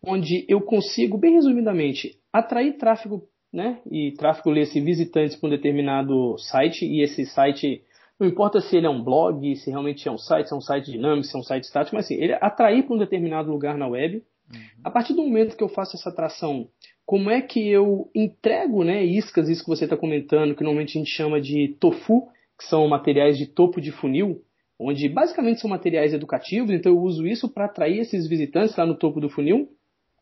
onde 0.05 0.45
eu 0.49 0.59
consigo, 0.59 1.17
bem 1.17 1.35
resumidamente, 1.35 2.17
atrair 2.31 2.77
tráfego, 2.77 3.23
né? 3.53 3.79
E 3.89 4.11
tráfego 4.17 4.49
lê-se 4.49 4.81
visitantes 4.81 5.37
para 5.37 5.47
um 5.47 5.51
determinado 5.51 6.37
site, 6.37 6.83
e 6.85 7.01
esse 7.01 7.25
site 7.25 7.81
não 8.19 8.27
importa 8.27 8.61
se 8.61 8.75
ele 8.77 8.85
é 8.85 8.89
um 8.89 9.03
blog, 9.03 9.55
se 9.55 9.69
realmente 9.69 10.07
é 10.07 10.11
um 10.11 10.17
site, 10.17 10.47
se 10.47 10.53
é 10.53 10.57
um 10.57 10.61
site 10.61 10.91
dinâmico, 10.91 11.27
se 11.27 11.35
é 11.35 11.39
um 11.39 11.43
site 11.43 11.63
estático, 11.63 11.95
mas 11.95 12.05
assim, 12.05 12.15
ele 12.15 12.33
atrair 12.33 12.83
para 12.83 12.95
um 12.95 12.99
determinado 12.99 13.51
lugar 13.51 13.77
na 13.77 13.87
web. 13.87 14.23
Uhum. 14.53 14.61
A 14.83 14.91
partir 14.91 15.13
do 15.13 15.23
momento 15.23 15.57
que 15.57 15.63
eu 15.63 15.69
faço 15.69 15.95
essa 15.95 16.09
atração, 16.09 16.67
como 17.05 17.29
é 17.29 17.41
que 17.41 17.67
eu 17.67 18.09
entrego 18.15 18.83
né, 18.83 19.03
iscas, 19.03 19.49
isso 19.49 19.63
que 19.63 19.69
você 19.69 19.85
está 19.85 19.97
comentando, 19.97 20.55
que 20.55 20.63
normalmente 20.63 20.97
a 20.97 21.01
gente 21.01 21.11
chama 21.11 21.41
de 21.41 21.75
tofu, 21.79 22.27
que 22.57 22.65
são 22.65 22.87
materiais 22.87 23.37
de 23.37 23.47
topo 23.47 23.81
de 23.81 23.91
funil, 23.91 24.41
onde 24.79 25.09
basicamente 25.09 25.59
são 25.59 25.69
materiais 25.69 26.13
educativos, 26.13 26.71
então 26.71 26.91
eu 26.91 26.99
uso 26.99 27.25
isso 27.25 27.49
para 27.49 27.65
atrair 27.65 27.99
esses 27.99 28.27
visitantes 28.27 28.75
lá 28.75 28.85
no 28.85 28.95
topo 28.95 29.19
do 29.19 29.29
funil 29.29 29.69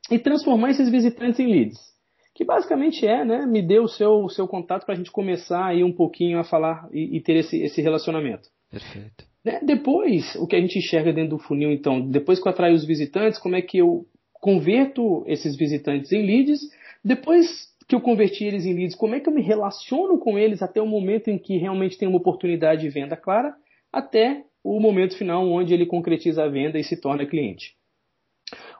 e 0.09 0.17
transformar 0.17 0.71
esses 0.71 0.89
visitantes 0.89 1.39
em 1.39 1.47
leads 1.47 1.90
que 2.33 2.45
basicamente 2.45 3.05
é, 3.05 3.25
né, 3.25 3.45
me 3.45 3.61
dê 3.61 3.79
o 3.79 3.87
seu, 3.87 4.23
o 4.23 4.29
seu 4.29 4.47
contato 4.47 4.85
para 4.85 4.95
a 4.95 4.97
gente 4.97 5.11
começar 5.11 5.65
aí 5.65 5.83
um 5.83 5.91
pouquinho 5.91 6.39
a 6.39 6.43
falar 6.43 6.87
e, 6.91 7.17
e 7.17 7.21
ter 7.21 7.35
esse, 7.35 7.61
esse 7.61 7.81
relacionamento. 7.81 8.49
Perfeito. 8.69 9.25
Né? 9.43 9.59
Depois, 9.63 10.35
o 10.35 10.47
que 10.47 10.55
a 10.55 10.61
gente 10.61 10.79
enxerga 10.79 11.11
dentro 11.11 11.31
do 11.31 11.43
funil, 11.43 11.71
então, 11.71 11.99
depois 12.09 12.39
que 12.39 12.47
eu 12.47 12.51
atraio 12.51 12.75
os 12.75 12.85
visitantes, 12.85 13.39
como 13.39 13.55
é 13.55 13.61
que 13.61 13.79
eu 13.79 14.05
converto 14.33 15.23
esses 15.27 15.55
visitantes 15.55 16.11
em 16.11 16.25
leads? 16.25 16.61
Depois 17.03 17.69
que 17.87 17.95
eu 17.95 18.01
converti 18.01 18.45
eles 18.45 18.65
em 18.65 18.73
leads, 18.73 18.95
como 18.95 19.15
é 19.15 19.19
que 19.19 19.27
eu 19.27 19.33
me 19.33 19.41
relaciono 19.41 20.17
com 20.17 20.39
eles 20.39 20.61
até 20.61 20.81
o 20.81 20.87
momento 20.87 21.29
em 21.29 21.37
que 21.37 21.57
realmente 21.57 21.97
tem 21.97 22.07
uma 22.07 22.17
oportunidade 22.17 22.81
de 22.81 22.89
venda 22.89 23.17
clara, 23.17 23.53
até 23.91 24.45
o 24.63 24.79
momento 24.79 25.17
final 25.17 25.45
onde 25.49 25.73
ele 25.73 25.85
concretiza 25.85 26.43
a 26.43 26.47
venda 26.47 26.79
e 26.79 26.83
se 26.83 26.95
torna 26.95 27.25
cliente. 27.25 27.75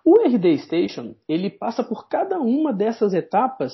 O 0.06 0.20
RD 0.20 0.58
Station, 0.60 1.16
ele 1.28 1.50
passa 1.50 1.84
por 1.84 2.08
cada 2.08 2.40
uma 2.40 2.74
dessas 2.74 3.14
etapas, 3.14 3.74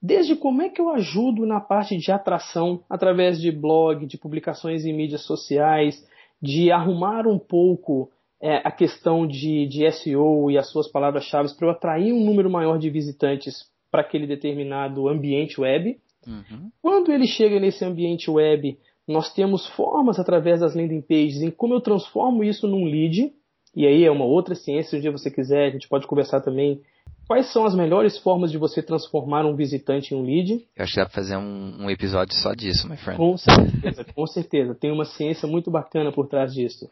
desde 0.00 0.36
como 0.36 0.62
é 0.62 0.68
que 0.68 0.80
eu 0.80 0.90
ajudo 0.90 1.46
na 1.46 1.60
parte 1.60 1.96
de 1.96 2.10
atração, 2.10 2.82
através 2.88 3.40
de 3.40 3.50
blog, 3.50 4.06
de 4.06 4.18
publicações 4.18 4.84
em 4.84 4.92
mídias 4.92 5.24
sociais, 5.24 6.04
de 6.40 6.70
arrumar 6.70 7.26
um 7.26 7.38
pouco 7.38 8.10
é, 8.40 8.56
a 8.64 8.70
questão 8.70 9.26
de, 9.26 9.66
de 9.66 9.90
SEO 9.90 10.50
e 10.50 10.58
as 10.58 10.70
suas 10.70 10.88
palavras-chave 10.88 11.52
para 11.56 11.66
eu 11.66 11.70
atrair 11.70 12.12
um 12.12 12.24
número 12.24 12.50
maior 12.50 12.78
de 12.78 12.88
visitantes 12.90 13.64
para 13.90 14.02
aquele 14.02 14.26
determinado 14.26 15.08
ambiente 15.08 15.60
web. 15.60 15.98
Uhum. 16.26 16.70
Quando 16.80 17.12
ele 17.12 17.26
chega 17.26 17.58
nesse 17.58 17.84
ambiente 17.84 18.30
web, 18.30 18.78
nós 19.06 19.32
temos 19.32 19.66
formas 19.68 20.18
através 20.18 20.60
das 20.60 20.74
landing 20.74 21.00
pages 21.00 21.40
em 21.40 21.50
como 21.50 21.74
eu 21.74 21.80
transformo 21.80 22.44
isso 22.44 22.68
num 22.68 22.84
lead 22.84 23.32
e 23.78 23.86
aí 23.86 24.04
é 24.04 24.10
uma 24.10 24.24
outra 24.24 24.56
ciência, 24.56 24.90
se 24.90 24.96
um 24.96 25.00
dia 25.00 25.12
você 25.12 25.30
quiser, 25.30 25.68
a 25.68 25.70
gente 25.70 25.86
pode 25.86 26.04
conversar 26.04 26.40
também. 26.40 26.82
Quais 27.28 27.52
são 27.52 27.64
as 27.64 27.76
melhores 27.76 28.18
formas 28.18 28.50
de 28.50 28.58
você 28.58 28.82
transformar 28.82 29.46
um 29.46 29.54
visitante 29.54 30.12
em 30.12 30.16
um 30.18 30.24
lead? 30.24 30.66
Eu 30.74 30.82
acho 30.82 30.94
que 30.94 30.98
dá 30.98 31.06
pra 31.06 31.14
fazer 31.14 31.36
um, 31.36 31.84
um 31.84 31.88
episódio 31.88 32.34
só 32.34 32.54
disso, 32.54 32.88
my 32.88 32.96
friend. 32.96 33.16
Com 33.16 33.36
certeza, 33.36 34.04
com 34.12 34.26
certeza. 34.26 34.74
Tem 34.74 34.90
uma 34.90 35.04
ciência 35.04 35.46
muito 35.46 35.70
bacana 35.70 36.10
por 36.10 36.26
trás 36.26 36.52
disso. 36.52 36.90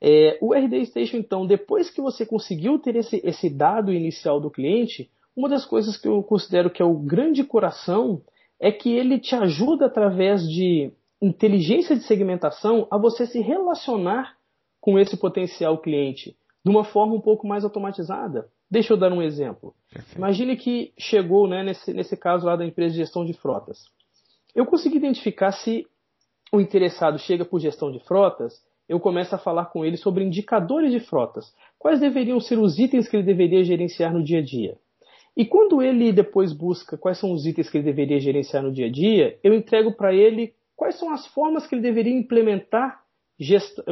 É, 0.00 0.38
o 0.40 0.54
RD 0.54 0.86
Station, 0.86 1.16
então, 1.16 1.44
depois 1.44 1.90
que 1.90 2.00
você 2.00 2.24
conseguiu 2.24 2.78
ter 2.78 2.94
esse, 2.94 3.20
esse 3.24 3.50
dado 3.50 3.92
inicial 3.92 4.40
do 4.40 4.52
cliente, 4.52 5.10
uma 5.36 5.48
das 5.48 5.66
coisas 5.66 5.96
que 5.96 6.06
eu 6.06 6.22
considero 6.22 6.70
que 6.70 6.80
é 6.80 6.84
o 6.84 6.94
grande 6.94 7.42
coração 7.42 8.22
é 8.60 8.70
que 8.70 8.92
ele 8.92 9.18
te 9.18 9.34
ajuda 9.34 9.86
através 9.86 10.48
de 10.48 10.92
inteligência 11.20 11.96
de 11.96 12.04
segmentação 12.04 12.86
a 12.88 12.96
você 12.96 13.26
se 13.26 13.40
relacionar 13.40 14.38
com 14.80 14.98
esse 14.98 15.16
potencial 15.16 15.78
cliente 15.78 16.36
de 16.64 16.70
uma 16.70 16.84
forma 16.84 17.14
um 17.14 17.20
pouco 17.20 17.46
mais 17.46 17.64
automatizada. 17.64 18.48
Deixa 18.70 18.92
eu 18.92 18.96
dar 18.96 19.12
um 19.12 19.22
exemplo. 19.22 19.74
Imagine 20.16 20.56
que 20.56 20.92
chegou, 20.98 21.48
né, 21.48 21.62
nesse, 21.62 21.92
nesse 21.92 22.16
caso 22.16 22.46
lá 22.46 22.54
da 22.54 22.64
empresa 22.64 22.92
de 22.92 22.98
gestão 22.98 23.24
de 23.24 23.32
frotas. 23.32 23.78
Eu 24.54 24.66
consegui 24.66 24.96
identificar 24.96 25.52
se 25.52 25.86
o 26.52 26.60
interessado 26.60 27.18
chega 27.18 27.44
por 27.44 27.60
gestão 27.60 27.90
de 27.90 28.00
frotas, 28.00 28.54
eu 28.88 28.98
começo 28.98 29.34
a 29.34 29.38
falar 29.38 29.66
com 29.66 29.84
ele 29.84 29.96
sobre 29.96 30.24
indicadores 30.24 30.90
de 30.90 31.00
frotas. 31.00 31.54
Quais 31.78 32.00
deveriam 32.00 32.40
ser 32.40 32.58
os 32.58 32.78
itens 32.78 33.08
que 33.08 33.16
ele 33.16 33.22
deveria 33.24 33.62
gerenciar 33.62 34.12
no 34.12 34.22
dia 34.22 34.40
a 34.40 34.42
dia? 34.42 34.76
E 35.36 35.46
quando 35.46 35.80
ele 35.80 36.12
depois 36.12 36.52
busca 36.52 36.98
quais 36.98 37.18
são 37.18 37.32
os 37.32 37.46
itens 37.46 37.70
que 37.70 37.78
ele 37.78 37.84
deveria 37.84 38.18
gerenciar 38.18 38.62
no 38.62 38.72
dia 38.72 38.86
a 38.86 38.90
dia, 38.90 39.38
eu 39.44 39.54
entrego 39.54 39.92
para 39.92 40.12
ele 40.12 40.52
quais 40.76 40.98
são 40.98 41.12
as 41.12 41.26
formas 41.28 41.66
que 41.66 41.74
ele 41.74 41.82
deveria 41.82 42.12
implementar 42.12 43.00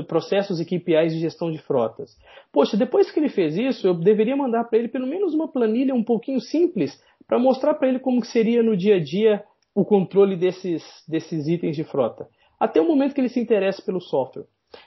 processos 0.07 0.61
e 0.61 0.65
KPIs 0.65 1.15
de 1.15 1.21
gestão 1.21 1.51
de 1.51 1.59
frotas. 1.59 2.17
Poxa, 2.53 2.77
depois 2.77 3.11
que 3.11 3.19
ele 3.19 3.29
fez 3.29 3.57
isso, 3.57 3.87
eu 3.87 3.95
deveria 3.95 4.37
mandar 4.37 4.65
para 4.65 4.79
ele 4.79 4.89
pelo 4.89 5.07
menos 5.07 5.35
uma 5.35 5.49
planilha 5.49 5.95
um 5.95 6.05
pouquinho 6.05 6.41
simples 6.41 7.03
para 7.27 7.39
mostrar 7.39 7.75
para 7.75 7.89
ele 7.89 7.99
como 7.99 8.25
seria 8.25 8.63
no 8.63 8.77
dia 8.77 8.97
a 8.97 9.01
dia 9.03 9.45
o 9.75 9.85
controle 9.85 10.37
desses, 10.37 10.83
desses 11.07 11.47
itens 11.47 11.77
de 11.77 11.85
frota. 11.85 12.29
Até 12.59 12.81
o 12.81 12.87
momento 12.87 13.15
que 13.15 13.21
ele 13.21 13.29
se 13.29 13.41
interessa 13.41 13.81
pelo 13.83 14.01
software. 14.01 14.47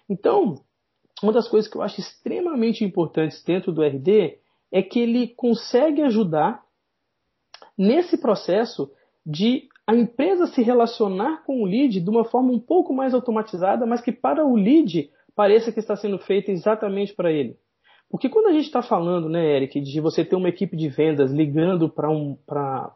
Então, 0.09 0.55
uma 1.23 1.31
das 1.31 1.47
coisas 1.47 1.69
que 1.69 1.77
eu 1.77 1.81
acho 1.81 1.99
extremamente 1.99 2.83
importantes 2.83 3.43
dentro 3.43 3.71
do 3.71 3.83
RD 3.83 4.37
é 4.71 4.81
que 4.81 4.99
ele 4.99 5.27
consegue 5.29 6.01
ajudar 6.01 6.63
nesse 7.77 8.17
processo 8.17 8.91
de 9.25 9.67
a 9.91 9.95
empresa 9.95 10.47
se 10.47 10.63
relacionar 10.63 11.43
com 11.43 11.61
o 11.61 11.65
lead 11.65 11.99
de 11.99 12.09
uma 12.09 12.23
forma 12.23 12.53
um 12.53 12.59
pouco 12.59 12.93
mais 12.93 13.13
automatizada, 13.13 13.85
mas 13.85 13.99
que 13.99 14.11
para 14.11 14.45
o 14.45 14.55
lead 14.55 15.09
pareça 15.35 15.69
que 15.69 15.79
está 15.79 15.97
sendo 15.97 16.17
feita 16.17 16.49
exatamente 16.49 17.13
para 17.13 17.29
ele. 17.29 17.57
Porque 18.09 18.29
quando 18.29 18.47
a 18.47 18.53
gente 18.53 18.65
está 18.65 18.81
falando, 18.81 19.27
né, 19.27 19.57
Eric, 19.57 19.81
de 19.81 19.99
você 19.99 20.23
ter 20.23 20.37
uma 20.37 20.47
equipe 20.47 20.77
de 20.77 20.87
vendas 20.87 21.31
ligando 21.31 21.89
para 21.89 22.09
um, 22.09 22.37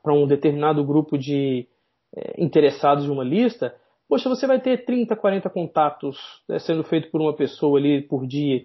um 0.08 0.28
determinado 0.28 0.86
grupo 0.86 1.18
de 1.18 1.68
é, 2.16 2.42
interessados 2.42 3.04
de 3.04 3.12
uma 3.12 3.26
lista, 3.26 3.76
poxa, 4.08 4.30
você 4.30 4.48
vai 4.48 4.62
ter 4.62 4.86
30, 4.86 5.18
40 5.18 5.50
contatos 5.50 6.18
né, 6.48 6.60
sendo 6.60 6.84
feito 6.86 7.12
por 7.12 7.20
uma 7.20 7.36
pessoa 7.36 7.78
ali 7.78 8.04
por 8.04 8.26
dia. 8.26 8.62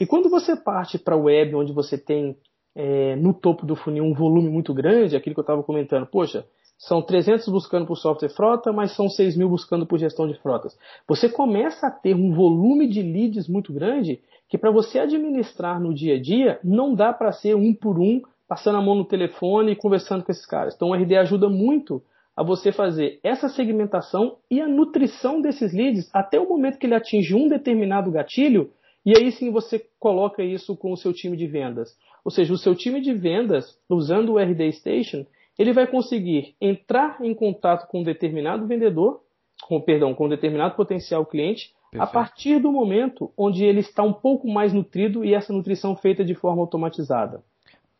E 0.00 0.06
quando 0.06 0.28
você 0.28 0.56
parte 0.56 0.98
para 0.98 1.14
a 1.14 1.18
web, 1.18 1.54
onde 1.54 1.72
você 1.72 1.96
tem 1.96 2.36
é, 2.74 3.14
no 3.14 3.32
topo 3.32 3.64
do 3.64 3.76
funil 3.76 4.02
um 4.02 4.14
volume 4.14 4.48
muito 4.48 4.74
grande, 4.74 5.14
aquilo 5.14 5.34
que 5.34 5.40
eu 5.40 5.42
estava 5.42 5.62
comentando, 5.62 6.06
poxa, 6.06 6.44
são 6.78 7.02
300 7.02 7.48
buscando 7.48 7.86
por 7.86 7.96
software 7.96 8.28
frota, 8.28 8.72
mas 8.72 8.94
são 8.94 9.08
6 9.08 9.36
mil 9.36 9.48
buscando 9.48 9.84
por 9.84 9.98
gestão 9.98 10.28
de 10.28 10.34
frotas. 10.34 10.78
Você 11.08 11.28
começa 11.28 11.88
a 11.88 11.90
ter 11.90 12.14
um 12.14 12.32
volume 12.32 12.86
de 12.86 13.02
leads 13.02 13.48
muito 13.48 13.72
grande 13.72 14.20
que 14.48 14.56
para 14.56 14.70
você 14.70 15.00
administrar 15.00 15.80
no 15.80 15.92
dia 15.92 16.14
a 16.14 16.20
dia 16.22 16.60
não 16.62 16.94
dá 16.94 17.12
para 17.12 17.32
ser 17.32 17.56
um 17.56 17.74
por 17.74 17.98
um, 17.98 18.22
passando 18.46 18.78
a 18.78 18.82
mão 18.82 18.94
no 18.94 19.04
telefone 19.04 19.72
e 19.72 19.76
conversando 19.76 20.22
com 20.22 20.30
esses 20.30 20.46
caras. 20.46 20.74
Então 20.74 20.90
o 20.90 20.94
RD 20.94 21.16
ajuda 21.16 21.48
muito 21.48 22.00
a 22.36 22.44
você 22.44 22.70
fazer 22.70 23.18
essa 23.24 23.48
segmentação 23.48 24.36
e 24.48 24.60
a 24.60 24.68
nutrição 24.68 25.40
desses 25.40 25.72
leads 25.72 26.08
até 26.14 26.38
o 26.38 26.48
momento 26.48 26.78
que 26.78 26.86
ele 26.86 26.94
atinge 26.94 27.34
um 27.34 27.48
determinado 27.48 28.10
gatilho 28.12 28.70
e 29.04 29.16
aí 29.16 29.32
sim 29.32 29.50
você 29.50 29.84
coloca 29.98 30.44
isso 30.44 30.76
com 30.76 30.92
o 30.92 30.96
seu 30.96 31.12
time 31.12 31.36
de 31.36 31.46
vendas. 31.46 31.96
Ou 32.24 32.30
seja, 32.30 32.52
o 32.52 32.58
seu 32.58 32.74
time 32.74 33.00
de 33.00 33.12
vendas, 33.12 33.76
usando 33.88 34.34
o 34.34 34.38
RD 34.38 34.70
Station, 34.72 35.26
ele 35.58 35.72
vai 35.72 35.86
conseguir 35.86 36.54
entrar 36.60 37.18
em 37.20 37.34
contato 37.34 37.88
com 37.88 38.00
um 38.00 38.04
determinado 38.04 38.66
vendedor, 38.66 39.20
com, 39.62 39.80
perdão, 39.80 40.14
com 40.14 40.26
um 40.26 40.28
determinado 40.28 40.76
potencial 40.76 41.26
cliente, 41.26 41.72
Perfeito. 41.90 42.02
a 42.02 42.06
partir 42.06 42.60
do 42.60 42.70
momento 42.70 43.32
onde 43.36 43.64
ele 43.64 43.80
está 43.80 44.02
um 44.02 44.12
pouco 44.12 44.48
mais 44.48 44.72
nutrido 44.72 45.24
e 45.24 45.34
essa 45.34 45.52
nutrição 45.52 45.96
feita 45.96 46.24
de 46.24 46.34
forma 46.34 46.62
automatizada. 46.62 47.42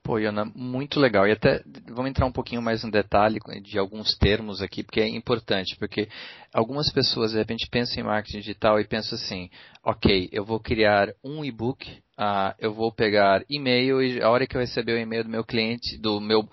Pô, 0.08 0.18
Iana, 0.18 0.50
muito 0.54 0.98
legal. 0.98 1.26
E 1.28 1.32
até 1.32 1.62
vamos 1.86 2.10
entrar 2.10 2.24
um 2.24 2.32
pouquinho 2.32 2.62
mais 2.62 2.82
no 2.82 2.90
detalhe 2.90 3.38
de 3.62 3.78
alguns 3.78 4.16
termos 4.16 4.62
aqui, 4.62 4.82
porque 4.82 5.00
é 5.00 5.08
importante, 5.08 5.76
porque 5.78 6.08
algumas 6.50 6.90
pessoas 6.90 7.32
de 7.32 7.36
repente 7.36 7.68
pensam 7.70 8.00
em 8.00 8.06
marketing 8.06 8.38
digital 8.38 8.80
e 8.80 8.86
pensam 8.86 9.18
assim, 9.18 9.50
ok, 9.84 10.30
eu 10.32 10.46
vou 10.46 10.60
criar 10.60 11.08
um 11.22 11.44
e-book, 11.44 11.86
uh, 12.18 12.54
eu 12.58 12.72
vou 12.72 12.90
pegar 12.90 13.44
e-mail 13.50 14.00
e 14.00 14.22
a 14.22 14.30
hora 14.30 14.46
que 14.46 14.56
eu 14.56 14.62
receber 14.62 14.94
o 14.94 14.98
e-mail 14.98 15.24
do 15.24 15.30
meu 15.30 15.44
cliente, 15.44 15.98
do 15.98 16.20
meu 16.20 16.48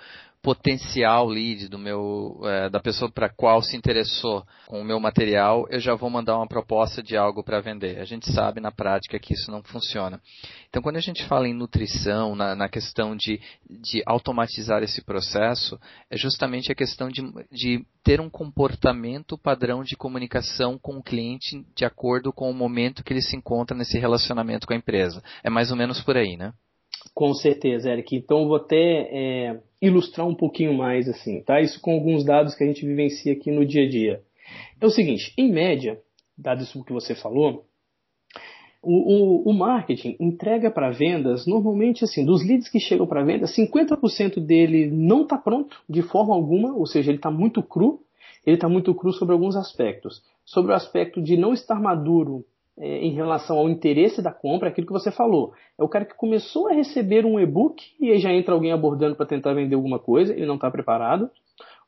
potencial 0.46 1.28
lead 1.28 1.68
do 1.68 1.80
meu 1.80 2.40
é, 2.44 2.70
da 2.70 2.80
pessoa 2.80 3.10
para 3.12 3.28
qual 3.28 3.64
se 3.64 3.76
interessou 3.76 4.46
com 4.68 4.80
o 4.80 4.86
meu 4.86 5.00
material, 5.00 5.66
eu 5.72 5.80
já 5.80 5.96
vou 5.96 6.08
mandar 6.08 6.38
uma 6.38 6.48
proposta 6.48 7.02
de 7.02 7.18
algo 7.18 7.44
para 7.44 7.62
vender. 7.62 7.98
A 7.98 8.06
gente 8.06 8.32
sabe 8.32 8.62
na 8.62 8.72
prática 8.72 9.18
que 9.18 9.34
isso 9.34 9.50
não 9.50 9.64
funciona. 9.64 10.22
Então, 10.70 10.84
quando 10.84 10.98
a 10.98 11.02
gente 11.02 11.26
fala 11.26 11.48
em 11.48 11.54
nutrição, 11.54 12.36
na, 12.36 12.56
na 12.56 12.70
questão 12.70 13.16
de, 13.16 13.42
de 13.68 14.04
automatizar 14.06 14.84
esse 14.84 15.04
processo, 15.04 15.80
é 16.12 16.16
justamente 16.16 16.72
a 16.72 16.76
questão 16.76 17.10
de, 17.10 17.24
de 17.52 17.84
ter 18.04 18.22
um 18.22 18.30
comportamento 18.30 19.40
padrão 19.40 19.84
de 19.84 19.96
comunicação 19.96 20.78
com 20.78 20.98
o 20.98 21.04
cliente 21.04 21.66
de 21.76 21.86
acordo 21.86 22.32
com 22.32 22.52
o 22.52 22.54
momento 22.54 23.04
que 23.04 23.14
ele 23.14 23.22
se 23.24 23.36
encontra 23.36 23.76
nesse 23.76 23.98
relacionamento 23.98 24.68
com 24.68 24.74
a 24.74 24.78
empresa. 24.78 25.24
É 25.44 25.50
mais 25.50 25.72
ou 25.72 25.78
menos 25.78 26.02
por 26.02 26.16
aí, 26.16 26.38
né? 26.38 26.54
Com 27.14 27.34
certeza, 27.34 27.92
Eric. 27.92 28.16
Então 28.16 28.48
vou 28.48 28.58
até 28.58 28.78
é, 28.78 29.60
ilustrar 29.82 30.28
um 30.28 30.36
pouquinho 30.36 30.74
mais 30.74 31.08
assim, 31.08 31.42
tá? 31.42 31.62
Isso 31.62 31.80
com 31.82 31.94
alguns 31.94 32.26
dados 32.26 32.56
que 32.56 32.64
a 32.64 32.68
gente 32.68 32.86
vivencia 32.86 33.34
aqui 33.34 33.52
no 33.52 33.66
dia 33.66 33.86
a 33.86 33.90
dia. 33.90 34.22
É 34.80 34.86
o 34.86 34.90
seguinte, 34.90 35.34
em 35.38 35.52
média, 35.52 36.00
dado 36.38 36.64
isso 36.64 36.84
que 36.84 36.94
você 36.94 37.16
falou, 37.16 37.66
o, 38.86 39.48
o, 39.48 39.50
o 39.50 39.54
marketing 39.54 40.16
entrega 40.20 40.70
para 40.70 40.92
vendas, 40.92 41.48
normalmente 41.48 42.04
assim, 42.04 42.24
dos 42.24 42.46
leads 42.46 42.70
que 42.70 42.80
chegam 42.80 43.08
para 43.08 43.24
venda, 43.24 43.48
50% 43.48 44.40
dele 44.40 44.88
não 44.92 45.24
está 45.24 45.38
pronto 45.38 45.82
de 45.90 46.04
forma 46.04 46.36
alguma, 46.36 46.74
ou 46.74 46.86
seja, 46.86 47.10
ele 47.10 47.18
está 47.18 47.32
muito 47.32 47.64
cru, 47.64 48.02
ele 48.46 48.58
está 48.58 48.70
muito 48.70 48.94
cru 48.94 49.12
sobre 49.12 49.34
alguns 49.34 49.56
aspectos. 49.56 50.22
Sobre 50.46 50.72
o 50.72 50.76
aspecto 50.76 51.22
de 51.22 51.36
não 51.36 51.52
estar 51.52 51.82
maduro 51.82 52.46
é, 52.78 53.00
em 53.00 53.14
relação 53.14 53.58
ao 53.58 53.70
interesse 53.70 54.22
da 54.22 54.32
compra, 54.32 54.70
aquilo 54.70 54.88
que 54.88 54.94
você 54.94 55.12
falou. 55.12 55.54
É 55.80 55.84
o 55.84 55.90
cara 55.90 56.06
que 56.06 56.16
começou 56.16 56.68
a 56.68 56.74
receber 56.74 57.26
um 57.26 57.40
e-book 57.40 57.84
e 58.00 58.12
aí 58.12 58.20
já 58.20 58.32
entra 58.34 58.54
alguém 58.54 58.72
abordando 58.72 59.16
para 59.16 59.26
tentar 59.26 59.54
vender 59.54 59.76
alguma 59.76 60.00
coisa, 60.00 60.34
ele 60.34 60.46
não 60.46 60.56
está 60.56 60.70
preparado. 60.70 61.30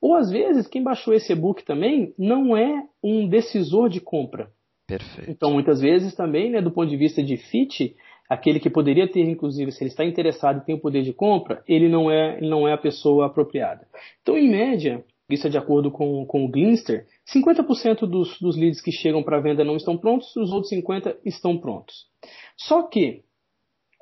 Ou 0.01 0.15
às 0.15 0.29
vezes, 0.29 0.67
quem 0.67 0.83
baixou 0.83 1.13
esse 1.13 1.33
e-book 1.33 1.65
também 1.65 2.13
não 2.17 2.55
é 2.55 2.83
um 3.03 3.27
decisor 3.27 3.89
de 3.89 3.99
compra. 3.99 4.49
Perfeito. 4.88 5.29
Então, 5.29 5.51
muitas 5.51 5.81
vezes 5.81 6.15
também, 6.15 6.49
né, 6.49 6.61
do 6.61 6.71
ponto 6.71 6.89
de 6.89 6.95
vista 6.95 7.21
de 7.21 7.35
fit, 7.35 7.95
aquele 8.29 8.59
que 8.59 8.69
poderia 8.69 9.07
ter, 9.11 9.27
inclusive, 9.27 9.71
se 9.71 9.83
ele 9.83 9.89
está 9.89 10.05
interessado 10.05 10.59
e 10.59 10.65
tem 10.65 10.75
o 10.75 10.79
poder 10.79 11.03
de 11.03 11.11
compra, 11.13 11.61
ele 11.67 11.89
não 11.89 12.09
é, 12.09 12.38
ele 12.38 12.49
não 12.49 12.67
é 12.67 12.73
a 12.73 12.77
pessoa 12.77 13.25
apropriada. 13.25 13.85
Então, 14.21 14.38
em 14.38 14.49
média, 14.49 15.03
isso 15.30 15.47
é 15.47 15.49
de 15.49 15.57
acordo 15.57 15.91
com, 15.91 16.25
com 16.25 16.45
o 16.45 16.47
Glinster, 16.49 17.05
50% 17.34 18.07
dos, 18.07 18.39
dos 18.39 18.55
leads 18.55 18.82
que 18.82 18.91
chegam 18.91 19.21
para 19.21 19.41
venda 19.41 19.63
não 19.63 19.75
estão 19.75 19.97
prontos, 19.97 20.36
os 20.36 20.51
outros 20.51 20.71
50% 20.71 21.17
estão 21.25 21.57
prontos. 21.57 22.07
Só 22.55 22.84
que 22.84 23.23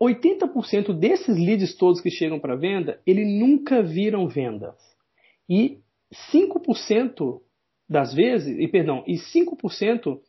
80% 0.01 0.93
desses 0.93 1.37
leads 1.37 1.75
todos 1.75 2.01
que 2.01 2.11
chegam 2.11 2.39
para 2.39 2.55
venda, 2.55 2.99
ele 3.07 3.25
nunca 3.25 3.81
viram 3.81 4.27
venda. 4.27 4.75
E 5.49 5.79
5% 6.31 7.41
das 7.89 8.13
vezes, 8.13 8.57
e 8.59 8.67
perdão, 8.67 9.03
e 9.07 9.15
5% 9.15 10.19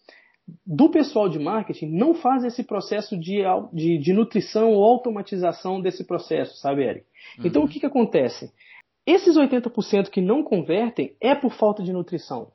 do 0.65 0.91
pessoal 0.91 1.29
de 1.29 1.39
marketing 1.39 1.87
não 1.87 2.15
faz 2.15 2.45
esse 2.45 2.63
processo 2.63 3.19
de, 3.19 3.43
de, 3.73 3.99
de 3.99 4.13
nutrição 4.13 4.73
ou 4.73 4.85
automatização 4.85 5.81
desse 5.81 6.05
processo, 6.05 6.57
sabe, 6.59 6.85
Eric? 6.85 7.07
Então 7.45 7.63
uhum. 7.63 7.69
o 7.69 7.71
que, 7.71 7.81
que 7.81 7.87
acontece? 7.87 8.53
Esses 9.07 9.37
80% 9.37 10.11
que 10.11 10.21
não 10.21 10.43
convertem 10.43 11.15
é 11.21 11.35
por 11.35 11.53
falta 11.53 11.83
de 11.83 11.93
nutrição. 11.93 12.51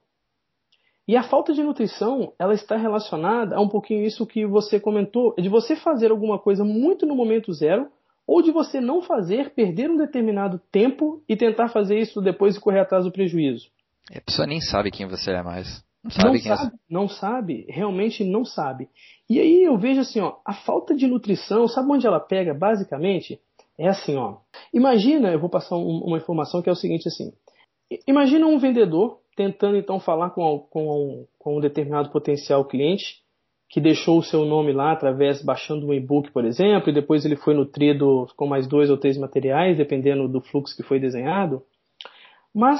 E 1.08 1.16
a 1.16 1.24
falta 1.24 1.54
de 1.54 1.64
nutrição, 1.64 2.34
ela 2.38 2.54
está 2.54 2.76
relacionada 2.76 3.56
a 3.56 3.62
um 3.62 3.68
pouquinho 3.68 4.06
isso 4.06 4.26
que 4.26 4.46
você 4.46 4.80
comentou, 4.80 5.34
de 5.36 5.50
você 5.50 5.76
fazer 5.76 6.12
alguma 6.12 6.38
coisa 6.38 6.64
muito 6.64 7.06
no 7.06 7.16
momento 7.16 7.52
zero, 7.54 7.88
ou 8.28 8.42
de 8.42 8.52
você 8.52 8.80
não 8.80 9.02
fazer, 9.02 9.50
perder 9.52 9.90
um 9.90 9.98
determinado 9.98 10.60
tempo 10.72 11.24
e 11.28 11.36
tentar 11.36 11.70
fazer 11.70 12.00
isso 12.00 12.22
depois 12.22 12.56
e 12.56 12.60
correr 12.60 12.80
atrás 12.80 13.04
do 13.04 13.12
prejuízo. 13.12 13.70
A 14.16 14.22
pessoa 14.22 14.48
nem 14.48 14.62
sabe 14.62 14.92
quem 14.92 15.08
você 15.08 15.32
é 15.32 15.42
mais. 15.42 15.84
Não 16.04 16.12
sabe, 16.12 16.26
não 16.26 16.34
quem 16.34 16.52
é 16.52 16.56
sabe, 16.56 16.72
é. 16.74 16.80
não 16.90 17.08
sabe, 17.08 17.66
realmente 17.70 18.24
não 18.24 18.46
sabe. 18.46 18.90
E 19.30 19.40
aí 19.40 19.64
eu 19.64 19.78
vejo 19.78 20.02
assim, 20.02 20.20
ó, 20.20 20.38
a 20.46 20.54
falta 20.54 20.96
de 20.96 21.08
nutrição, 21.08 21.68
sabe 21.68 21.92
onde 21.92 22.08
ela 22.08 22.20
pega 22.20 22.54
basicamente? 22.54 23.40
É 23.82 23.88
assim, 23.88 24.16
ó. 24.16 24.38
Imagina, 24.72 25.32
eu 25.32 25.40
vou 25.40 25.50
passar 25.50 25.76
um, 25.76 26.04
uma 26.06 26.18
informação 26.18 26.62
que 26.62 26.70
é 26.70 26.72
o 26.72 26.76
seguinte 26.76 27.08
assim. 27.08 27.34
Imagina 28.08 28.46
um 28.46 28.60
vendedor 28.60 29.20
tentando 29.36 29.76
então 29.76 30.00
falar 30.00 30.30
com, 30.30 30.60
com, 30.70 31.26
com 31.40 31.58
um 31.58 31.60
determinado 31.60 32.12
potencial 32.12 32.64
cliente 32.64 33.24
que 33.68 33.82
deixou 33.82 34.20
o 34.20 34.24
seu 34.24 34.46
nome 34.46 34.72
lá 34.72 34.92
através 34.92 35.44
baixando 35.44 35.88
um 35.88 35.94
e-book, 35.94 36.30
por 36.32 36.46
exemplo, 36.46 36.92
e 36.92 36.94
depois 36.94 37.26
ele 37.26 37.36
foi 37.36 37.56
nutrido 37.56 38.28
com 38.36 38.46
mais 38.46 38.68
dois 38.68 38.92
ou 38.92 38.98
três 38.98 39.18
materiais, 39.18 39.78
dependendo 39.78 40.28
do 40.28 40.42
fluxo 40.42 40.76
que 40.76 40.84
foi 40.84 41.00
desenhado. 41.00 41.64
Mas 42.54 42.80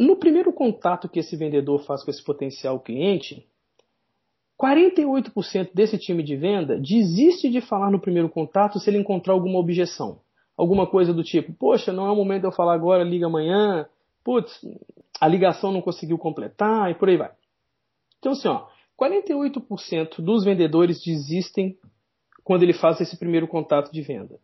no 0.00 0.16
primeiro 0.16 0.54
contato 0.54 1.06
que 1.06 1.18
esse 1.18 1.36
vendedor 1.36 1.84
faz 1.84 2.02
com 2.02 2.10
esse 2.10 2.24
potencial 2.24 2.80
cliente, 2.80 3.46
48% 4.60 5.70
desse 5.74 5.98
time 5.98 6.22
de 6.22 6.36
venda 6.36 6.78
desiste 6.78 7.50
de 7.50 7.60
falar 7.60 7.90
no 7.90 8.00
primeiro 8.00 8.28
contato 8.28 8.78
se 8.78 8.88
ele 8.88 8.98
encontrar 8.98 9.34
alguma 9.34 9.58
objeção. 9.58 10.20
Alguma 10.56 10.86
coisa 10.86 11.12
do 11.12 11.24
tipo, 11.24 11.52
poxa, 11.52 11.92
não 11.92 12.06
é 12.06 12.10
o 12.10 12.16
momento 12.16 12.42
de 12.42 12.46
eu 12.46 12.52
falar 12.52 12.74
agora, 12.74 13.02
liga 13.02 13.26
amanhã, 13.26 13.86
putz, 14.22 14.60
a 15.20 15.26
ligação 15.26 15.72
não 15.72 15.82
conseguiu 15.82 16.16
completar 16.16 16.90
e 16.90 16.94
por 16.94 17.08
aí 17.08 17.16
vai. 17.16 17.32
Então, 18.18 18.32
assim, 18.32 18.48
ó, 18.48 18.66
48% 19.00 20.20
dos 20.20 20.44
vendedores 20.44 21.02
desistem 21.02 21.76
quando 22.44 22.62
ele 22.62 22.72
faz 22.72 23.00
esse 23.00 23.18
primeiro 23.18 23.48
contato 23.48 23.90
de 23.90 24.00
venda. 24.00 24.38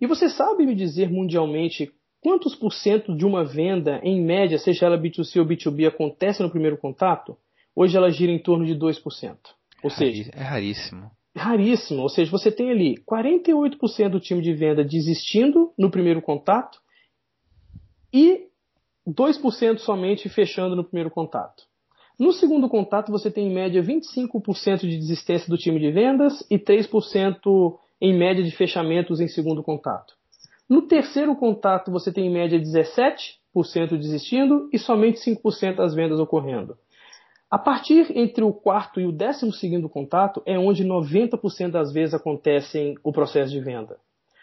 E 0.00 0.06
você 0.06 0.28
sabe 0.28 0.66
me 0.66 0.74
dizer 0.74 1.10
mundialmente 1.10 1.90
quantos 2.20 2.54
por 2.54 2.72
cento 2.72 3.16
de 3.16 3.24
uma 3.24 3.44
venda, 3.44 4.00
em 4.02 4.20
média, 4.22 4.58
seja 4.58 4.86
ela 4.86 4.98
B2C 4.98 5.40
ou 5.40 5.46
B2B, 5.46 5.88
acontece 5.88 6.42
no 6.42 6.50
primeiro 6.50 6.76
contato? 6.76 7.36
Hoje 7.80 7.96
ela 7.96 8.10
gira 8.10 8.32
em 8.32 8.40
torno 8.40 8.66
de 8.66 8.74
2%. 8.74 9.36
Ou 9.84 9.88
seja, 9.88 10.28
é 10.34 10.42
raríssimo. 10.42 11.12
Raríssimo. 11.36 12.02
Ou 12.02 12.08
seja, 12.08 12.28
você 12.28 12.50
tem 12.50 12.72
ali 12.72 12.96
48% 13.08 14.08
do 14.08 14.18
time 14.18 14.42
de 14.42 14.52
venda 14.52 14.82
desistindo 14.82 15.72
no 15.78 15.88
primeiro 15.88 16.20
contato 16.20 16.80
e 18.12 18.48
2% 19.06 19.78
somente 19.78 20.28
fechando 20.28 20.74
no 20.74 20.82
primeiro 20.82 21.08
contato. 21.08 21.68
No 22.18 22.32
segundo 22.32 22.68
contato, 22.68 23.12
você 23.12 23.30
tem 23.30 23.46
em 23.46 23.54
média 23.54 23.80
25% 23.80 24.80
de 24.80 24.98
desistência 24.98 25.48
do 25.48 25.56
time 25.56 25.78
de 25.78 25.92
vendas 25.92 26.44
e 26.50 26.58
3% 26.58 27.78
em 28.00 28.12
média 28.12 28.42
de 28.42 28.50
fechamentos 28.50 29.20
em 29.20 29.28
segundo 29.28 29.62
contato. 29.62 30.14
No 30.68 30.82
terceiro 30.82 31.36
contato, 31.36 31.92
você 31.92 32.12
tem 32.12 32.26
em 32.26 32.32
média 32.32 32.58
17% 32.58 33.96
desistindo 33.96 34.68
e 34.72 34.80
somente 34.80 35.20
5% 35.20 35.76
das 35.76 35.94
vendas 35.94 36.18
ocorrendo. 36.18 36.76
A 37.50 37.58
partir 37.58 38.14
entre 38.16 38.44
o 38.44 38.52
quarto 38.52 39.00
e 39.00 39.06
o 39.06 39.12
décimo 39.12 39.52
segundo 39.52 39.88
contato 39.88 40.42
é 40.44 40.58
onde 40.58 40.84
90% 40.84 41.70
das 41.70 41.92
vezes 41.92 42.14
acontecem 42.14 42.94
o 43.02 43.10
processo 43.10 43.50
de 43.50 43.60
venda. 43.60 43.98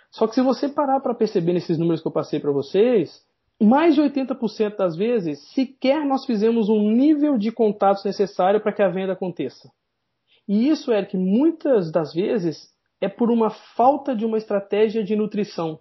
Só 0.09 0.27
que 0.27 0.33
se 0.33 0.41
você 0.41 0.67
parar 0.67 0.99
para 1.01 1.13
perceber 1.13 1.53
nesses 1.53 1.77
números 1.77 2.01
que 2.01 2.07
eu 2.07 2.11
passei 2.11 2.39
para 2.39 2.51
vocês, 2.51 3.23
mais 3.61 3.93
de 3.93 4.01
80% 4.01 4.75
das 4.75 4.95
vezes 4.95 5.39
sequer 5.53 6.03
nós 6.03 6.25
fizemos 6.25 6.67
um 6.67 6.89
nível 6.89 7.37
de 7.37 7.51
contatos 7.51 8.03
necessário 8.03 8.59
para 8.59 8.73
que 8.73 8.81
a 8.81 8.89
venda 8.89 9.13
aconteça. 9.13 9.69
E 10.47 10.67
isso, 10.69 10.91
é 10.91 11.03
que 11.05 11.17
muitas 11.17 11.91
das 11.91 12.13
vezes 12.13 12.69
é 12.99 13.07
por 13.07 13.29
uma 13.29 13.49
falta 13.49 14.15
de 14.15 14.25
uma 14.25 14.37
estratégia 14.37 15.03
de 15.03 15.15
nutrição. 15.15 15.79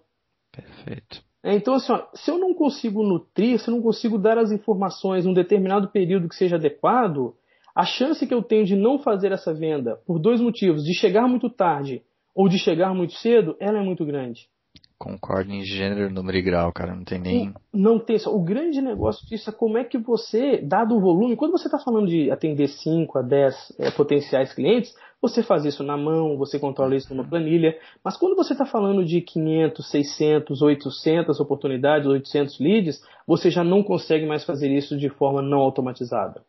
Perfeito. 0.51 1.23
É, 1.45 1.53
então, 1.53 1.75
assim, 1.75 1.91
ó, 1.91 2.07
se 2.15 2.31
eu 2.31 2.39
não 2.39 2.55
consigo 2.55 3.03
nutrir, 3.03 3.59
se 3.59 3.69
eu 3.69 3.75
não 3.75 3.81
consigo 3.83 4.17
dar 4.17 4.35
as 4.35 4.51
informações 4.51 5.25
num 5.25 5.33
determinado 5.33 5.89
período 5.89 6.27
que 6.27 6.35
seja 6.35 6.55
adequado, 6.55 7.35
a 7.75 7.85
chance 7.85 8.25
que 8.25 8.33
eu 8.33 8.41
tenho 8.41 8.65
de 8.65 8.75
não 8.75 8.97
fazer 8.97 9.31
essa 9.31 9.53
venda 9.53 9.99
por 10.07 10.17
dois 10.17 10.41
motivos, 10.41 10.83
de 10.83 10.95
chegar 10.95 11.27
muito 11.27 11.47
tarde 11.47 12.01
ou 12.33 12.49
de 12.49 12.57
chegar 12.57 12.95
muito 12.95 13.13
cedo, 13.13 13.55
ela 13.59 13.77
é 13.77 13.83
muito 13.83 14.03
grande. 14.03 14.47
Concordo 14.97 15.51
em 15.51 15.63
gênero, 15.63 16.09
número 16.09 16.35
e 16.35 16.41
grau, 16.41 16.73
cara. 16.73 16.95
Não 16.95 17.03
tem 17.03 17.19
nem. 17.19 17.53
Não 17.71 17.99
tem. 17.99 18.17
O 18.25 18.43
grande 18.43 18.81
negócio 18.81 19.27
disso 19.27 19.51
é 19.51 19.53
como 19.53 19.77
é 19.77 19.83
que 19.83 19.99
você, 19.99 20.57
dado 20.57 20.95
o 20.95 20.99
volume, 20.99 21.35
quando 21.35 21.51
você 21.51 21.67
está 21.67 21.77
falando 21.77 22.07
de 22.07 22.31
atender 22.31 22.69
5 22.69 23.19
a 23.19 23.21
10 23.21 23.75
é, 23.77 23.91
potenciais 23.91 24.51
clientes, 24.51 24.95
você 25.27 25.41
faz 25.41 25.65
isso 25.65 25.83
na 25.83 25.97
mão, 25.97 26.37
você 26.37 26.59
controla 26.59 26.95
isso 26.95 27.13
numa 27.13 27.27
planilha. 27.27 27.77
Mas 28.03 28.15
quando 28.15 28.35
você 28.35 28.53
está 28.53 28.65
falando 28.65 29.03
de 29.03 29.21
500, 29.21 29.89
600, 29.89 30.61
800 30.61 31.39
oportunidades, 31.39 32.07
800 32.07 32.59
leads, 32.59 33.03
você 33.25 33.49
já 33.49 33.63
não 33.63 33.81
consegue 33.81 34.25
mais 34.25 34.43
fazer 34.43 34.69
isso 34.69 34.97
de 34.97 35.09
forma 35.09 35.41
não 35.41 35.59
automatizada. 35.59 36.43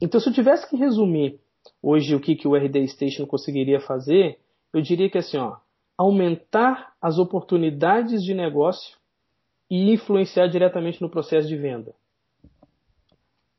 Então, 0.00 0.20
se 0.20 0.28
eu 0.28 0.32
tivesse 0.32 0.68
que 0.68 0.76
resumir 0.76 1.40
hoje 1.82 2.14
o 2.14 2.20
que, 2.20 2.36
que 2.36 2.46
o 2.46 2.54
RD 2.54 2.86
Station 2.88 3.26
conseguiria 3.26 3.80
fazer, 3.80 4.38
eu 4.72 4.80
diria 4.80 5.10
que 5.10 5.18
assim, 5.18 5.38
ó, 5.38 5.56
aumentar 5.98 6.92
as 7.00 7.18
oportunidades 7.18 8.22
de 8.22 8.34
negócio 8.34 8.96
e 9.70 9.92
influenciar 9.92 10.46
diretamente 10.46 11.02
no 11.02 11.10
processo 11.10 11.48
de 11.48 11.56
venda. 11.56 11.94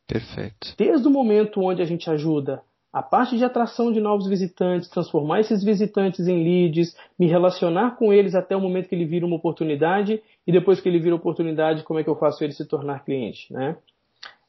Perfeito. 0.07 0.73
Desde 0.77 1.07
o 1.07 1.11
momento 1.11 1.61
onde 1.61 1.81
a 1.81 1.85
gente 1.85 2.09
ajuda 2.09 2.63
a 2.95 3.03
parte 3.03 3.37
de 3.37 3.43
atração 3.43 3.91
de 3.91 3.99
novos 3.99 4.25
visitantes, 4.25 4.87
transformar 4.87 5.41
esses 5.41 5.61
visitantes 5.61 6.29
em 6.29 6.41
leads, 6.41 6.95
me 7.19 7.27
relacionar 7.27 7.97
com 7.97 8.13
eles 8.13 8.33
até 8.33 8.55
o 8.55 8.61
momento 8.61 8.87
que 8.87 8.95
ele 8.95 9.03
vira 9.03 9.25
uma 9.25 9.35
oportunidade 9.35 10.23
e 10.47 10.51
depois 10.53 10.79
que 10.79 10.87
ele 10.87 11.01
vira 11.01 11.13
oportunidade, 11.13 11.83
como 11.83 11.99
é 11.99 12.05
que 12.05 12.09
eu 12.09 12.15
faço 12.15 12.41
ele 12.41 12.53
se 12.53 12.65
tornar 12.65 13.03
cliente, 13.03 13.51
né? 13.51 13.75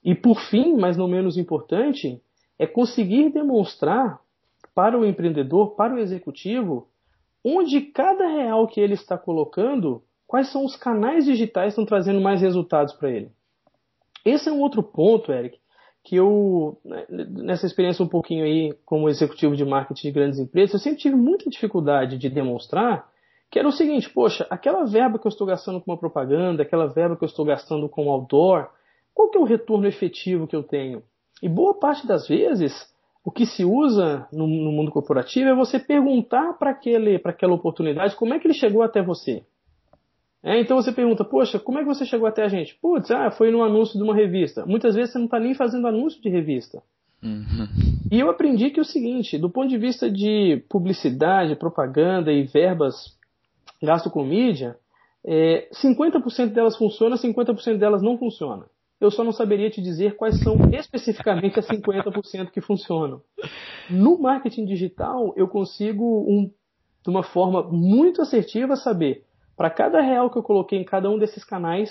E 0.05 0.15
por 0.15 0.39
fim, 0.43 0.77
mas 0.77 0.97
não 0.97 1.09
menos 1.09 1.37
importante, 1.37 2.23
é 2.57 2.69
conseguir 2.69 3.33
demonstrar 3.33 4.21
para 4.73 4.97
o 4.97 5.05
empreendedor, 5.05 5.75
para 5.75 5.97
o 5.97 5.99
executivo, 5.99 6.87
onde 7.45 7.81
cada 7.81 8.29
real 8.29 8.69
que 8.69 8.81
ele 8.81 8.95
está 8.95 9.19
colocando, 9.19 10.05
quais 10.25 10.53
são 10.53 10.65
os 10.65 10.77
canais 10.77 11.25
digitais 11.25 11.75
que 11.75 11.81
estão 11.81 11.85
trazendo 11.85 12.21
mais 12.21 12.41
resultados 12.41 12.95
para 12.95 13.11
ele. 13.11 13.29
Esse 14.25 14.49
é 14.49 14.53
um 14.53 14.61
outro 14.61 14.85
ponto, 14.85 15.33
Eric, 15.33 15.59
que 16.07 16.15
eu, 16.15 16.79
né, 16.85 17.05
nessa 17.09 17.67
experiência 17.67 18.05
um 18.05 18.09
pouquinho 18.09 18.45
aí 18.45 18.73
como 18.85 19.09
executivo 19.09 19.57
de 19.57 19.65
marketing 19.65 20.07
de 20.07 20.13
grandes 20.13 20.39
empresas, 20.39 20.75
eu 20.75 20.79
sempre 20.79 21.01
tive 21.01 21.17
muita 21.17 21.51
dificuldade 21.51 22.17
de 22.17 22.31
demonstrar 22.31 23.09
que 23.51 23.59
era 23.59 23.67
o 23.67 23.73
seguinte, 23.73 24.09
poxa, 24.11 24.47
aquela 24.49 24.85
verba 24.85 25.19
que 25.19 25.27
eu 25.27 25.31
estou 25.31 25.47
gastando 25.47 25.81
com 25.81 25.91
uma 25.91 25.99
propaganda, 25.99 26.63
aquela 26.63 26.87
verba 26.87 27.17
que 27.17 27.25
eu 27.25 27.29
estou 27.29 27.45
gastando 27.45 27.89
com 27.89 28.11
outdoor, 28.11 28.69
qual 29.13 29.31
que 29.31 29.39
é 29.39 29.41
o 29.41 29.45
retorno 29.45 29.87
efetivo 29.87 30.47
que 30.47 30.55
eu 30.55 30.63
tenho? 30.63 31.03
E 31.43 31.49
boa 31.49 31.79
parte 31.79 32.07
das 32.07 32.29
vezes, 32.29 32.73
o 33.25 33.31
que 33.31 33.47
se 33.47 33.65
usa 33.65 34.29
no, 34.33 34.47
no 34.47 34.71
mundo 34.71 34.91
corporativo 34.91 35.49
é 35.49 35.55
você 35.55 35.79
perguntar 35.79 36.55
para 36.55 36.71
aquela 37.25 37.55
oportunidade 37.55 38.17
como 38.17 38.35
é 38.35 38.39
que 38.39 38.47
ele 38.47 38.55
chegou 38.55 38.83
até 38.83 39.03
você. 39.03 39.45
É, 40.43 40.61
então 40.61 40.77
você 40.77 40.93
pergunta, 40.93 41.25
poxa, 41.25 41.59
como 41.59 41.79
é 41.79 41.83
que 41.83 41.89
você 41.89 42.05
chegou 42.05 42.27
até 42.27 42.45
a 42.45 42.49
gente? 42.49 42.77
Putz, 42.81 43.11
ah, 43.11 43.31
foi 43.31 43.51
no 43.51 43.63
anúncio 43.63 43.99
de 43.99 44.05
uma 44.05 44.15
revista. 44.15 44.65
Muitas 44.65 44.95
vezes 44.95 45.13
você 45.13 45.19
não 45.19 45.25
está 45.25 45.41
nem 45.41 45.55
fazendo 45.55 45.87
anúncio 45.87 46.21
de 46.21 46.29
revista. 46.29 46.83
Uhum. 47.23 47.67
E 48.13 48.21
eu 48.21 48.31
aprendi 48.31 48.71
que 48.71 48.79
é 48.79 48.83
o 48.83 48.85
seguinte, 48.85 49.39
do 49.39 49.51
ponto 49.51 49.69
de 49.69 49.79
vista 49.79 50.11
de 50.11 50.63
publicidade, 50.69 51.57
propaganda 51.57 52.33
e 52.33 52.45
verbas 52.45 53.17
gasto 53.83 54.11
com 54.11 54.25
mídia, 54.25 54.77
é, 55.25 55.69
50% 55.83 56.53
delas 56.53 56.77
funcionam, 56.77 57.17
50% 57.17 57.79
delas 57.79 58.03
não 58.03 58.17
funcionam 58.17 58.67
eu 59.01 59.11
só 59.11 59.23
não 59.23 59.33
saberia 59.33 59.71
te 59.71 59.83
dizer 59.83 60.17
quais 60.17 60.41
são 60.43 60.57
especificamente 60.73 61.59
as 61.59 61.67
50% 61.67 62.51
que 62.51 62.61
funcionam. 62.61 63.21
No 63.91 64.19
marketing 64.19 64.65
digital, 64.65 65.35
eu 65.37 65.47
consigo, 65.47 66.25
um, 66.27 66.51
de 67.03 67.11
uma 67.11 67.23
forma 67.23 67.63
muito 67.63 68.23
assertiva, 68.23 68.75
saber 68.75 69.25
para 69.57 69.71
cada 69.71 70.01
real 70.01 70.31
que 70.31 70.37
eu 70.37 70.43
coloquei 70.43 70.79
em 70.79 70.85
cada 70.85 71.11
um 71.11 71.19
desses 71.19 71.43
canais, 71.43 71.91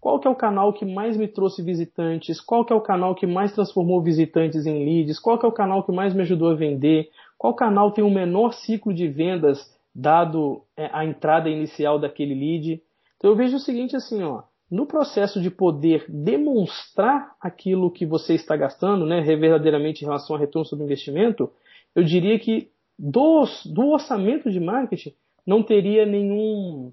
qual 0.00 0.18
que 0.18 0.28
é 0.28 0.30
o 0.30 0.36
canal 0.36 0.72
que 0.72 0.84
mais 0.84 1.16
me 1.16 1.28
trouxe 1.28 1.62
visitantes, 1.62 2.40
qual 2.40 2.64
que 2.64 2.72
é 2.72 2.76
o 2.76 2.80
canal 2.80 3.14
que 3.14 3.26
mais 3.26 3.52
transformou 3.52 4.02
visitantes 4.02 4.66
em 4.66 4.84
leads, 4.84 5.18
qual 5.18 5.38
que 5.38 5.44
é 5.44 5.48
o 5.48 5.52
canal 5.52 5.82
que 5.82 5.92
mais 5.92 6.14
me 6.14 6.22
ajudou 6.22 6.50
a 6.50 6.54
vender, 6.54 7.10
qual 7.36 7.54
canal 7.54 7.90
tem 7.92 8.04
o 8.04 8.10
menor 8.10 8.52
ciclo 8.52 8.92
de 8.92 9.08
vendas 9.08 9.58
dado 9.94 10.62
é, 10.76 10.88
a 10.92 11.04
entrada 11.04 11.48
inicial 11.48 11.98
daquele 11.98 12.34
lead. 12.34 12.82
Então 13.16 13.30
eu 13.30 13.36
vejo 13.36 13.56
o 13.56 13.60
seguinte 13.60 13.96
assim, 13.96 14.22
ó, 14.22 14.42
no 14.70 14.86
processo 14.86 15.40
de 15.40 15.50
poder 15.50 16.04
demonstrar 16.08 17.34
aquilo 17.40 17.90
que 17.90 18.06
você 18.06 18.34
está 18.34 18.56
gastando, 18.56 19.04
né, 19.04 19.20
verdadeiramente 19.20 20.02
em 20.02 20.06
relação 20.06 20.36
a 20.36 20.38
retorno 20.38 20.64
sobre 20.64 20.84
investimento, 20.84 21.50
eu 21.94 22.04
diria 22.04 22.38
que 22.38 22.70
do 22.98 23.88
orçamento 23.88 24.50
de 24.50 24.60
marketing 24.60 25.14
não 25.46 25.62
teria 25.62 26.06
nenhum, 26.06 26.92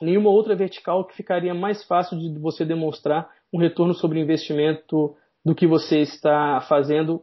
nenhuma 0.00 0.30
outra 0.30 0.54
vertical 0.54 1.04
que 1.04 1.16
ficaria 1.16 1.54
mais 1.54 1.84
fácil 1.84 2.18
de 2.18 2.38
você 2.38 2.64
demonstrar 2.64 3.30
um 3.52 3.58
retorno 3.58 3.94
sobre 3.94 4.20
investimento 4.20 5.14
do 5.44 5.54
que 5.54 5.66
você 5.66 6.00
está 6.00 6.60
fazendo 6.68 7.22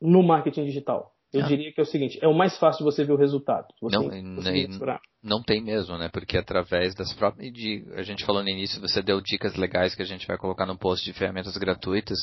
no 0.00 0.22
marketing 0.22 0.64
digital. 0.64 1.12
Eu 1.32 1.44
ah. 1.44 1.46
diria 1.46 1.72
que 1.72 1.80
é 1.80 1.82
o 1.82 1.86
seguinte, 1.86 2.18
é 2.20 2.28
o 2.28 2.34
mais 2.34 2.58
fácil 2.58 2.84
você 2.84 3.04
ver 3.04 3.12
o 3.12 3.16
resultado. 3.16 3.66
Você 3.80 3.96
não, 3.96 4.08
nem, 4.08 4.22
não 5.22 5.42
tem 5.42 5.62
mesmo, 5.62 5.96
né? 5.96 6.10
Porque 6.12 6.36
através 6.36 6.94
das 6.94 7.12
próprias. 7.14 7.50
De, 7.52 7.86
a 7.94 8.02
gente 8.02 8.24
falou 8.24 8.42
no 8.42 8.48
início, 8.50 8.80
você 8.80 9.00
deu 9.00 9.18
dicas 9.18 9.56
legais 9.56 9.94
que 9.94 10.02
a 10.02 10.06
gente 10.06 10.26
vai 10.26 10.36
colocar 10.36 10.66
no 10.66 10.76
post 10.76 11.04
de 11.04 11.18
ferramentas 11.18 11.56
gratuitas, 11.56 12.18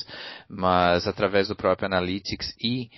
mas 0.48 1.08
através 1.08 1.48
do 1.48 1.56
próprio 1.56 1.88
Analytics 1.88 2.56
e 2.62 2.90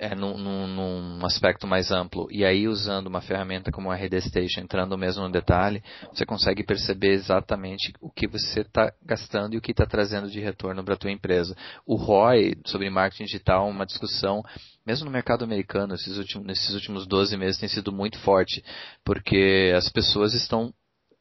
é, 0.00 0.14
num, 0.14 0.66
num, 0.66 1.26
aspecto 1.26 1.66
mais 1.66 1.90
amplo, 1.90 2.26
e 2.30 2.42
aí 2.42 2.66
usando 2.66 3.08
uma 3.08 3.20
ferramenta 3.20 3.70
como 3.70 3.90
a 3.90 3.94
RD 3.94 4.22
Station, 4.22 4.62
entrando 4.62 4.96
mesmo 4.96 5.22
no 5.22 5.30
detalhe, 5.30 5.82
você 6.10 6.24
consegue 6.24 6.64
perceber 6.64 7.12
exatamente 7.12 7.92
o 8.00 8.10
que 8.10 8.26
você 8.26 8.62
está 8.62 8.90
gastando 9.04 9.52
e 9.54 9.58
o 9.58 9.60
que 9.60 9.72
está 9.72 9.84
trazendo 9.84 10.30
de 10.30 10.40
retorno 10.40 10.82
para 10.82 10.94
a 10.94 10.96
tua 10.96 11.10
empresa. 11.10 11.54
O 11.86 11.96
ROI 11.96 12.54
sobre 12.64 12.88
marketing 12.88 13.24
digital 13.24 13.68
é 13.68 13.70
uma 13.70 13.84
discussão, 13.84 14.42
mesmo 14.86 15.04
no 15.04 15.10
mercado 15.10 15.44
americano, 15.44 15.94
esses 15.94 16.16
últimos, 16.16 16.46
nesses 16.46 16.74
últimos 16.74 17.06
12 17.06 17.36
meses 17.36 17.60
tem 17.60 17.68
sido 17.68 17.92
muito 17.92 18.18
forte, 18.20 18.64
porque 19.04 19.70
as 19.76 19.90
pessoas 19.90 20.32
estão 20.32 20.72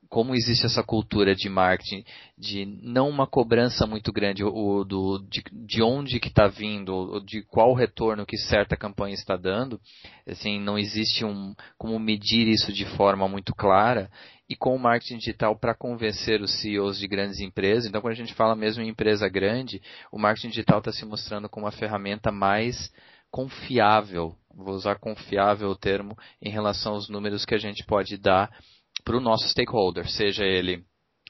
como 0.09 0.33
existe 0.33 0.65
essa 0.65 0.83
cultura 0.83 1.35
de 1.35 1.47
marketing, 1.47 2.03
de 2.35 2.65
não 2.81 3.07
uma 3.07 3.27
cobrança 3.27 3.85
muito 3.85 4.11
grande 4.11 4.43
o, 4.43 4.83
do, 4.83 5.19
de, 5.29 5.43
de 5.51 5.83
onde 5.83 6.19
que 6.19 6.29
está 6.29 6.47
vindo, 6.47 7.19
de 7.25 7.43
qual 7.43 7.75
retorno 7.75 8.25
que 8.25 8.35
certa 8.35 8.75
campanha 8.75 9.13
está 9.13 9.37
dando, 9.37 9.79
assim, 10.27 10.59
não 10.59 10.79
existe 10.79 11.23
um 11.23 11.53
como 11.77 11.99
medir 11.99 12.47
isso 12.47 12.73
de 12.73 12.85
forma 12.85 13.27
muito 13.27 13.53
clara, 13.53 14.09
e 14.49 14.55
com 14.55 14.75
o 14.75 14.79
marketing 14.79 15.19
digital 15.19 15.55
para 15.55 15.75
convencer 15.75 16.41
os 16.41 16.59
CEOs 16.59 16.97
de 16.97 17.07
grandes 17.07 17.39
empresas. 17.39 17.85
Então, 17.85 18.01
quando 18.01 18.13
a 18.13 18.17
gente 18.17 18.33
fala 18.33 18.55
mesmo 18.55 18.81
em 18.81 18.89
empresa 18.89 19.29
grande, 19.29 19.79
o 20.11 20.17
marketing 20.17 20.49
digital 20.49 20.79
está 20.79 20.91
se 20.91 21.05
mostrando 21.05 21.47
como 21.47 21.67
uma 21.67 21.71
ferramenta 21.71 22.31
mais 22.31 22.91
confiável, 23.29 24.35
vou 24.51 24.73
usar 24.73 24.95
confiável 24.97 25.69
o 25.69 25.75
termo, 25.75 26.17
em 26.41 26.49
relação 26.49 26.93
aos 26.93 27.07
números 27.09 27.45
que 27.45 27.53
a 27.53 27.59
gente 27.59 27.85
pode 27.85 28.17
dar 28.17 28.49
para 29.09 29.17
o 29.17 29.19
nosso 29.19 29.49
stakeholder, 29.49 30.07
seja 30.07 30.45
ele 30.45 30.83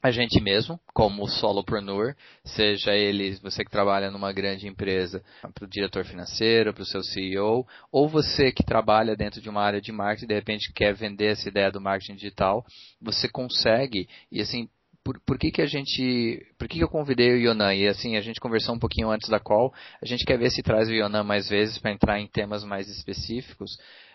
a 0.03 0.11
gente 0.11 0.41
mesmo, 0.41 0.77
como 0.93 1.25
solopreneur, 1.29 2.13
seja 2.43 2.93
ele 2.93 3.39
você 3.41 3.63
que 3.63 3.71
trabalha 3.71 4.11
numa 4.11 4.33
grande 4.33 4.67
empresa, 4.67 5.23
para 5.53 5.63
o 5.63 5.69
diretor 5.69 6.03
financeiro, 6.03 6.73
para 6.73 6.83
o 6.83 6.85
seu 6.85 7.01
CEO, 7.01 7.65
ou 7.89 8.09
você 8.09 8.51
que 8.51 8.65
trabalha 8.65 9.15
dentro 9.15 9.39
de 9.39 9.49
uma 9.49 9.61
área 9.61 9.79
de 9.79 9.93
marketing, 9.93 10.27
de 10.27 10.33
repente 10.33 10.73
quer 10.73 10.93
vender 10.93 11.27
essa 11.27 11.47
ideia 11.47 11.71
do 11.71 11.79
marketing 11.79 12.15
digital, 12.15 12.65
você 13.01 13.29
consegue, 13.29 14.09
e 14.29 14.41
assim, 14.41 14.67
por, 15.01 15.17
por 15.21 15.37
que, 15.39 15.49
que 15.49 15.61
a 15.61 15.65
gente. 15.65 16.45
Por 16.57 16.67
que, 16.67 16.79
que 16.79 16.83
eu 16.83 16.89
convidei 16.89 17.31
o 17.31 17.37
Yonan? 17.37 17.73
E 17.75 17.87
assim, 17.87 18.17
a 18.17 18.21
gente 18.21 18.41
conversou 18.41 18.75
um 18.75 18.79
pouquinho 18.79 19.09
antes 19.09 19.29
da 19.29 19.39
call. 19.39 19.73
A 20.01 20.05
gente 20.05 20.25
quer 20.25 20.37
ver 20.37 20.51
se 20.51 20.61
traz 20.61 20.89
o 20.89 20.93
Yonan 20.93 21.23
mais 21.23 21.47
vezes 21.47 21.77
para 21.77 21.93
entrar 21.93 22.19
em 22.19 22.27
temas 22.27 22.65
mais 22.65 22.89
específicos. 22.89 23.71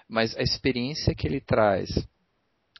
Mas 0.06 0.36
a 0.36 0.42
experiência 0.42 1.14
que 1.14 1.26
ele 1.26 1.40
traz 1.40 1.88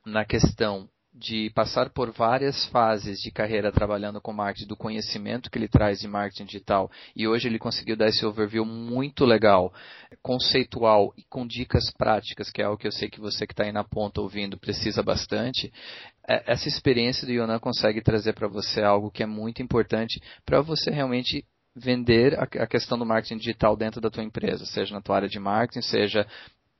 na 0.04 0.24
questão 0.24 0.88
de 1.14 1.48
passar 1.50 1.90
por 1.90 2.10
várias 2.10 2.64
fases 2.66 3.20
de 3.20 3.30
carreira 3.30 3.70
trabalhando 3.70 4.20
com 4.20 4.32
marketing, 4.32 4.66
do 4.66 4.76
conhecimento 4.76 5.48
que 5.48 5.56
ele 5.56 5.68
traz 5.68 6.00
de 6.00 6.08
marketing 6.08 6.44
digital, 6.44 6.90
e 7.14 7.28
hoje 7.28 7.46
ele 7.46 7.58
conseguiu 7.58 7.96
dar 7.96 8.08
esse 8.08 8.26
overview 8.26 8.64
muito 8.64 9.24
legal, 9.24 9.72
conceitual 10.20 11.14
e 11.16 11.22
com 11.22 11.46
dicas 11.46 11.92
práticas, 11.96 12.50
que 12.50 12.60
é 12.60 12.64
algo 12.64 12.76
que 12.76 12.88
eu 12.88 12.92
sei 12.92 13.08
que 13.08 13.20
você 13.20 13.46
que 13.46 13.52
está 13.52 13.62
aí 13.62 13.70
na 13.70 13.84
ponta 13.84 14.20
ouvindo 14.20 14.58
precisa 14.58 15.04
bastante. 15.04 15.72
É, 16.28 16.52
essa 16.52 16.66
experiência 16.66 17.24
do 17.26 17.32
Yonan 17.32 17.60
consegue 17.60 18.02
trazer 18.02 18.32
para 18.32 18.48
você 18.48 18.82
algo 18.82 19.10
que 19.10 19.22
é 19.22 19.26
muito 19.26 19.62
importante 19.62 20.20
para 20.44 20.60
você 20.60 20.90
realmente 20.90 21.46
vender 21.76 22.38
a 22.38 22.66
questão 22.66 22.96
do 22.96 23.06
marketing 23.06 23.36
digital 23.36 23.76
dentro 23.76 24.00
da 24.00 24.08
tua 24.08 24.22
empresa, 24.22 24.64
seja 24.64 24.94
na 24.94 25.00
tua 25.00 25.16
área 25.16 25.28
de 25.28 25.40
marketing, 25.40 25.82
seja 25.82 26.26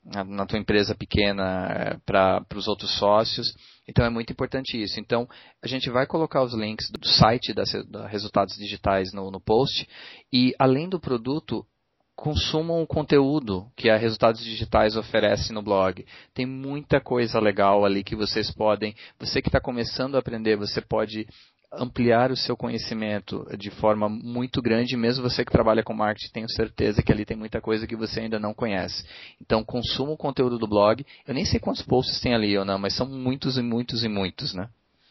na 0.04 0.44
tua 0.44 0.58
empresa 0.58 0.94
pequena 0.94 1.66
eh, 1.70 1.96
para 2.04 2.44
os 2.54 2.68
outros 2.68 2.96
sócios. 2.98 3.54
Então 3.88 4.04
é 4.04 4.10
muito 4.10 4.32
importante 4.32 4.80
isso. 4.80 5.00
Então 5.00 5.26
a 5.62 5.66
gente 5.66 5.88
vai 5.90 6.06
colocar 6.06 6.42
os 6.42 6.54
links 6.54 6.90
do 6.90 7.06
site 7.06 7.54
da, 7.54 7.64
da 7.88 8.06
Resultados 8.06 8.56
Digitais 8.56 9.12
no, 9.12 9.30
no 9.30 9.40
post 9.40 9.88
e 10.32 10.54
além 10.58 10.88
do 10.88 11.00
produto 11.00 11.64
consumam 12.16 12.80
o 12.80 12.86
conteúdo 12.86 13.66
que 13.76 13.90
a 13.90 13.96
Resultados 13.96 14.42
Digitais 14.42 14.96
oferece 14.96 15.52
no 15.52 15.62
blog. 15.62 16.06
Tem 16.32 16.46
muita 16.46 17.00
coisa 17.00 17.40
legal 17.40 17.84
ali 17.84 18.04
que 18.04 18.14
vocês 18.14 18.52
podem. 18.52 18.94
Você 19.18 19.42
que 19.42 19.48
está 19.48 19.60
começando 19.60 20.14
a 20.14 20.20
aprender, 20.20 20.56
você 20.56 20.80
pode 20.80 21.26
ampliar 21.78 22.30
o 22.30 22.36
seu 22.36 22.56
conhecimento 22.56 23.46
de 23.56 23.70
forma 23.70 24.08
muito 24.08 24.60
grande, 24.62 24.96
mesmo 24.96 25.28
você 25.28 25.44
que 25.44 25.52
trabalha 25.52 25.82
com 25.82 25.94
marketing, 25.94 26.32
tenho 26.32 26.50
certeza 26.50 27.02
que 27.02 27.12
ali 27.12 27.24
tem 27.24 27.36
muita 27.36 27.60
coisa 27.60 27.86
que 27.86 27.96
você 27.96 28.20
ainda 28.20 28.38
não 28.38 28.54
conhece. 28.54 29.04
Então, 29.40 29.64
consuma 29.64 30.12
o 30.12 30.16
conteúdo 30.16 30.58
do 30.58 30.68
blog. 30.68 31.04
Eu 31.26 31.34
nem 31.34 31.44
sei 31.44 31.60
quantos 31.60 31.82
posts 31.82 32.20
tem 32.20 32.34
ali 32.34 32.56
ou 32.56 32.64
não, 32.64 32.78
mas 32.78 32.96
são 32.96 33.06
muitos 33.06 33.58
e 33.58 33.62
muitos 33.62 34.04
e 34.04 34.08
muitos, 34.08 34.54
né? 34.54 34.68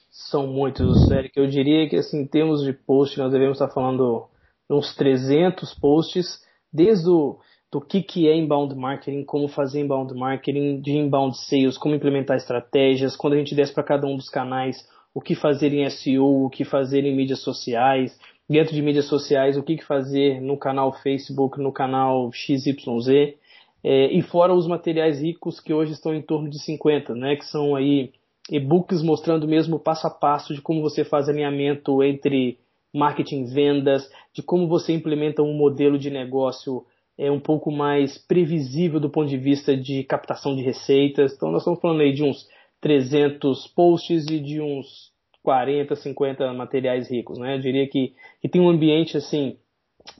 São 0.09 0.47
muitos, 0.47 1.09
Eric. 1.09 1.37
Eu 1.37 1.47
diria 1.47 1.89
que, 1.89 1.95
assim, 1.95 2.21
em 2.21 2.27
termos 2.27 2.63
de 2.63 2.73
posts, 2.73 3.17
nós 3.17 3.31
devemos 3.31 3.59
estar 3.59 3.73
falando 3.73 4.27
uns 4.69 4.95
300 4.95 5.73
posts, 5.75 6.39
desde 6.71 7.09
o 7.09 7.39
do 7.73 7.81
que, 7.81 8.03
que 8.03 8.29
é 8.29 8.37
inbound 8.37 8.75
marketing, 8.75 9.25
como 9.25 9.47
fazer 9.47 9.81
inbound 9.81 10.13
marketing, 10.13 10.79
de 10.79 10.91
inbound 10.91 11.35
sales, 11.35 11.75
como 11.75 11.95
implementar 11.95 12.37
estratégias, 12.37 13.15
quando 13.15 13.33
a 13.33 13.37
gente 13.37 13.55
desce 13.55 13.73
para 13.73 13.83
cada 13.83 14.05
um 14.05 14.15
dos 14.15 14.29
canais, 14.29 14.77
o 15.13 15.21
que 15.21 15.35
fazer 15.35 15.73
em 15.73 15.89
SEO, 15.89 16.45
o 16.45 16.49
que 16.49 16.65
fazer 16.65 17.05
em 17.05 17.15
mídias 17.15 17.39
sociais, 17.39 18.17
dentro 18.49 18.73
de 18.73 18.81
mídias 18.81 19.05
sociais, 19.05 19.57
o 19.57 19.63
que 19.63 19.83
fazer 19.83 20.41
no 20.41 20.57
canal 20.57 20.93
Facebook, 20.93 21.59
no 21.59 21.71
canal 21.71 22.31
XYZ, 22.31 23.35
é, 23.83 24.11
e 24.11 24.21
fora 24.21 24.53
os 24.53 24.67
materiais 24.67 25.21
ricos 25.21 25.59
que 25.59 25.73
hoje 25.73 25.91
estão 25.91 26.13
em 26.15 26.21
torno 26.21 26.49
de 26.49 26.59
50, 26.59 27.13
né, 27.15 27.35
que 27.35 27.45
são 27.45 27.75
aí 27.75 28.11
e-books 28.49 29.01
mostrando 29.01 29.47
mesmo 29.47 29.79
passo 29.79 30.07
a 30.07 30.09
passo 30.09 30.53
de 30.53 30.61
como 30.61 30.81
você 30.81 31.03
faz 31.03 31.29
alinhamento 31.29 32.03
entre 32.03 32.57
marketing 32.93 33.45
vendas, 33.45 34.09
de 34.33 34.41
como 34.41 34.67
você 34.67 34.93
implementa 34.93 35.41
um 35.41 35.53
modelo 35.53 35.97
de 35.97 36.09
negócio 36.09 36.85
é 37.17 37.29
um 37.29 37.39
pouco 37.39 37.71
mais 37.71 38.17
previsível 38.17 38.99
do 38.99 39.09
ponto 39.09 39.29
de 39.29 39.37
vista 39.37 39.75
de 39.77 40.03
captação 40.03 40.55
de 40.55 40.63
receitas. 40.63 41.33
Então 41.33 41.51
nós 41.51 41.61
estamos 41.61 41.79
falando 41.79 42.01
aí 42.01 42.11
de 42.11 42.23
uns 42.23 42.47
300 42.83 43.65
posts 43.69 44.27
e 44.29 44.41
de 44.41 44.59
uns 44.59 45.13
40, 45.41 45.95
50 45.95 46.53
materiais 46.53 47.09
ricos, 47.09 47.39
né? 47.39 47.55
Eu 47.55 47.59
diria 47.59 47.87
que, 47.87 48.13
que 48.41 48.49
tem 48.49 48.61
um 48.61 48.69
ambiente 48.69 49.15
assim 49.15 49.57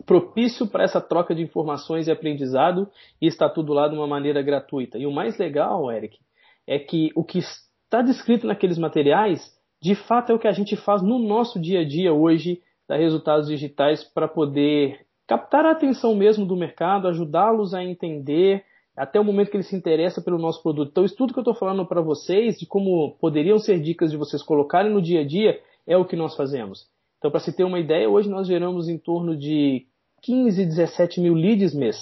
propício 0.06 0.66
para 0.66 0.86
essa 0.86 1.02
troca 1.02 1.36
de 1.36 1.42
informações 1.42 2.08
e 2.08 2.12
aprendizado 2.12 2.90
e 3.22 3.28
está 3.28 3.50
tudo 3.50 3.74
lá 3.74 3.90
de 3.90 3.96
uma 3.96 4.08
maneira 4.08 4.42
gratuita. 4.42 4.98
E 4.98 5.06
o 5.06 5.12
mais 5.12 5.38
legal, 5.38 5.92
Eric, 5.92 6.18
é 6.66 6.80
que 6.80 7.12
o 7.16 7.24
que 7.24 7.40
está 7.40 8.02
descrito 8.02 8.48
naqueles 8.48 8.78
materiais, 8.78 9.42
de 9.82 9.94
fato 9.94 10.32
é 10.32 10.36
o 10.36 10.40
que 10.40 10.48
a 10.48 10.54
gente 10.54 10.78
faz 10.78 11.02
no 11.02 11.20
nosso 11.20 11.60
dia 11.60 11.82
a 11.82 11.86
dia 11.86 12.14
hoje 12.14 12.62
da 12.88 12.96
resultados 12.96 13.50
digitais 13.50 14.06
para 14.06 14.30
poder 14.30 15.06
captar 15.28 15.66
a 15.66 15.72
atenção 15.72 16.16
mesmo 16.16 16.46
do 16.46 16.56
mercado, 16.56 17.10
ajudá-los 17.10 17.74
a 17.74 17.84
entender 17.84 18.64
até 18.96 19.20
o 19.20 19.24
momento 19.24 19.50
que 19.50 19.58
ele 19.58 19.64
se 19.64 19.76
interessa 19.76 20.22
pelo 20.22 20.38
nosso 20.38 20.62
produto. 20.62 20.90
Então, 20.92 21.04
isso 21.04 21.16
tudo 21.16 21.34
que 21.34 21.40
eu 21.40 21.44
estou 21.44 21.56
falando 21.56 21.86
para 21.86 22.02
vocês, 22.02 22.58
de 22.58 22.66
como 22.66 23.16
poderiam 23.20 23.58
ser 23.58 23.80
dicas 23.80 24.12
de 24.12 24.18
vocês 24.18 24.44
colocarem 24.44 24.92
no 24.92 25.02
dia 25.02 25.22
a 25.22 25.26
dia, 25.26 25.60
é 25.88 25.98
o 25.98 26.06
que 26.06 26.16
nós 26.16 26.36
fazemos. 26.36 26.88
Então, 27.18 27.32
para 27.32 27.40
se 27.40 27.56
ter 27.56 27.64
uma 27.64 27.80
ideia, 27.80 28.10
hoje 28.10 28.30
nós 28.30 28.48
geramos 28.48 28.88
em 28.88 28.98
torno 28.98 29.36
de 29.36 29.86
15, 30.22 30.66
17 30.66 31.22
mil 31.22 31.34
leads 31.34 31.74
mês. 31.74 31.98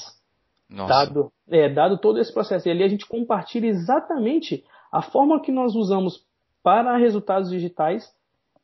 Dado, 0.87 1.31
é, 1.49 1.69
dado 1.69 1.97
todo 1.97 2.19
esse 2.19 2.33
processo. 2.33 2.67
E 2.67 2.71
ali 2.71 2.83
a 2.83 2.87
gente 2.87 3.05
compartilha 3.05 3.67
exatamente 3.67 4.63
a 4.91 5.01
forma 5.01 5.41
que 5.41 5.51
nós 5.51 5.75
usamos 5.75 6.25
para 6.63 6.97
resultados 6.97 7.49
digitais, 7.49 8.09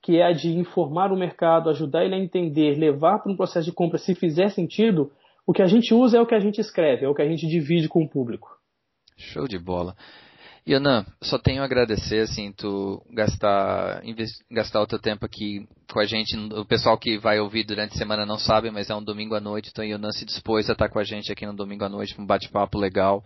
que 0.01 0.17
é 0.17 0.23
a 0.23 0.31
de 0.31 0.57
informar 0.57 1.11
o 1.11 1.17
mercado, 1.17 1.69
ajudar 1.69 2.05
ele 2.05 2.15
a 2.15 2.19
entender, 2.19 2.77
levar 2.77 3.19
para 3.19 3.31
um 3.31 3.35
processo 3.35 3.65
de 3.65 3.73
compra 3.73 3.97
se 3.97 4.15
fizer 4.15 4.49
sentido, 4.49 5.11
o 5.47 5.53
que 5.53 5.61
a 5.61 5.65
gente 5.65 5.93
usa 5.93 6.17
é 6.17 6.21
o 6.21 6.27
que 6.27 6.35
a 6.35 6.39
gente 6.39 6.59
escreve, 6.59 7.05
é 7.05 7.09
o 7.09 7.15
que 7.15 7.21
a 7.21 7.27
gente 7.27 7.47
divide 7.47 7.87
com 7.87 8.03
o 8.03 8.09
público. 8.09 8.49
Show 9.15 9.47
de 9.47 9.57
bola. 9.57 9.95
Yanan, 10.67 11.05
só 11.21 11.39
tenho 11.39 11.61
a 11.61 11.65
agradecer, 11.65 12.19
assim, 12.19 12.51
tu 12.51 13.01
gastar, 13.09 14.03
gastar 14.51 14.81
o 14.81 14.85
teu 14.85 14.99
tempo 14.99 15.25
aqui 15.25 15.65
com 15.91 15.99
a 15.99 16.05
gente. 16.05 16.35
O 16.53 16.65
pessoal 16.65 16.97
que 16.97 17.17
vai 17.17 17.39
ouvir 17.39 17.63
durante 17.63 17.93
a 17.93 17.97
semana 17.97 18.25
não 18.25 18.37
sabe, 18.37 18.69
mas 18.69 18.89
é 18.89 18.95
um 18.95 19.03
domingo 19.03 19.35
à 19.35 19.39
noite, 19.39 19.69
então 19.71 19.83
Yanan 19.83 20.11
se 20.11 20.25
dispôs 20.25 20.69
a 20.69 20.73
estar 20.73 20.89
com 20.89 20.99
a 20.99 21.03
gente 21.03 21.31
aqui 21.31 21.45
no 21.45 21.55
domingo 21.55 21.83
à 21.83 21.89
noite, 21.89 22.19
um 22.19 22.25
bate-papo 22.25 22.77
legal. 22.77 23.23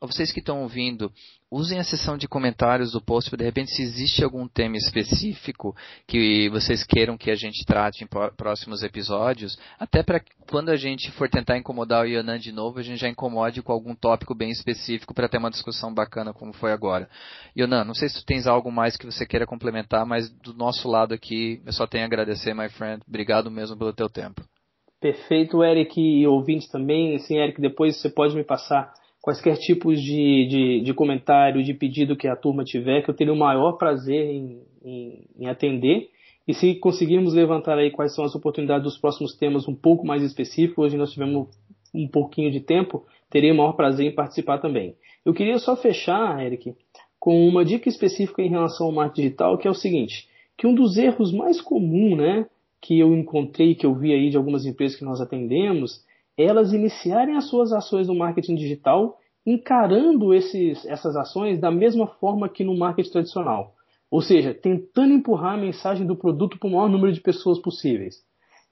Vocês 0.00 0.30
que 0.30 0.40
estão 0.40 0.62
ouvindo, 0.62 1.10
usem 1.50 1.78
a 1.78 1.84
seção 1.84 2.18
de 2.18 2.28
comentários 2.28 2.92
do 2.92 3.00
post 3.00 3.30
para 3.30 3.38
de 3.38 3.44
repente 3.44 3.70
se 3.70 3.82
existe 3.82 4.24
algum 4.24 4.46
tema 4.46 4.76
específico 4.76 5.74
que 6.06 6.48
vocês 6.50 6.84
queiram 6.84 7.16
que 7.16 7.30
a 7.30 7.36
gente 7.36 7.64
trate 7.64 8.04
em 8.04 8.08
próximos 8.36 8.82
episódios, 8.82 9.56
até 9.78 10.02
para 10.02 10.20
quando 10.50 10.68
a 10.68 10.76
gente 10.76 11.10
for 11.12 11.28
tentar 11.28 11.56
incomodar 11.56 12.04
o 12.04 12.08
Yonan 12.08 12.38
de 12.38 12.52
novo, 12.52 12.78
a 12.78 12.82
gente 12.82 13.00
já 13.00 13.08
incomode 13.08 13.62
com 13.62 13.72
algum 13.72 13.94
tópico 13.94 14.34
bem 14.34 14.50
específico 14.50 15.14
para 15.14 15.28
ter 15.28 15.38
uma 15.38 15.50
discussão 15.50 15.92
bacana 15.92 16.34
como 16.34 16.52
foi 16.52 16.72
agora. 16.72 17.08
Yonan, 17.56 17.84
não 17.84 17.94
sei 17.94 18.08
se 18.08 18.16
tu 18.16 18.26
tens 18.26 18.46
algo 18.46 18.70
mais 18.70 18.96
que 18.96 19.06
você 19.06 19.24
queira 19.24 19.46
complementar, 19.46 20.04
mas 20.04 20.28
do 20.28 20.52
nosso 20.52 20.88
lado 20.88 21.14
aqui, 21.14 21.62
eu 21.64 21.72
só 21.72 21.86
tenho 21.86 22.03
agradecer, 22.04 22.54
my 22.54 22.68
friend. 22.68 23.02
Obrigado 23.08 23.50
mesmo 23.50 23.76
pelo 23.76 23.92
teu 23.92 24.08
tempo. 24.08 24.42
Perfeito, 25.00 25.62
Eric 25.62 26.00
e 26.00 26.26
ouvintes 26.26 26.70
também. 26.70 27.18
Sim, 27.18 27.38
Eric, 27.38 27.60
depois 27.60 28.00
você 28.00 28.08
pode 28.08 28.34
me 28.34 28.42
passar 28.42 28.92
quaisquer 29.20 29.56
tipos 29.56 30.00
de, 30.00 30.46
de, 30.46 30.80
de, 30.82 30.94
comentário, 30.94 31.62
de 31.62 31.72
pedido 31.72 32.16
que 32.16 32.28
a 32.28 32.36
turma 32.36 32.62
tiver, 32.62 33.02
que 33.02 33.10
eu 33.10 33.14
teria 33.14 33.32
o 33.32 33.36
maior 33.36 33.72
prazer 33.72 34.30
em, 34.30 34.62
em, 34.84 35.26
em, 35.38 35.46
atender. 35.46 36.08
E 36.46 36.52
se 36.52 36.74
conseguirmos 36.74 37.32
levantar 37.32 37.78
aí 37.78 37.90
quais 37.90 38.14
são 38.14 38.24
as 38.24 38.34
oportunidades 38.34 38.84
dos 38.84 38.98
próximos 38.98 39.34
temas 39.34 39.66
um 39.66 39.74
pouco 39.74 40.06
mais 40.06 40.22
específicos, 40.22 40.86
hoje 40.86 40.96
nós 40.98 41.10
tivemos 41.10 41.48
um 41.94 42.06
pouquinho 42.06 42.50
de 42.50 42.60
tempo, 42.60 43.06
teria 43.30 43.52
o 43.52 43.56
maior 43.56 43.72
prazer 43.72 44.06
em 44.06 44.14
participar 44.14 44.58
também. 44.58 44.94
Eu 45.24 45.32
queria 45.32 45.58
só 45.58 45.74
fechar, 45.74 46.44
Eric, 46.44 46.74
com 47.18 47.48
uma 47.48 47.64
dica 47.64 47.88
específica 47.88 48.42
em 48.42 48.50
relação 48.50 48.88
ao 48.88 48.92
marketing 48.92 49.22
digital, 49.22 49.56
que 49.56 49.66
é 49.66 49.70
o 49.70 49.74
seguinte, 49.74 50.28
que 50.56 50.66
um 50.66 50.74
dos 50.74 50.96
erros 50.96 51.32
mais 51.32 51.60
comuns, 51.60 52.16
né, 52.16 52.46
que 52.80 52.98
eu 52.98 53.14
encontrei, 53.14 53.74
que 53.74 53.86
eu 53.86 53.94
vi 53.94 54.12
aí 54.12 54.30
de 54.30 54.36
algumas 54.36 54.66
empresas 54.66 54.96
que 54.96 55.04
nós 55.04 55.20
atendemos, 55.20 56.04
elas 56.36 56.72
iniciarem 56.72 57.36
as 57.36 57.48
suas 57.48 57.72
ações 57.72 58.08
no 58.08 58.14
marketing 58.14 58.54
digital 58.54 59.18
encarando 59.46 60.32
esses, 60.32 60.84
essas 60.86 61.16
ações 61.16 61.58
da 61.58 61.70
mesma 61.70 62.06
forma 62.06 62.48
que 62.48 62.64
no 62.64 62.76
marketing 62.76 63.10
tradicional. 63.10 63.74
Ou 64.10 64.22
seja, 64.22 64.54
tentando 64.54 65.12
empurrar 65.12 65.54
a 65.54 65.60
mensagem 65.60 66.06
do 66.06 66.16
produto 66.16 66.58
para 66.58 66.68
o 66.68 66.72
maior 66.72 66.88
número 66.88 67.12
de 67.12 67.20
pessoas 67.20 67.58
possíveis. 67.58 68.24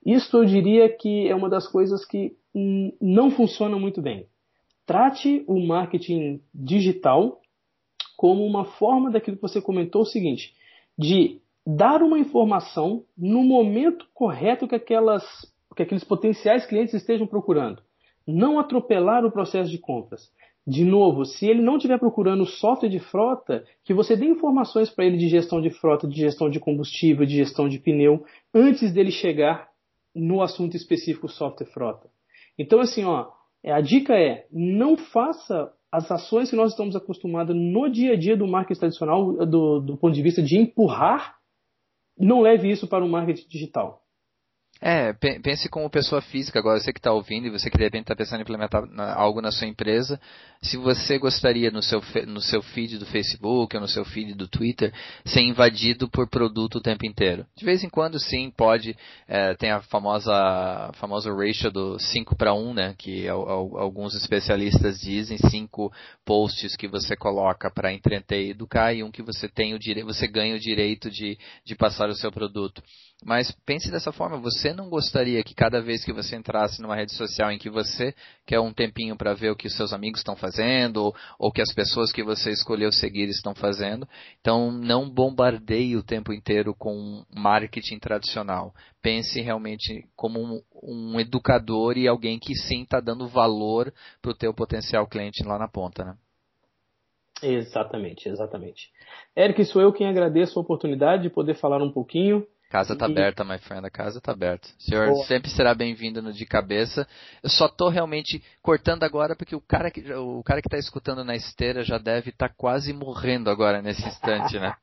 Isso 0.05 0.37
eu 0.37 0.45
diria 0.45 0.89
que 0.89 1.29
é 1.29 1.35
uma 1.35 1.49
das 1.49 1.67
coisas 1.67 2.05
que 2.05 2.37
não 3.01 3.31
funciona 3.31 3.79
muito 3.79 4.01
bem. 4.01 4.27
Trate 4.87 5.45
o 5.47 5.61
marketing 5.61 6.41
digital 6.55 7.41
como 8.17 8.45
uma 8.45 8.65
forma 8.65 9.11
daquilo 9.11 9.37
que 9.37 9.43
você 9.43 9.61
comentou 9.61 10.03
o 10.03 10.07
seguinte, 10.07 10.55
de 10.97 11.41
dar 11.67 12.03
uma 12.03 12.19
informação 12.19 13.05
no 13.17 13.43
momento 13.43 14.07
correto 14.13 14.67
que, 14.67 14.75
aquelas, 14.75 15.25
que 15.77 15.83
aqueles 15.83 16.05
potenciais 16.05 16.67
clientes 16.67 16.95
estejam 16.95 17.27
procurando. 17.27 17.83
Não 18.27 18.59
atropelar 18.59 19.25
o 19.25 19.33
processo 19.33 19.71
de 19.71 19.79
compras. 19.79 20.31
De 20.67 20.85
novo, 20.85 21.25
se 21.25 21.47
ele 21.47 21.61
não 21.61 21.77
estiver 21.77 21.99
procurando 21.99 22.47
software 22.47 22.89
de 22.89 23.01
frota, 23.01 23.65
que 23.85 23.93
você 23.93 24.17
dê 24.17 24.27
informações 24.27 24.89
para 24.91 25.05
ele 25.05 25.17
de 25.17 25.29
gestão 25.29 25.61
de 25.61 25.71
frota, 25.71 26.07
de 26.07 26.15
gestão 26.15 26.49
de 26.49 26.61
combustível, 26.61 27.27
de 27.27 27.37
gestão 27.37 27.69
de 27.69 27.81
pneu, 27.81 28.25
antes 28.55 28.93
dele 28.93 29.11
chegar 29.11 29.69
no 30.15 30.41
assunto 30.41 30.77
específico 30.77 31.29
software 31.29 31.67
frota. 31.67 32.09
Então, 32.57 32.79
assim, 32.81 33.05
ó, 33.05 33.31
a 33.65 33.81
dica 33.81 34.15
é 34.15 34.47
não 34.53 34.97
faça 34.97 35.73
as 35.91 36.11
ações 36.11 36.49
que 36.49 36.57
nós 36.57 36.71
estamos 36.71 36.95
acostumados 36.95 37.55
no 37.55 37.89
dia 37.91 38.13
a 38.13 38.17
dia 38.17 38.37
do 38.37 38.47
marketing 38.47 38.81
tradicional, 38.81 39.47
do, 39.47 39.81
do 39.81 39.97
ponto 39.97 40.15
de 40.15 40.23
vista 40.23 40.43
de 40.43 40.57
empurrar, 40.57 41.37
não 42.27 42.41
leve 42.41 42.71
isso 42.71 42.87
para 42.87 43.05
o 43.05 43.09
marketing 43.09 43.49
digital. 43.49 44.02
É, 44.85 45.13
pense 45.13 45.69
como 45.69 45.89
pessoa 45.89 46.21
física 46.21 46.59
agora, 46.59 46.81
você 46.81 46.93
que 46.93 46.99
está 46.99 47.13
ouvindo 47.13 47.47
e 47.47 47.51
você 47.51 47.71
que 47.71 47.79
de 47.79 47.85
repente 47.85 48.03
está 48.03 48.17
pensando 48.17 48.41
em 48.41 48.43
implementar 48.43 48.83
algo 49.17 49.41
na 49.41 49.53
sua 49.53 49.69
empresa, 49.69 50.21
se 50.61 50.77
você 50.77 51.19
gostaria 51.19 51.71
no 51.71 51.81
seu, 51.81 52.03
no 52.27 52.41
seu 52.41 52.61
feed 52.63 52.99
do 52.99 53.07
Facebook 53.07 53.77
ou 53.77 53.81
no 53.81 53.87
seu 53.87 54.05
feed 54.05 54.35
do 54.35 54.49
Twitter 54.49 54.93
ser 55.25 55.41
invadido 55.41 56.09
por 56.09 56.29
produto 56.29 56.77
o 56.77 56.81
tempo 56.81 57.07
inteiro. 57.07 57.47
De 57.57 57.65
vez 57.65 57.85
em 57.85 57.89
quando 57.89 58.19
sim, 58.19 58.51
pode, 58.51 58.97
é, 59.29 59.55
tem 59.55 59.71
a 59.71 59.81
famosa, 59.83 60.35
a 60.35 60.93
famosa 60.95 61.33
ratio 61.33 61.71
do 61.71 61.97
5 62.01 62.35
para 62.35 62.53
1, 62.53 62.75
né, 62.75 62.95
que 62.99 63.29
alguns 63.29 64.17
especialistas 64.17 64.99
dizem, 64.99 65.39
5 65.39 65.93
posts 66.25 66.75
que 66.75 66.89
você 66.89 67.15
coloca 67.15 67.71
para 67.71 67.93
entreter 67.93 68.47
e 68.47 68.51
educar 68.51 68.93
e 68.93 69.05
um 69.05 69.13
que 69.13 69.23
você 69.23 69.49
tem 69.49 69.75
o 69.75 69.79
direito, 69.79 70.07
você 70.07 70.27
ganha 70.27 70.57
o 70.57 70.61
direito 70.61 71.09
de, 71.09 71.39
de 71.65 71.77
passar 71.77 72.09
o 72.09 72.17
seu 72.17 72.33
produto. 72.33 72.83
Mas 73.25 73.53
pense 73.65 73.91
dessa 73.91 74.11
forma, 74.11 74.37
você 74.39 74.72
não 74.73 74.89
gostaria 74.89 75.43
que 75.43 75.55
cada 75.55 75.81
vez 75.81 76.05
que 76.05 76.13
você 76.13 76.37
entrasse 76.37 76.81
numa 76.81 76.97
rede 76.97 77.13
social 77.13 77.51
em 77.51 77.59
que 77.59 77.71
você 77.71 78.15
quer 78.47 78.61
um 78.61 78.73
tempinho 78.73 79.17
para 79.17 79.35
ver 79.35 79.51
o 79.51 79.57
que 79.57 79.69
seus 79.69 79.93
amigos 79.93 80.21
estão 80.21 80.37
fazendo, 80.37 80.99
ou, 80.99 81.17
ou, 81.39 81.53
que 81.53 81.61
as 81.61 81.73
pessoas 81.73 82.13
que 82.13 82.23
você 82.23 82.51
escolheu 82.51 82.93
seguir 82.93 83.29
estão 83.29 83.55
fazendo, 83.55 84.07
então 84.41 84.71
não 84.71 85.09
bombardeie 85.09 85.97
o 85.97 86.03
tempo 86.03 86.33
inteiro 86.33 86.75
com 86.75 87.25
marketing 87.35 87.99
tradicional. 87.99 88.75
Pense 89.01 89.41
realmente 89.41 90.07
como 90.17 90.41
um, 90.41 90.63
um 90.83 91.21
educador 91.21 91.97
e 91.97 92.09
alguém 92.09 92.39
que 92.39 92.55
sim 92.55 92.83
está 92.83 93.01
dando 93.01 93.29
valor 93.29 93.93
para 94.21 94.31
o 94.31 94.37
teu 94.37 94.55
potencial 94.55 95.07
cliente 95.07 95.43
lá 95.43 95.59
na 95.59 95.69
ponta, 95.69 96.05
né? 96.05 96.17
Exatamente, 97.43 98.29
exatamente. 98.29 98.93
Eric, 99.37 99.65
sou 99.65 99.83
eu 99.83 99.93
quem 99.93 100.07
agradeço 100.07 100.59
a 100.59 100.63
oportunidade 100.63 101.25
de 101.25 101.31
poder 101.31 101.55
falar 101.55 101.83
um 101.83 101.91
pouquinho 101.91 102.47
Casa 102.73 102.97
tá 102.97 103.05
aberta, 103.05 103.45
my 103.45 103.59
friend. 103.59 103.87
A 103.87 103.91
casa 103.91 104.19
tá 104.19 104.33
aberta. 104.33 104.67
O 104.79 104.83
senhor 104.83 105.09
Boa. 105.11 105.27
sempre 105.27 105.51
será 105.51 105.75
bem-vindo 105.75 106.23
no 106.23 106.33
De 106.33 106.47
Cabeça. 106.47 107.07
Eu 107.43 107.51
só 107.51 107.69
tô 107.69 107.91
realmente 107.91 108.43
cortando 108.63 109.03
agora 109.03 109.37
porque 109.37 109.55
o 109.55 109.61
cara 109.61 109.91
que, 109.91 110.11
o 110.15 110.43
cara 110.43 110.63
que 110.63 110.71
tá 110.71 110.79
escutando 110.79 111.23
na 111.23 111.37
esteira 111.37 111.83
já 111.83 111.99
deve 111.99 112.31
estar 112.31 112.49
tá 112.49 112.55
quase 112.57 112.95
morrendo 112.95 113.51
agora 113.51 113.83
nesse 113.83 114.03
instante, 114.09 114.59
né? 114.59 114.75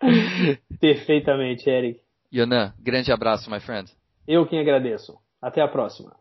Perfeitamente, 0.80 1.68
Eric. 1.68 2.00
Yonan, 2.32 2.72
grande 2.80 3.12
abraço, 3.12 3.50
my 3.50 3.60
friend. 3.60 3.92
Eu 4.26 4.46
quem 4.46 4.58
agradeço. 4.58 5.14
Até 5.42 5.60
a 5.60 5.68
próxima. 5.68 6.16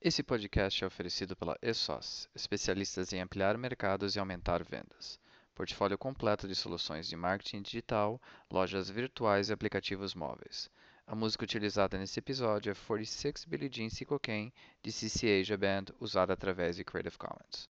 Esse 0.00 0.22
podcast 0.22 0.84
é 0.84 0.86
oferecido 0.86 1.34
pela 1.34 1.58
ESOS, 1.60 2.28
especialistas 2.32 3.12
em 3.12 3.20
ampliar 3.20 3.58
mercados 3.58 4.14
e 4.14 4.20
aumentar 4.20 4.62
vendas 4.62 5.18
portfólio 5.58 5.98
completo 5.98 6.46
de 6.46 6.54
soluções 6.54 7.08
de 7.08 7.16
marketing 7.16 7.62
digital, 7.62 8.22
lojas 8.48 8.88
virtuais 8.88 9.50
e 9.50 9.52
aplicativos 9.52 10.14
móveis. 10.14 10.70
A 11.04 11.16
música 11.16 11.42
utilizada 11.42 11.98
nesse 11.98 12.20
episódio 12.20 12.70
é 12.70 12.76
46 12.76 13.44
Billie 13.44 13.68
Jean 13.68 13.88
Cocaine, 14.06 14.54
de 14.80 14.92
CC 14.92 15.40
Asia 15.40 15.58
Band, 15.58 15.86
usada 15.98 16.32
através 16.32 16.76
de 16.76 16.84
Creative 16.84 17.18
Commons. 17.18 17.66